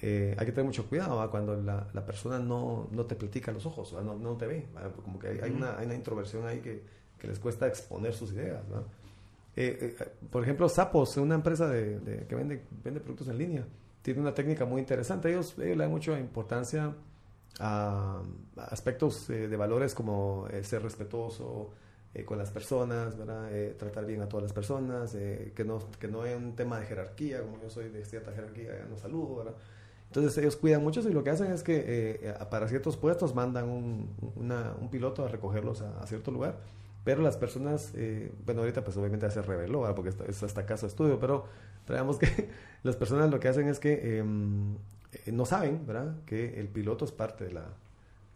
eh, 0.00 0.36
hay 0.38 0.46
que 0.46 0.52
tener 0.52 0.64
mucho 0.64 0.88
cuidado 0.88 1.28
cuando 1.30 1.56
la, 1.56 1.88
la, 1.92 2.06
persona 2.06 2.38
no, 2.38 2.88
te 3.06 3.16
platica 3.16 3.50
a 3.50 3.54
los 3.54 3.66
ojos, 3.66 3.92
no, 4.04 4.14
no 4.14 4.36
te 4.36 4.46
ve. 4.46 4.66
Como 5.04 5.18
que 5.18 5.28
hay, 5.28 5.40
hay, 5.40 5.50
una, 5.50 5.76
hay, 5.76 5.86
una, 5.86 5.94
introversión 5.94 6.46
ahí 6.46 6.60
que, 6.60 6.82
que, 7.18 7.28
les 7.28 7.38
cuesta 7.38 7.66
exponer 7.66 8.14
sus 8.14 8.32
ideas. 8.32 8.62
Eh, 9.56 9.96
por 10.30 10.42
ejemplo, 10.42 10.68
Sapos, 10.68 11.16
una 11.16 11.34
empresa 11.34 11.68
de, 11.68 11.98
de, 12.00 12.26
que 12.26 12.34
vende, 12.34 12.62
vende 12.84 13.00
productos 13.00 13.28
en 13.28 13.38
línea, 13.38 13.64
tiene 14.02 14.20
una 14.20 14.32
técnica 14.34 14.64
muy 14.64 14.80
interesante. 14.80 15.30
Ellos, 15.30 15.54
ellos 15.58 15.76
le 15.76 15.84
dan 15.84 15.90
mucha 15.90 16.18
importancia 16.18 16.94
a, 17.60 18.22
aspectos 18.56 19.26
de 19.28 19.56
valores 19.56 19.94
como 19.94 20.46
ser 20.62 20.82
respetuoso, 20.82 21.72
eh, 22.14 22.24
con 22.24 22.38
las 22.38 22.50
personas, 22.50 23.18
¿verdad? 23.18 23.52
Eh, 23.52 23.76
tratar 23.78 24.06
bien 24.06 24.22
a 24.22 24.28
todas 24.28 24.42
las 24.42 24.52
personas, 24.54 25.14
eh, 25.14 25.52
que, 25.54 25.62
no, 25.62 25.78
que 26.00 26.08
no 26.08 26.22
hay 26.22 26.32
un 26.32 26.56
tema 26.56 26.80
de 26.80 26.86
jerarquía, 26.86 27.42
como 27.42 27.60
yo 27.60 27.68
soy 27.68 27.90
de 27.90 28.02
cierta 28.06 28.32
jerarquía, 28.32 28.86
no 28.88 28.96
saludo, 28.96 29.36
¿verdad? 29.36 29.54
Entonces 30.06 30.38
ellos 30.38 30.56
cuidan 30.56 30.82
mucho 30.82 31.00
y 31.00 31.12
lo 31.12 31.22
que 31.22 31.30
hacen 31.30 31.52
es 31.52 31.62
que 31.62 32.34
para 32.50 32.66
ciertos 32.66 32.96
puestos 32.96 33.34
mandan 33.34 33.68
un, 33.68 34.08
un 34.36 34.88
piloto 34.90 35.22
a 35.22 35.28
recogerlos 35.28 35.82
a, 35.82 36.06
cierto 36.06 36.30
lugar, 36.30 36.56
pero 37.08 37.22
las 37.22 37.38
personas, 37.38 37.94
bueno, 38.44 38.60
ahorita 38.60 38.84
pues 38.84 38.94
obviamente 38.98 39.24
ya 39.24 39.30
se 39.30 39.40
reveló, 39.40 39.80
¿verdad? 39.80 39.96
porque 39.96 40.12
es 40.28 40.42
hasta 40.42 40.66
caso 40.66 40.84
de 40.84 40.90
estudio, 40.90 41.18
pero 41.18 41.46
veamos 41.88 42.18
que 42.18 42.50
las 42.82 42.96
personas 42.96 43.30
lo 43.30 43.40
que 43.40 43.48
hacen 43.48 43.66
es 43.66 43.78
que 43.78 44.18
em, 44.18 44.76
no 45.32 45.46
saben, 45.46 45.86
¿verdad? 45.86 46.16
Que 46.26 46.60
el 46.60 46.68
piloto 46.68 47.06
es 47.06 47.12
parte 47.12 47.46
de 47.46 47.52
la, 47.52 47.64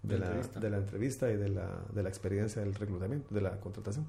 de, 0.02 0.18
la, 0.18 0.30
de 0.30 0.70
la, 0.70 0.78
entrevista 0.78 1.30
y 1.30 1.36
de 1.36 1.50
la, 1.50 1.68
de 1.92 2.02
la 2.02 2.08
experiencia 2.08 2.62
del 2.62 2.74
reclutamiento, 2.74 3.34
de 3.34 3.42
la 3.42 3.60
contratación. 3.60 4.06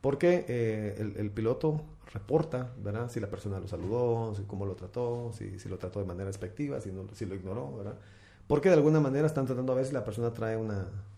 Porque 0.00 0.44
eh, 0.46 0.94
el, 0.96 1.16
el, 1.16 1.32
piloto 1.32 1.80
reporta, 2.12 2.70
¿verdad? 2.84 3.10
Si 3.10 3.18
la 3.18 3.26
persona 3.26 3.58
lo 3.58 3.66
saludó, 3.66 4.32
si, 4.36 4.44
cómo 4.44 4.64
lo 4.64 4.76
trató, 4.76 5.32
si, 5.32 5.58
si 5.58 5.68
lo 5.68 5.76
trató 5.76 5.98
de 5.98 6.06
manera 6.06 6.30
expectiva, 6.30 6.80
si, 6.80 6.92
no, 6.92 7.08
si 7.14 7.26
lo 7.26 7.34
ignoró, 7.34 7.76
¿verdad? 7.78 7.96
Porque 8.46 8.68
de 8.68 8.76
alguna 8.76 9.00
manera 9.00 9.26
están 9.26 9.46
tratando 9.46 9.72
a 9.72 9.74
ver 9.74 9.86
si 9.86 9.92
la 9.92 10.04
persona 10.04 10.32
trae 10.32 10.56
una, 10.56 10.82
eh, 10.82 11.13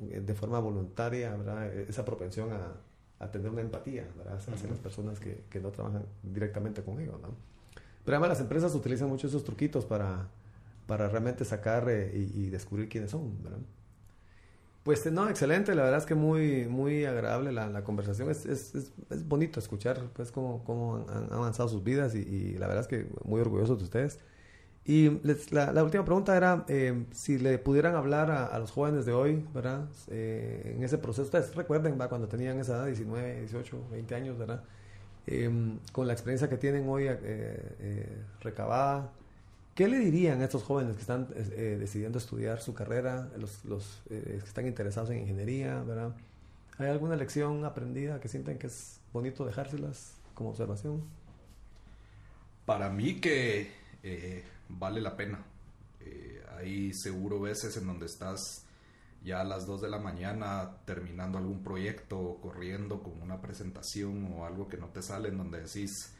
de 0.00 0.34
forma 0.34 0.58
voluntaria, 0.58 1.36
¿verdad? 1.36 1.72
Esa 1.72 2.04
propensión 2.04 2.50
a, 2.52 2.72
a 3.20 3.30
tener 3.30 3.50
una 3.50 3.60
empatía, 3.60 4.06
¿verdad? 4.16 4.36
Hacia 4.36 4.68
las 4.68 4.78
personas 4.78 5.20
que, 5.20 5.44
que, 5.50 5.60
no 5.60 5.70
trabajan 5.70 6.04
directamente 6.22 6.82
con 6.82 7.00
ellos, 7.00 7.20
¿no? 7.20 7.28
Pero 8.04 8.16
además 8.16 8.30
las 8.30 8.40
empresas 8.40 8.74
utilizan 8.74 9.08
mucho 9.08 9.26
esos 9.26 9.44
truquitos 9.44 9.84
para, 9.84 10.28
para 10.86 11.08
realmente 11.08 11.44
sacar 11.44 11.88
eh, 11.88 12.10
y, 12.14 12.48
descubrir 12.48 12.88
quiénes 12.88 13.10
son, 13.10 13.42
¿verdad? 13.42 13.58
Pues 14.82 15.04
no, 15.12 15.28
excelente, 15.28 15.74
la 15.74 15.82
verdad 15.82 15.98
es 15.98 16.06
que 16.06 16.14
muy, 16.14 16.66
muy 16.66 17.04
agradable 17.04 17.52
la, 17.52 17.68
la 17.68 17.84
conversación, 17.84 18.30
es, 18.30 18.46
es, 18.46 18.74
es, 18.74 19.28
bonito 19.28 19.60
escuchar 19.60 20.00
pues 20.14 20.32
cómo, 20.32 20.64
cómo 20.64 21.06
han, 21.10 21.30
avanzado 21.30 21.68
sus 21.68 21.84
vidas 21.84 22.14
y, 22.14 22.56
la 22.58 22.66
verdad 22.66 22.82
es 22.84 22.88
que 22.88 23.06
muy 23.24 23.40
orgulloso 23.40 23.76
de 23.76 23.84
ustedes. 23.84 24.18
Y 24.84 25.20
la, 25.50 25.72
la, 25.72 25.84
última 25.84 26.04
pregunta 26.04 26.36
era 26.36 26.64
eh, 26.68 27.04
si 27.12 27.38
le 27.38 27.58
pudieran 27.58 27.94
hablar 27.94 28.30
a, 28.30 28.58
los 28.58 28.70
jóvenes 28.70 29.04
de 29.06 29.12
hoy, 29.12 29.46
¿verdad? 29.54 29.86
Eh, 30.08 30.74
en 30.76 30.82
ese 30.82 30.98
proceso, 30.98 31.22
ustedes 31.22 31.54
recuerden, 31.54 31.96
cuando 31.96 32.26
tenían 32.26 32.58
esa 32.58 32.76
edad, 32.76 32.86
19, 32.86 33.40
18, 33.40 33.88
20 33.90 34.14
años, 34.14 34.38
¿verdad? 34.38 34.62
con 35.92 36.08
la 36.08 36.12
experiencia 36.12 36.48
que 36.48 36.56
tienen 36.56 36.88
hoy 36.88 37.08
recabada, 38.40 39.12
¿Qué 39.80 39.88
le 39.88 39.98
dirían 39.98 40.42
a 40.42 40.44
estos 40.44 40.62
jóvenes 40.62 40.94
que 40.94 41.00
están 41.00 41.28
eh, 41.34 41.76
decidiendo 41.80 42.18
estudiar 42.18 42.60
su 42.60 42.74
carrera, 42.74 43.30
los, 43.38 43.64
los 43.64 44.02
eh, 44.10 44.38
que 44.42 44.46
están 44.46 44.66
interesados 44.66 45.08
en 45.08 45.20
ingeniería, 45.20 45.82
¿verdad? 45.84 46.14
¿Hay 46.76 46.88
alguna 46.88 47.16
lección 47.16 47.64
aprendida 47.64 48.20
que 48.20 48.28
sienten 48.28 48.58
que 48.58 48.66
es 48.66 49.00
bonito 49.10 49.46
dejárselas 49.46 50.18
como 50.34 50.50
observación? 50.50 51.02
Para 52.66 52.90
mí 52.90 53.22
que 53.22 53.70
eh, 54.02 54.44
vale 54.78 55.00
la 55.00 55.16
pena. 55.16 55.44
hay 56.58 56.92
seguro 56.92 57.40
veces 57.40 57.76
en 57.76 57.86
donde 57.86 58.06
estás 58.06 58.66
ya 59.24 59.40
a 59.40 59.44
las 59.44 59.66
2 59.66 59.82
de 59.82 59.90
la 59.90 59.98
mañana 59.98 60.78
terminando 60.84 61.38
algún 61.38 61.62
proyecto, 61.62 62.38
corriendo 62.42 63.02
con 63.02 63.20
una 63.20 63.40
presentación 63.40 64.32
o 64.32 64.46
algo 64.46 64.68
que 64.68 64.76
no 64.76 64.88
te 64.88 65.02
sale, 65.02 65.28
en 65.28 65.38
donde 65.38 65.62
decís, 65.62 66.14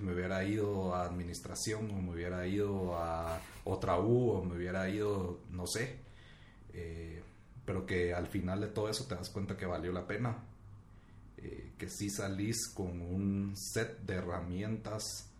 me 0.00 0.12
hubiera 0.12 0.44
ido 0.44 0.94
a 0.94 1.04
administración 1.04 1.90
o 1.90 2.00
me 2.00 2.12
hubiera 2.12 2.46
ido 2.46 2.96
a 2.96 3.40
otra 3.64 3.98
U 3.98 4.30
o 4.30 4.44
me 4.44 4.56
hubiera 4.56 4.88
ido, 4.88 5.40
no 5.50 5.66
sé. 5.66 5.98
Eh, 6.72 7.22
pero 7.64 7.86
que 7.86 8.14
al 8.14 8.26
final 8.26 8.60
de 8.60 8.68
todo 8.68 8.88
eso 8.88 9.04
te 9.06 9.14
das 9.14 9.30
cuenta 9.30 9.56
que 9.56 9.66
valió 9.66 9.92
la 9.92 10.06
pena. 10.06 10.36
Eh, 11.38 11.72
que 11.78 11.88
si 11.88 12.10
salís 12.10 12.68
con 12.68 13.00
un 13.00 13.54
set 13.56 14.00
de 14.00 14.14
herramientas 14.14 15.30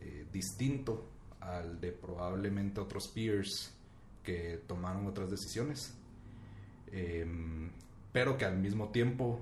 eh, 0.00 0.26
distinto 0.32 1.09
al 1.40 1.80
de 1.80 1.92
probablemente 1.92 2.80
otros 2.80 3.08
peers 3.08 3.72
que 4.22 4.62
tomaron 4.66 5.06
otras 5.06 5.30
decisiones. 5.30 5.94
pero 8.12 8.36
que 8.36 8.44
al 8.44 8.58
mismo 8.58 8.88
tiempo 8.90 9.40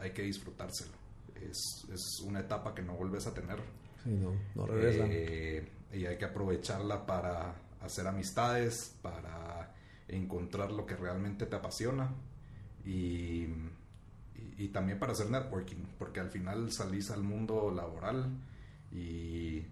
hay 0.00 0.10
que 0.10 0.22
disfrutárselo 0.22 1.04
es, 1.50 1.86
es 1.92 2.20
una 2.20 2.40
etapa 2.40 2.74
que 2.74 2.82
no 2.82 2.94
vuelves 2.94 3.26
a 3.26 3.34
tener. 3.34 3.58
Sí, 4.02 4.10
no, 4.10 4.32
no 4.54 4.66
regresa. 4.66 5.06
Eh, 5.08 5.68
y 5.92 6.06
hay 6.06 6.16
que 6.18 6.24
aprovecharla 6.24 7.06
para 7.06 7.54
hacer 7.80 8.06
amistades, 8.06 8.96
para 9.02 9.74
encontrar 10.08 10.72
lo 10.72 10.86
que 10.86 10.96
realmente 10.96 11.46
te 11.46 11.56
apasiona 11.56 12.12
y, 12.84 13.46
y, 14.58 14.68
también 14.68 14.98
para 14.98 15.12
hacer 15.12 15.30
networking, 15.30 15.84
porque 15.98 16.20
al 16.20 16.30
final 16.30 16.70
salís 16.72 17.10
al 17.10 17.22
mundo 17.22 17.70
laboral 17.70 18.28
y 18.92 19.62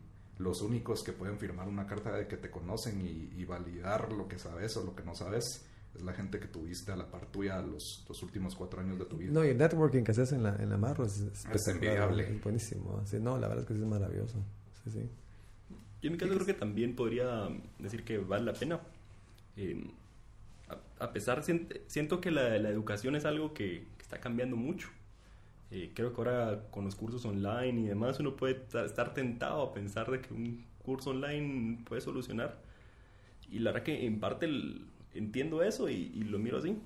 los 0.42 0.62
únicos 0.62 1.02
que 1.02 1.12
pueden 1.12 1.38
firmar 1.38 1.68
una 1.68 1.86
carta 1.86 2.12
de 2.12 2.26
que 2.26 2.36
te 2.36 2.50
conocen 2.50 3.00
y, 3.00 3.40
y 3.40 3.44
validar 3.44 4.12
lo 4.12 4.28
que 4.28 4.38
sabes 4.38 4.76
o 4.76 4.84
lo 4.84 4.94
que 4.94 5.02
no 5.04 5.14
sabes 5.14 5.64
es 5.94 6.02
la 6.02 6.12
gente 6.12 6.38
que 6.38 6.48
tuviste 6.48 6.92
a 6.92 6.96
la 6.96 7.10
par 7.10 7.26
tuya 7.26 7.60
los, 7.60 8.04
los 8.08 8.22
últimos 8.22 8.54
cuatro 8.54 8.80
años 8.80 8.98
de 8.98 9.04
tu 9.04 9.16
vida. 9.16 9.32
No, 9.32 9.44
y 9.44 9.48
el 9.48 9.58
networking 9.58 10.02
que 10.02 10.12
haces 10.12 10.32
en 10.32 10.42
la, 10.42 10.56
en 10.56 10.70
la 10.70 10.76
Marro 10.76 11.04
es, 11.04 11.20
es 11.52 11.68
envidiable. 11.68 12.30
Es 12.30 12.42
buenísimo. 12.42 13.02
Sí, 13.04 13.18
no, 13.20 13.38
la 13.38 13.48
verdad 13.48 13.62
es 13.62 13.68
que 13.68 13.74
es 13.74 13.80
maravilloso. 13.80 14.38
Sí, 14.84 14.90
sí. 14.90 15.10
Yo 16.00 16.08
en 16.08 16.12
mi 16.12 16.18
caso 16.18 16.34
creo 16.34 16.46
que 16.46 16.54
también 16.54 16.96
podría 16.96 17.48
decir 17.78 18.04
que 18.04 18.18
vale 18.18 18.44
la 18.44 18.52
pena. 18.54 18.80
Eh, 19.56 19.86
a, 20.98 21.12
pesar, 21.12 21.44
siento 21.86 22.20
que 22.20 22.30
la, 22.30 22.58
la, 22.58 22.70
educación 22.70 23.14
es 23.14 23.24
algo 23.24 23.52
que, 23.52 23.86
está 24.00 24.18
cambiando 24.18 24.56
mucho. 24.56 24.88
Eh, 25.74 25.90
creo 25.94 26.12
que 26.12 26.18
ahora 26.18 26.64
con 26.70 26.84
los 26.84 26.94
cursos 26.94 27.24
online 27.24 27.80
y 27.80 27.86
demás 27.86 28.20
uno 28.20 28.36
puede 28.36 28.62
estar 28.84 29.14
tentado 29.14 29.62
a 29.62 29.72
pensar 29.72 30.10
de 30.10 30.20
que 30.20 30.34
un 30.34 30.62
curso 30.84 31.10
online 31.10 31.82
puede 31.86 32.02
solucionar. 32.02 32.58
Y 33.50 33.60
la 33.60 33.72
verdad 33.72 33.84
que 33.84 34.04
en 34.06 34.20
parte 34.20 34.44
el, 34.44 34.82
entiendo 35.14 35.62
eso 35.62 35.88
y, 35.88 36.10
lo 36.24 36.38
miro 36.38 36.58
así. 36.58 36.76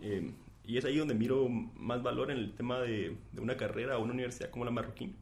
Eh, 0.00 0.30
y 0.64 0.78
es 0.78 0.86
ahí 0.86 0.96
donde 0.96 1.14
miro 1.14 1.48
más 1.48 2.02
valor 2.02 2.30
en 2.30 2.38
el 2.38 2.52
tema 2.54 2.80
de, 2.80 3.14
una 3.38 3.58
carrera 3.58 3.98
o 3.98 4.02
una 4.02 4.14
universidad 4.14 4.48
como 4.50 4.64
la 4.64 4.70
Marroquín. 4.70 5.14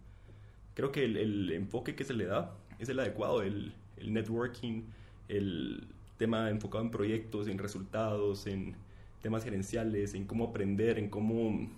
Creo 0.74 0.92
que 0.92 1.04
el, 1.04 1.50
enfoque 1.50 1.96
que 1.96 2.04
se 2.04 2.14
le 2.14 2.26
da 2.26 2.54
es 2.78 2.88
el 2.88 3.00
adecuado, 3.00 3.42
el, 3.42 3.72
el, 3.96 4.12
networking, 4.12 4.83
el 5.28 5.88
tema 6.18 6.50
enfocado 6.50 6.85
en 6.85 6.92
proyectos, 6.92 7.48
en 7.48 7.59
resultados, 7.59 8.46
en 8.46 8.76
temas 9.22 9.42
gerenciales, 9.42 10.14
en 10.14 10.24
cómo 10.24 10.44
aprender, 10.46 10.98
en 10.98 11.09
cómo 11.11 11.68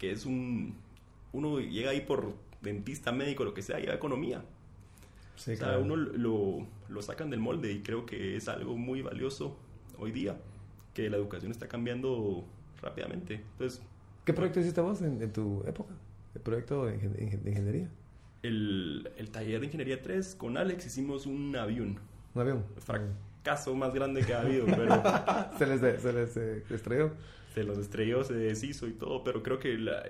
que 0.00 0.10
es 0.10 0.26
un 0.26 0.74
uno 1.32 1.60
llega 1.60 1.90
ahí 1.90 2.00
por 2.00 2.34
dentista, 2.60 3.12
médico, 3.12 3.44
lo 3.44 3.54
que 3.54 3.62
sea, 3.62 3.78
lleva 3.78 3.94
economía. 3.94 4.42
Sí, 5.36 5.52
o 5.52 5.56
sea, 5.56 5.78
uno 5.78 5.94
lo, 5.94 6.66
lo 6.88 7.02
sacan 7.02 7.30
del 7.30 7.40
molde 7.40 7.72
y 7.72 7.82
creo 7.82 8.04
que 8.04 8.36
es 8.36 8.48
algo 8.48 8.76
muy 8.76 9.02
valioso 9.02 9.56
hoy 9.98 10.10
día, 10.10 10.36
que 10.92 11.08
la 11.08 11.16
educación 11.18 11.52
está 11.52 11.68
cambiando 11.68 12.44
rápidamente. 12.82 13.34
Entonces, 13.34 13.82
¿Qué 14.24 14.32
proyecto 14.32 14.60
hiciste 14.60 14.80
vos 14.80 15.00
en, 15.02 15.32
tu 15.32 15.62
época? 15.66 15.94
¿El 16.34 16.40
proyecto 16.40 16.86
de, 16.86 16.94
ingeniería? 16.94 17.88
El, 18.42 19.10
el, 19.16 19.30
taller 19.30 19.60
de 19.60 19.66
ingeniería 19.66 20.02
3 20.02 20.34
con 20.34 20.56
Alex 20.56 20.86
hicimos 20.86 21.26
un 21.26 21.54
avión. 21.56 21.98
¿Un 22.34 22.40
avión? 22.40 22.64
fracaso 22.78 23.74
más 23.74 23.94
grande 23.94 24.22
que 24.22 24.34
ha 24.34 24.40
habido, 24.40 24.66
pero... 24.66 25.02
¿Se 25.58 25.66
les, 25.66 26.02
se 26.02 26.12
les 26.12 26.36
eh, 26.36 26.64
estrelló? 26.70 27.12
Se 27.54 27.64
los 27.64 27.78
estrelló, 27.78 28.22
se 28.24 28.34
deshizo 28.34 28.86
y 28.86 28.92
todo, 28.92 29.24
pero 29.24 29.42
creo 29.42 29.58
que 29.58 29.76
la... 29.76 30.04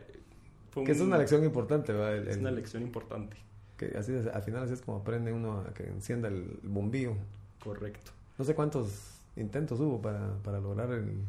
que 0.85 0.93
es 0.93 1.01
una 1.01 1.17
lección 1.17 1.45
importante, 1.45 1.93
¿verdad? 1.93 2.29
es 2.29 2.37
una 2.37 2.51
lección 2.51 2.83
importante. 2.83 3.37
Que 3.77 3.97
así, 3.97 4.13
al 4.15 4.43
final 4.43 4.65
así 4.65 4.75
es 4.75 4.83
como 4.83 4.99
aprende 4.99 5.33
uno 5.33 5.61
a 5.61 5.73
que 5.73 5.85
encienda 5.85 6.29
el 6.29 6.59
bombillo. 6.63 7.15
Correcto. 7.63 8.13
No 8.39 8.45
sé 8.45 8.55
cuántos 8.55 9.21
intentos 9.37 9.81
hubo 9.81 10.01
para, 10.01 10.37
para 10.43 10.61
lograr 10.61 10.91
el, 10.93 11.25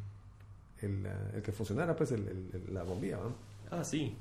el, 0.82 1.08
el, 1.36 1.42
que 1.42 1.52
funcionara 1.52 1.96
pues 1.96 2.12
el, 2.12 2.50
la 2.70 2.84
bombilla. 2.84 3.18
¿no? 3.18 3.36
Ah, 3.70 3.84
sí, 3.84 4.16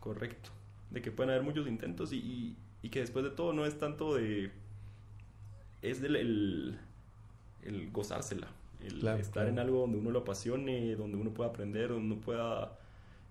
correcto. 0.00 0.50
De 0.90 1.00
que 1.00 1.10
pueden 1.10 1.30
haber 1.30 1.42
muchos 1.42 1.66
intentos 1.66 2.12
y, 2.12 2.56
y, 2.82 2.88
que 2.88 3.00
después 3.00 3.24
de 3.24 3.30
todo 3.30 3.52
no 3.52 3.64
es 3.64 3.78
tanto 3.78 4.14
de... 4.14 4.50
Es 5.80 6.00
del 6.00 6.16
el, 6.16 6.78
el 7.64 7.90
gozársela, 7.90 8.48
el 8.86 9.06
estar 9.18 9.46
en 9.46 9.58
algo 9.58 9.80
donde 9.80 9.98
uno 9.98 10.10
lo 10.10 10.20
apasione, 10.20 10.94
donde 10.94 11.16
uno 11.16 11.30
pueda 11.30 11.50
aprender, 11.50 11.88
donde 11.88 12.14
uno 12.14 12.20
pueda 12.20 12.78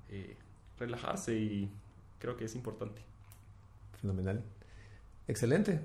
eh, 0.10 0.36
relajarse 0.80 1.38
y 1.38 1.70
creo 2.20 2.38
que 2.38 2.46
es 2.46 2.56
importante. 2.56 3.02
Fenomenal. 4.00 4.44
Excelente. 5.28 5.82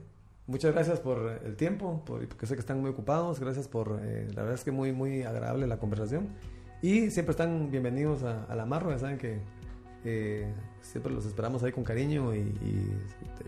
Muchas 0.46 0.72
gracias 0.72 1.00
por 1.00 1.40
el 1.44 1.56
tiempo, 1.56 2.02
porque 2.06 2.46
sé 2.46 2.54
que 2.54 2.60
están 2.60 2.80
muy 2.80 2.90
ocupados. 2.90 3.40
Gracias 3.40 3.66
por, 3.66 3.98
eh, 4.02 4.28
la 4.28 4.42
verdad 4.42 4.54
es 4.54 4.64
que 4.64 4.70
muy, 4.70 4.92
muy 4.92 5.22
agradable 5.22 5.66
la 5.66 5.78
conversación. 5.78 6.28
Y 6.82 7.10
siempre 7.10 7.32
están 7.32 7.70
bienvenidos 7.70 8.22
a, 8.22 8.54
la 8.54 8.64
Marro, 8.64 8.90
ya 8.90 8.98
saben 8.98 9.18
que 9.18 9.40
eh, 10.04 10.46
siempre 10.82 11.12
los 11.12 11.26
esperamos 11.26 11.64
ahí 11.64 11.72
con 11.72 11.82
cariño 11.82 12.34
y, 12.34 12.54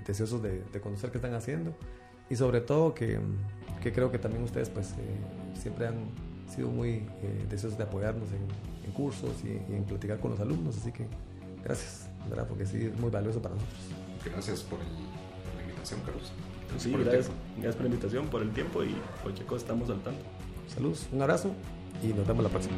deseosos 0.04 0.42
de, 0.42 0.62
conocer 0.80 1.10
qué 1.10 1.18
están 1.18 1.34
haciendo. 1.34 1.72
Y 2.30 2.36
sobre 2.36 2.60
todo 2.60 2.94
que, 2.94 3.18
que 3.82 3.92
creo 3.92 4.10
que 4.10 4.18
también 4.18 4.42
ustedes 4.42 4.68
pues 4.68 4.92
eh, 4.92 5.58
siempre 5.60 5.86
han 5.86 6.10
sido 6.48 6.68
muy 6.70 7.06
deseosos 7.48 7.78
de 7.78 7.84
apoyarnos 7.84 8.28
en, 8.32 8.68
cursos 8.92 9.30
y, 9.44 9.50
en 9.72 9.84
platicar 9.84 10.18
con 10.18 10.32
los 10.32 10.40
alumnos. 10.40 10.76
Así 10.78 10.90
que 10.92 11.06
gracias, 11.62 12.08
¿verdad? 12.28 12.46
porque 12.48 12.66
sí 12.66 12.86
es 12.86 12.98
muy 12.98 13.10
valioso 13.10 13.40
para 13.40 13.54
nosotros. 13.54 13.80
Gracias 14.24 14.62
por 14.62 14.78
la 14.78 15.62
invitación, 15.62 16.00
Carlos. 16.04 16.32
Sí, 16.78 16.92
gracias, 16.92 17.30
gracias 17.56 17.76
por 17.76 17.84
la 17.84 17.88
invitación, 17.88 18.26
por 18.28 18.42
el 18.42 18.50
tiempo 18.52 18.82
y 18.84 18.94
cualquier 19.22 19.46
cosa 19.46 19.62
estamos 19.62 19.90
al 19.90 20.00
tanto. 20.02 20.20
Saludos, 20.66 21.06
un 21.12 21.22
abrazo 21.22 21.52
y 22.02 22.08
nos 22.08 22.26
vemos 22.26 22.44
la 22.44 22.50
próxima. 22.50 22.76